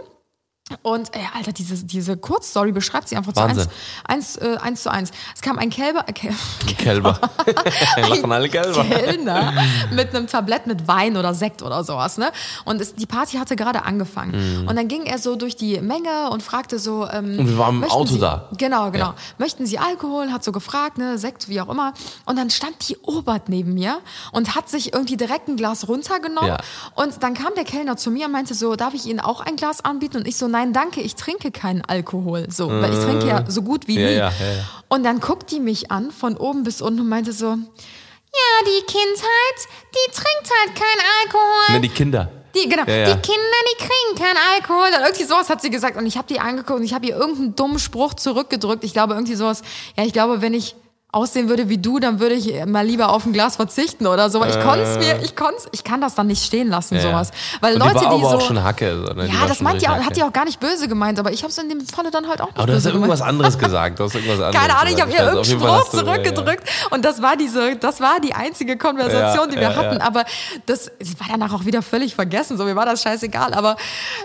Und 0.83 1.15
ey, 1.15 1.23
Alter, 1.35 1.53
diese, 1.53 1.83
diese 1.85 2.17
Kurzstory 2.17 2.73
beschreibt 2.73 3.09
sie 3.09 3.17
einfach 3.17 3.33
zu 3.33 3.41
Wahnsinn. 3.41 3.69
eins, 4.05 4.37
eins, 4.39 4.55
äh, 4.55 4.59
eins 4.61 4.83
zu 4.83 4.91
eins. 4.91 5.11
Es 5.35 5.41
kam 5.41 5.59
ein 5.59 5.71
Kälber, 5.71 6.05
äh, 6.07 6.13
Kel 6.13 6.35
Kälber. 6.77 7.19
Lachen 7.97 8.31
alle 8.33 8.49
Kälber. 8.49 8.85
Kellner 8.85 9.53
mit 9.91 10.15
einem 10.15 10.27
Tablett 10.27 10.67
mit 10.67 10.87
Wein 10.89 11.17
oder 11.17 11.33
Sekt 11.35 11.63
oder 11.63 11.85
sowas, 11.85 12.19
ne? 12.19 12.31
Und 12.65 12.81
es, 12.81 12.95
die 12.95 13.07
Party 13.07 13.37
hatte 13.39 13.57
gerade 13.57 13.85
angefangen. 13.85 14.67
Und 14.69 14.77
dann 14.77 14.89
ging 14.89 15.05
er 15.07 15.19
so 15.19 15.37
durch 15.37 15.57
die 15.57 15.81
Menge 15.81 16.31
und 16.31 16.43
fragte 16.43 16.79
so, 16.79 17.09
ähm, 17.09 17.29
Mhm. 17.29 17.39
Und 17.41 17.49
wir 17.49 17.59
waren 17.59 17.83
im 17.83 17.91
Auto 17.91 18.15
Sie, 18.15 18.19
da. 18.19 18.49
Genau, 18.57 18.91
genau. 18.91 19.07
Ja. 19.07 19.15
Möchten 19.39 19.65
Sie 19.67 19.79
Alkohol? 19.79 20.33
Hat 20.33 20.43
so 20.43 20.51
gefragt, 20.53 20.99
ne? 20.99 21.19
Sekt, 21.19 21.49
wie 21.49 21.61
auch 21.61 21.69
immer. 21.69 21.93
Und 22.25 22.37
dann 22.37 22.51
stand 22.51 22.89
die 22.89 22.97
Obert 23.03 23.49
neben 23.49 23.75
mir 23.75 24.01
und 24.33 24.55
hat 24.55 24.69
sich 24.69 24.93
irgendwie 24.93 25.17
direkt 25.17 25.49
ein 25.49 25.57
Glas 25.57 25.89
runtergenommen. 25.89 26.49
Ja. 26.51 26.59
Und 26.95 27.23
dann 27.23 27.35
kam 27.35 27.55
der 27.55 27.65
Kellner 27.65 27.97
zu 27.97 28.11
mir 28.11 28.27
und 28.27 28.33
meinte 28.33 28.55
so, 28.55 28.75
darf 28.77 28.95
ich 28.95 29.07
Ihnen 29.07 29.21
auch 29.21 29.41
ein 29.41 29.57
Glas 29.57 29.85
anbieten? 29.85 30.17
Und 30.19 30.27
ich 30.27 30.37
so, 30.37 30.49
nein, 30.49 30.58
danke, 30.67 31.01
ich 31.01 31.15
trinke 31.15 31.51
keinen 31.51 31.83
Alkohol. 31.85 32.47
So, 32.51 32.69
weil 32.69 32.93
ich 32.93 32.99
trinke 33.05 33.27
ja 33.27 33.45
so 33.49 33.63
gut 33.63 33.89
wie 33.89 33.97
nie. 33.97 34.03
ja, 34.03 34.11
ja, 34.11 34.31
ja. 34.31 34.65
Und 34.89 35.05
dann 35.05 35.21
guckt 35.21 35.51
die 35.51 35.61
mich 35.61 35.91
an, 35.91 36.11
von 36.11 36.37
oben 36.37 36.63
bis 36.65 36.81
unten 36.83 37.01
und 37.01 37.09
meinte 37.09 37.33
so, 37.33 37.47
ja, 37.47 38.65
die 38.67 38.85
Kindheit, 38.87 39.59
die 39.95 40.11
trinkt 40.13 40.51
halt 40.61 40.75
keinen 40.75 41.03
Alkohol. 41.23 41.75
Ne, 41.75 41.81
die 41.81 41.89
Kinder. 41.89 42.31
Die, 42.55 42.69
genau, 42.69 42.85
Ja, 42.87 42.95
ja. 42.97 43.15
die 43.15 43.21
Kinder, 43.21 43.59
die 43.73 43.77
kriegen 43.77 44.19
keinen 44.25 44.39
Alkohol. 44.55 44.91
Dann 44.91 45.03
irgendwie 45.03 45.25
sowas 45.25 45.49
hat 45.51 45.61
sie 45.63 45.71
gesagt. 45.71 45.97
Und 45.97 46.07
ich 46.07 46.17
habe 46.17 46.27
die 46.29 46.41
angeguckt 46.41 46.79
und 46.79 46.85
ich 46.85 46.95
habe 46.95 47.07
ihr 47.07 47.17
irgendeinen 47.17 47.55
dummen 47.57 47.79
Spruch 47.79 48.15
zurückgedrückt. 48.15 48.85
Ich 48.85 48.93
glaube, 48.93 49.15
irgendwie 49.15 49.35
sowas, 49.35 49.63
ja, 49.97 50.05
ich 50.05 50.13
glaube, 50.13 50.41
wenn 50.41 50.55
ich 50.55 50.75
aussehen 51.11 51.49
würde 51.49 51.71
wie 51.71 51.79
du, 51.79 51.99
dann 52.01 52.21
würde 52.21 52.35
ich 52.35 52.53
mal 52.67 52.85
lieber 52.87 53.09
auf 53.09 53.25
ein 53.25 53.33
Glas 53.33 53.57
verzichten 53.57 54.07
oder 54.07 54.29
so. 54.29 54.45
Ich 54.45 54.61
konnte 54.61 54.83
es 54.83 54.99
mir, 54.99 55.19
ich 55.23 55.35
konnte 55.35 55.57
ich 55.73 55.83
kann 55.83 56.03
das 56.03 56.15
dann 56.15 56.27
nicht 56.27 56.45
stehen 56.45 56.69
lassen, 56.69 56.97
Ja, 56.97 57.01
ja. 57.03 57.09
sowas. 57.11 57.31
Weil 57.63 57.75
Und 57.75 57.79
Leute, 57.81 57.95
die 58.01 58.05
war 58.05 58.17
die 58.19 58.21
aber 58.25 58.31
so. 58.33 58.37
auch 58.37 58.41
schon 58.43 58.63
Hacke. 58.63 58.95
So, 59.07 59.15
ne? 59.15 59.27
Ja, 59.27 59.47
das 59.49 59.63
meint 59.63 59.83
auch, 59.89 59.97
hat 59.97 60.17
die 60.17 60.23
auch 60.23 60.33
gar 60.35 60.45
nicht 60.45 60.61
böse 60.61 60.87
gemeint, 60.87 61.19
aber 61.19 61.33
ich 61.33 61.43
habe 61.43 61.51
es 61.51 61.57
in 61.57 61.71
dem 61.71 61.81
Falle 61.87 62.11
dann 62.11 62.29
halt 62.29 62.43
auch 62.43 62.49
nicht 62.49 62.59
Aber 62.59 62.67
du 62.67 62.75
hast 62.75 62.85
ja 62.85 62.91
irgendwas 62.93 63.23
anderes 63.23 63.59
gesagt. 63.59 63.99
Du 63.99 64.05
hast 64.05 64.15
irgendwas 64.17 64.39
anderes 64.39 64.55
Keine 64.55 64.77
Ahnung, 64.77 64.93
ich 64.95 65.01
habe 65.01 65.11
ihr 65.11 65.19
irgendeinen 65.19 65.45
Spruch 65.47 65.61
du- 65.91 65.97
ja, 65.97 66.03
ja. 66.05 66.13
zurückgedrückt 66.13 66.69
und 66.91 67.05
das 67.07 67.23
war 67.23 67.37
diese, 67.39 67.77
das 67.77 68.01
war 68.03 68.21
die 68.21 68.35
einzige 68.35 68.77
Konversation, 68.77 69.47
Ja, 69.49 69.55
die 69.55 69.57
wir 69.57 69.63
ja, 69.63 69.77
hatten. 69.77 69.97
ja. 70.01 70.07
Aber 70.07 70.25
das 70.67 70.91
es 70.99 71.19
war 71.19 71.27
danach 71.31 71.55
auch 71.55 71.65
wieder 71.65 71.81
völlig 71.81 72.15
vergessen. 72.17 72.59
So, 72.59 72.65
mir 72.65 72.77
war 72.77 72.85
das 72.85 73.03
scheißegal. 73.03 73.55
Aber 73.55 73.77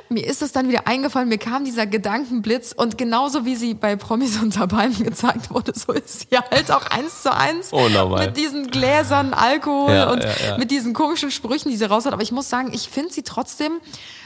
mir 0.09 0.25
ist 0.27 0.41
es 0.41 0.51
dann 0.51 0.67
wieder 0.67 0.85
eingefallen, 0.85 1.29
mir 1.29 1.37
kam 1.37 1.63
dieser 1.63 1.85
Gedankenblitz 1.85 2.73
und 2.73 2.97
genauso 2.97 3.45
wie 3.45 3.55
sie 3.55 3.73
bei 3.73 3.95
Promis 3.95 4.37
unter 4.41 4.67
Palmen 4.67 5.01
gezeigt 5.01 5.49
wurde, 5.49 5.71
so 5.73 5.93
ist 5.93 6.29
sie 6.29 6.37
halt 6.37 6.72
auch 6.77 6.85
eins 6.87 7.21
zu 7.23 7.33
eins 7.35 7.69
Oh, 7.71 7.87
mit 8.17 8.37
diesen 8.37 8.67
Gläsern 8.67 9.33
Alkohol 9.33 9.93
Ja, 9.93 10.09
und 10.11 10.23
ja, 10.23 10.29
ja. 10.47 10.57
mit 10.57 10.71
diesen 10.71 10.93
komischen 10.93 11.31
Sprüchen, 11.31 11.69
die 11.69 11.77
sie 11.77 11.85
raus 11.85 12.05
hat. 12.05 12.13
Aber 12.13 12.23
ich 12.23 12.31
muss 12.31 12.49
sagen, 12.49 12.71
ich 12.73 12.89
finde 12.89 13.13
sie 13.13 13.23
trotzdem 13.23 13.73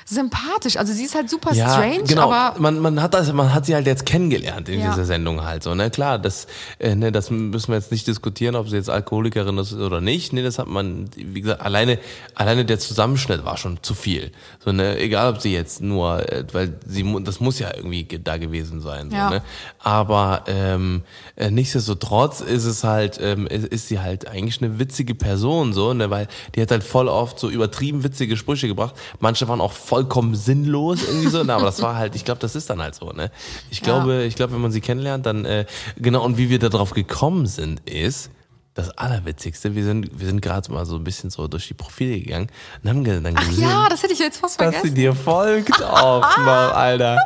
sympathisch. 0.10 0.78
Also 0.78 0.94
sie 0.94 1.04
ist 1.04 1.16
halt 1.16 1.30
super 1.30 1.54
strange, 1.54 2.04
genau. 2.04 2.32
aber 2.32 2.58
man, 2.60 2.80
man 2.80 3.02
hat 3.02 3.14
das, 3.14 3.32
man 3.34 3.54
hat 3.54 3.66
sie 3.66 3.76
halt 3.76 3.86
jetzt 3.88 4.06
kennengelernt 4.06 4.70
in 4.70 4.80
Ja. 4.80 4.92
dieser 4.92 5.04
Sendung 5.04 5.44
halt 5.44 5.64
so. 5.64 5.76
Ne, 5.76 5.90
klar, 5.92 6.18
das, 6.18 6.48
äh, 6.80 6.96
ne, 6.96 7.12
das 7.12 7.30
müssen 7.30 7.68
wir 7.70 7.76
jetzt 7.76 7.92
nicht 7.92 8.08
diskutieren, 8.08 8.56
ob 8.56 8.70
sie 8.70 8.78
jetzt 8.78 8.90
Alkoholikerin 8.90 9.58
ist 9.58 9.74
oder 9.74 10.00
nicht. 10.00 10.32
Ne, 10.32 10.44
das 10.44 10.60
hat 10.60 10.68
man, 10.68 11.10
wie 11.16 11.42
gesagt, 11.42 11.62
alleine, 11.62 12.00
alleine 12.36 12.64
der 12.64 12.80
Zusammenschnitt 12.80 13.44
war 13.44 13.58
schon 13.58 13.80
zu 13.84 13.94
viel. 13.96 14.32
So 14.64 14.72
ne, 14.72 14.98
egal 14.98 15.34
ob 15.34 15.42
sie 15.42 15.52
jetzt 15.54 15.82
nur, 15.82 16.32
äh, 16.32 16.46
weil 16.54 16.80
sie, 16.86 17.04
das 17.24 17.42
muss 17.42 17.60
ja 17.60 17.76
irgendwie 17.76 18.06
ge- 18.06 18.22
da 18.24 18.38
gewesen 18.38 18.80
sein. 18.80 19.10
So, 19.10 19.18
Ja. 19.18 19.30
ne? 19.30 19.42
Aber 19.80 20.44
ähm, 20.48 21.04
äh, 21.36 21.52
nichtsdestotrotz 21.52 22.37
ist 22.42 22.66
es 22.66 22.84
halt, 22.84 23.20
ähm, 23.22 23.48
ist, 23.48 23.68
ist 23.68 23.88
sie 23.88 24.00
halt 24.00 24.28
eigentlich 24.28 24.62
eine 24.62 24.80
witzige 24.80 25.16
Person 25.16 25.74
so, 25.74 25.94
ne, 25.94 26.10
weil 26.10 26.28
die 26.56 26.62
hat 26.62 26.72
halt 26.72 26.84
voll 26.84 27.08
oft 27.08 27.40
so 27.40 27.50
übertrieben 27.50 28.04
witzige 28.04 28.38
Sprüche 28.38 28.68
gebracht. 28.68 28.96
Manche 29.20 29.48
waren 29.48 29.62
auch 29.62 29.74
vollkommen 29.74 30.36
sinnlos 30.36 31.00
irgendwie 31.08 31.30
so, 31.30 31.44
ne, 31.44 31.54
aber 31.54 31.66
das 31.66 31.82
war 31.82 31.96
halt, 31.96 32.16
ich 32.16 32.26
glaube, 32.26 32.40
das 32.40 32.56
ist 32.56 32.70
dann 32.70 32.82
halt 32.82 32.96
so, 32.96 33.12
ne. 33.12 33.32
Ich 33.70 33.82
glaube, 33.82 34.24
ich 34.24 34.36
glaube, 34.36 34.54
wenn 34.54 34.62
man 34.62 34.72
sie 34.72 34.82
kennenlernt, 34.82 35.26
dann 35.26 35.46
äh, 35.46 35.66
genau 35.98 36.24
und 36.24 36.38
wie 36.38 36.50
wir 36.50 36.60
da 36.60 36.70
drauf 36.70 36.92
gekommen 36.92 37.46
sind, 37.46 37.82
ist 37.90 38.32
das 38.78 38.98
Allerwitzigste. 38.98 39.76
Wir 39.76 39.84
sind, 39.84 40.10
wir 40.20 40.28
sind 40.28 40.42
gerade 40.42 40.72
mal 40.72 40.86
so 40.86 40.96
ein 40.96 41.04
bisschen 41.04 41.30
so 41.30 41.48
durch 41.48 41.68
die 41.68 41.74
Profile 41.74 42.20
gegangen 42.20 42.48
und 42.84 42.90
haben 42.90 43.04
dann 43.04 43.34
ach 43.36 43.48
gesehen, 43.50 43.64
ja, 43.68 43.88
das 43.90 44.04
hätte 44.04 44.14
ich 44.14 44.20
jetzt 44.20 44.38
fast 44.38 44.60
dass 44.62 44.68
sie 44.70 44.74
vergessen. 44.76 44.96
dir 44.96 45.14
folgt 45.16 45.84
auch 45.84 46.38
noch, 46.38 46.46
Alter. 46.76 47.18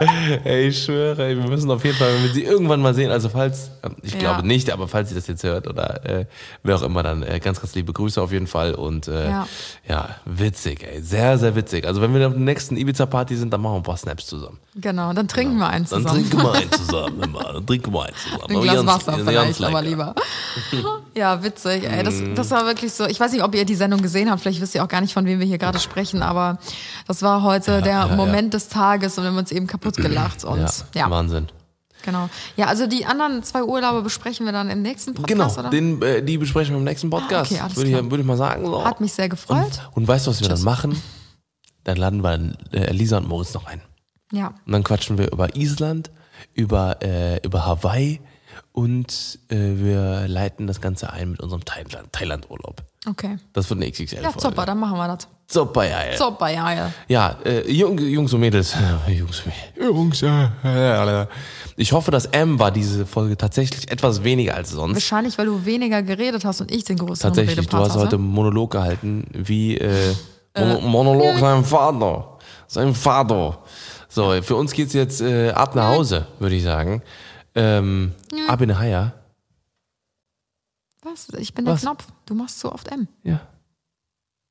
Ey, 0.45 0.69
ich 0.69 0.83
schwöre, 0.83 1.23
ey, 1.27 1.37
wir 1.37 1.47
müssen 1.47 1.69
auf 1.69 1.83
jeden 1.83 1.97
Fall, 1.97 2.13
wenn 2.15 2.23
wir 2.23 2.33
sie 2.33 2.43
irgendwann 2.43 2.81
mal 2.81 2.93
sehen, 2.93 3.11
also 3.11 3.29
falls, 3.29 3.69
ähm, 3.83 3.95
ich 4.01 4.13
Ja. 4.13 4.19
glaube 4.19 4.47
nicht, 4.47 4.71
aber 4.71 4.87
falls 4.87 5.09
sie 5.09 5.15
das 5.15 5.27
jetzt 5.27 5.43
hört 5.43 5.67
oder 5.67 6.05
äh, 6.05 6.25
wer 6.63 6.75
auch 6.77 6.81
immer, 6.83 7.03
dann 7.03 7.21
äh, 7.23 7.39
ganz, 7.39 7.59
ganz 7.61 7.75
liebe 7.75 7.91
Grüße 7.93 8.21
auf 8.21 8.31
jeden 8.31 8.47
Fall 8.47 8.73
und 8.73 9.07
äh, 9.07 9.29
ja. 9.29 9.47
Ja. 9.87 10.09
witzig, 10.25 10.83
ey, 10.83 11.01
sehr, 11.01 11.37
sehr 11.37 11.55
witzig. 11.55 11.85
Also 11.85 12.01
wenn 12.01 12.13
wir 12.15 12.25
auf 12.27 12.33
der 12.33 12.41
nächsten 12.41 12.77
Ibiza-Party 12.77 13.35
sind, 13.35 13.51
dann 13.51 13.61
machen 13.61 13.73
wir 13.73 13.77
ein 13.77 13.83
paar 13.83 13.97
Snaps 13.97 14.25
zusammen. 14.25 14.57
Genau, 14.75 15.11
dann 15.11 15.27
trinken 15.27 15.57
wir 15.57 15.67
eins 15.67 15.89
Dann 15.89 16.03
zusammen. 16.03 16.29
trinken 16.29 16.45
wir 16.45 16.53
einen 16.53 16.71
zusammen, 16.71 17.23
immer. 17.23 17.43
dann 17.53 17.65
trinken 17.67 17.93
wir 17.93 18.03
einen 18.05 18.15
zusammen. 18.15 18.55
Ein 18.55 18.61
Glas 18.61 18.75
ganz- 18.75 18.87
Wasser 18.87 19.11
ganz 19.33 19.57
vielleicht, 19.57 19.63
aber 19.63 19.81
lieber. 19.81 20.15
Ja, 21.13 21.40
witzig. 21.43 21.83
Ey, 21.89 22.03
das, 22.03 22.15
Mhm. 22.15 22.35
das 22.35 22.51
war 22.51 22.65
wirklich 22.65 22.93
so. 22.93 23.05
Ich 23.05 23.19
weiß 23.19 23.31
nicht, 23.31 23.43
ob 23.43 23.53
ihr 23.55 23.65
die 23.65 23.75
Sendung 23.75 24.01
gesehen 24.01 24.29
habt. 24.29 24.41
Vielleicht 24.41 24.61
wisst 24.61 24.75
ihr 24.75 24.83
auch 24.83 24.87
gar 24.87 25.01
nicht, 25.01 25.13
von 25.13 25.25
wem 25.25 25.39
wir 25.39 25.45
hier 25.47 25.57
gerade 25.57 25.79
sprechen. 25.79 26.21
Aber 26.23 26.57
das 27.07 27.21
war 27.21 27.43
heute 27.43 27.81
der 27.81 27.91
ja, 27.93 28.07
ja. 28.09 28.15
Moment 28.15 28.53
des 28.53 28.67
Tages 28.69 29.17
und 29.17 29.23
wir 29.23 29.29
haben 29.31 29.37
uns 29.37 29.51
eben 29.51 29.67
kaputt 29.67 29.97
gelacht. 29.97 30.43
Und 30.43 30.59
Ja, 30.61 30.69
ja, 30.95 31.09
Wahnsinn. 31.09 31.47
genau. 32.03 32.29
Ja, 32.57 32.67
also 32.67 32.87
die 32.87 33.05
anderen 33.05 33.43
zwei 33.43 33.63
Urlaube 33.63 34.01
besprechen 34.01 34.45
wir 34.45 34.53
dann 34.53 34.69
im 34.69 34.81
nächsten 34.81 35.13
Podcast, 35.13 35.55
Genau, 35.57 35.59
oder? 35.59 35.69
den, 35.69 36.01
äh, 36.01 36.23
die 36.23 36.37
besprechen 36.37 36.73
wir 36.73 36.79
im 36.79 36.83
nächsten 36.85 37.09
Podcast. 37.09 37.51
Ah, 37.51 37.55
okay, 37.55 37.63
alles 37.63 37.75
würde, 37.77 37.89
ich, 37.89 37.95
klar. 37.95 38.11
würde 38.11 38.21
ich 38.21 38.27
mal 38.27 38.37
sagen. 38.37 38.65
So. 38.65 38.83
Hat 38.85 39.01
mich 39.01 39.13
sehr 39.13 39.29
gefreut. 39.29 39.57
Und, 39.57 39.97
und 39.97 40.07
weißt 40.07 40.27
du, 40.27 40.31
was 40.31 40.41
wir 40.41 40.47
Tschüss. 40.47 40.59
dann 40.59 40.65
machen? 40.65 41.01
Dann 41.83 41.97
laden 41.97 42.21
wir 42.23 42.53
äh, 42.73 42.91
Lisa 42.93 43.17
und 43.17 43.27
Moritz 43.27 43.53
noch 43.53 43.65
ein. 43.65 43.81
Ja. 44.31 44.53
Und 44.65 44.71
dann 44.71 44.83
quatschen 44.83 45.17
wir 45.17 45.31
über 45.31 45.55
Island, 45.55 46.11
über, 46.53 47.01
äh, 47.03 47.37
über 47.45 47.65
Hawaii 47.65 48.21
und 48.73 49.39
äh, 49.49 49.55
wir 49.55 50.27
leiten 50.27 50.67
das 50.67 50.81
Ganze 50.81 51.11
ein 51.11 51.31
mit 51.31 51.41
unserem 51.41 51.65
Thailand- 51.65 52.11
Thailand-Urlaub. 52.11 52.81
Okay. 53.07 53.37
Das 53.53 53.69
wird 53.69 53.81
eine 53.81 53.91
XXL-Folge. 53.91 54.35
Ja, 54.35 54.39
super, 54.39 54.65
dann 54.65 54.79
machen 54.79 54.97
wir 54.97 55.07
das. 55.07 55.27
Super, 55.47 55.83
ja, 55.83 56.05
ja. 56.11 56.17
Super, 56.17 56.49
ja, 56.49 56.73
ja. 56.73 56.91
Ja, 57.07 57.35
äh, 57.43 57.69
Jung, 57.69 57.97
Jungs 57.97 58.31
und 58.31 58.39
Mädels. 58.39 58.73
Jungs, 59.07 59.43
Jungs, 59.75 60.21
ja, 60.21 60.51
ja, 60.63 61.05
ja. 61.11 61.27
Ich 61.75 61.91
hoffe, 61.91 62.11
dass 62.11 62.27
M 62.27 62.59
war 62.59 62.71
diese 62.71 63.05
Folge 63.05 63.35
tatsächlich 63.35 63.91
etwas 63.91 64.23
weniger 64.23 64.55
als 64.55 64.69
sonst. 64.69 64.93
Wahrscheinlich, 64.93 65.37
weil 65.37 65.47
du 65.47 65.65
weniger 65.65 66.03
geredet 66.03 66.45
hast 66.45 66.61
und 66.61 66.71
ich 66.71 66.83
den 66.83 66.97
größeren 66.97 67.33
Tatsächlich, 67.33 67.67
du 67.67 67.77
hast 67.77 67.95
heute 67.95 68.15
einen 68.15 68.27
Monolog 68.27 68.71
gehalten, 68.71 69.25
wie 69.33 69.77
äh, 69.77 70.13
Mono 70.55 70.81
Monolog 70.81 71.37
seinem 71.39 71.65
Vater. 71.65 72.37
Sein 72.67 72.93
Vater. 72.93 73.57
So, 74.07 74.41
für 74.41 74.55
uns 74.55 74.71
geht's 74.71 74.93
jetzt 74.93 75.21
äh, 75.21 75.49
ab 75.51 75.75
nach 75.75 75.87
Hause, 75.89 76.27
würde 76.39 76.55
ich 76.55 76.63
sagen. 76.63 77.01
Ähm, 77.55 78.13
ab 78.47 78.61
in 78.61 78.69
die 78.69 78.75
Haia. 78.75 79.13
Was? 81.03 81.29
Ich 81.37 81.53
bin 81.53 81.65
der 81.65 81.73
Was? 81.75 81.81
Knopf. 81.81 82.07
Du 82.25 82.35
machst 82.35 82.59
so 82.59 82.71
oft 82.71 82.87
M. 82.89 83.07
Ja. 83.23 83.41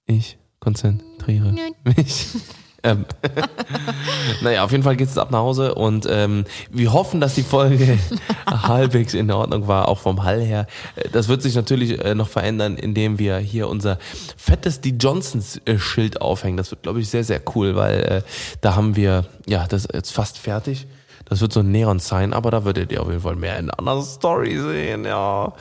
Ich 0.07 0.37
konzentriere 0.59 1.55
mich. 1.85 2.27
ähm. 2.83 3.07
naja, 4.43 4.65
auf 4.65 4.73
jeden 4.73 4.83
Fall 4.83 4.97
geht's 4.97 5.13
jetzt 5.13 5.19
ab 5.19 5.31
nach 5.31 5.39
Hause 5.39 5.75
und 5.75 6.07
ähm, 6.11 6.45
wir 6.71 6.93
hoffen, 6.93 7.21
dass 7.21 7.35
die 7.37 7.45
Folge 7.45 7.99
halbwegs 8.47 9.15
in 9.15 9.31
Ordnung 9.31 9.69
war, 9.69 9.87
auch 9.89 10.01
vom 10.01 10.25
Hall 10.25 10.41
her. 10.41 10.67
Äh, 10.97 11.09
Das 11.11 11.29
wird 11.29 11.41
sich 11.43 11.55
natürlich 11.55 12.05
äh, 12.05 12.15
noch 12.15 12.29
verändern, 12.29 12.77
indem 12.77 13.19
wir 13.19 13.39
hier 13.39 13.69
unser 13.69 13.99
fettes 14.37 14.81
Die 14.81 14.97
Johnsons 14.97 15.61
äh, 15.67 15.79
Schild 15.79 16.21
aufhängen. 16.21 16.57
Das 16.57 16.71
wird, 16.73 16.83
glaube 16.83 17.01
ich, 17.01 17.09
sehr, 17.09 17.25
sehr 17.25 17.41
cool, 17.55 17.77
weil 17.77 18.01
äh, 18.01 18.23
da 18.61 18.75
haben 18.75 18.97
wir, 18.97 19.27
ja, 19.47 19.67
das 19.69 19.85
ist 19.85 19.95
jetzt 19.95 20.13
fast 20.13 20.37
fertig. 20.39 20.87
Das 21.31 21.41
wird 21.41 21.53
so 21.53 21.61
ein 21.61 21.71
Neon 21.71 22.01
sein, 22.01 22.33
aber 22.35 22.51
da 22.51 22.65
werdet 22.65 22.91
ihr 22.93 23.01
auf 23.01 23.09
jeden 23.09 23.21
Fall 23.23 23.37
mehr 23.37 23.59
in 23.59 23.71
einer 23.71 24.03
Story 24.03 24.59
sehen, 24.59 25.05
ja. 25.05 25.53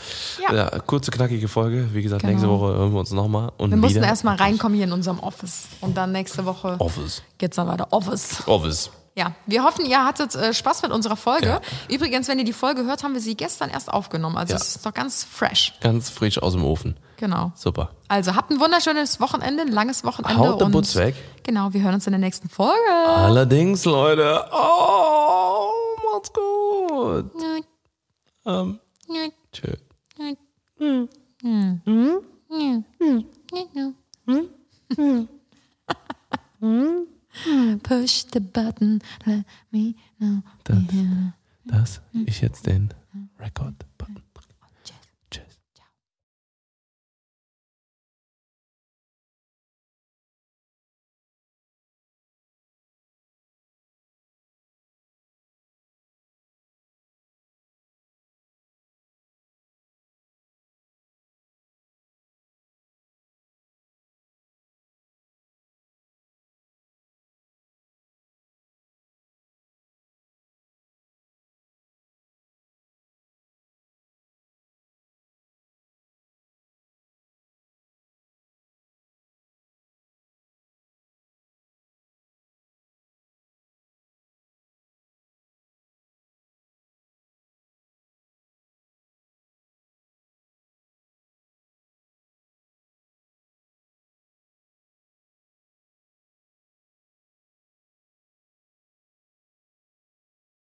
Ja. 0.52 0.70
kurze, 0.80 1.12
knackige 1.12 1.48
Folge. 1.48 1.94
Wie 1.94 2.02
gesagt, 2.02 2.22
Genau. 2.24 2.32
nächste 2.34 2.50
Woche 2.50 2.74
hören 2.74 2.92
wir 2.92 3.00
uns 3.00 3.12
nochmal. 3.12 3.52
Wir 3.60 3.78
mussten 3.78 4.04
erstmal 4.04 4.36
reinkommen 4.36 4.76
hier 4.76 4.86
in 4.88 4.92
unserem 4.94 5.20
Office. 5.20 5.68
Und 5.82 5.96
dann 5.96 6.12
nächste 6.12 6.44
Woche 6.46 6.76
Office. 6.80 7.22
geht's 7.38 7.56
dann 7.56 7.68
weiter. 7.68 7.88
Office. 7.92 8.46
Office. 8.48 8.90
Ja, 9.16 9.34
wir 9.46 9.64
hoffen, 9.64 9.86
ihr 9.86 10.04
hattet 10.06 10.34
äh, 10.36 10.54
Spaß 10.54 10.82
mit 10.82 10.92
unserer 10.92 11.16
Folge. 11.18 11.48
Ja. 11.48 11.62
Übrigens, 11.90 12.28
wenn 12.30 12.40
ihr 12.40 12.46
die 12.46 12.54
Folge 12.54 12.86
hört, 12.86 13.04
haben 13.04 13.14
wir 13.14 13.22
sie 13.22 13.36
gestern 13.36 13.70
erst 13.70 13.92
aufgenommen. 13.94 14.38
Also 14.38 14.54
Ja. 14.54 14.58
es 14.60 14.76
ist 14.78 14.86
noch 14.86 14.94
ganz 14.94 15.24
fresh. 15.24 15.74
Ganz 15.82 16.10
frisch 16.10 16.42
aus 16.42 16.54
dem 16.54 16.64
Ofen. 16.64 16.96
Genau. 17.20 17.52
Super. 17.54 17.90
Also 18.08 18.34
habt 18.36 18.50
ein 18.50 18.62
wunderschönes 18.62 19.20
Wochenende, 19.20 19.64
ein 19.64 19.72
langes 19.74 20.06
Wochenende. 20.06 20.38
Haut 20.38 20.62
den 20.62 20.68
und 20.68 20.72
Butz 20.72 20.96
weg. 20.96 21.16
Genau, 21.44 21.74
wir 21.74 21.82
hören 21.82 21.96
uns 21.96 22.08
in 22.08 22.12
der 22.12 22.20
nächsten 22.20 22.48
Folge. 22.48 22.90
Allerdings, 22.90 23.84
Leute. 23.84 24.46
Oh, 24.54 25.68
macht's 26.14 26.32
gut. 26.32 27.32
Ähm, 28.46 28.80
tschö. 29.52 29.74
Push 37.84 38.26
the 38.34 38.40
button, 38.40 39.02
let 39.26 39.46
me 39.72 39.94
know. 40.20 40.42
Das, 40.64 40.78
das 41.66 42.02
ist 42.26 42.42
jetzt 42.42 42.66
den 42.66 42.94
Rekord. 43.40 43.76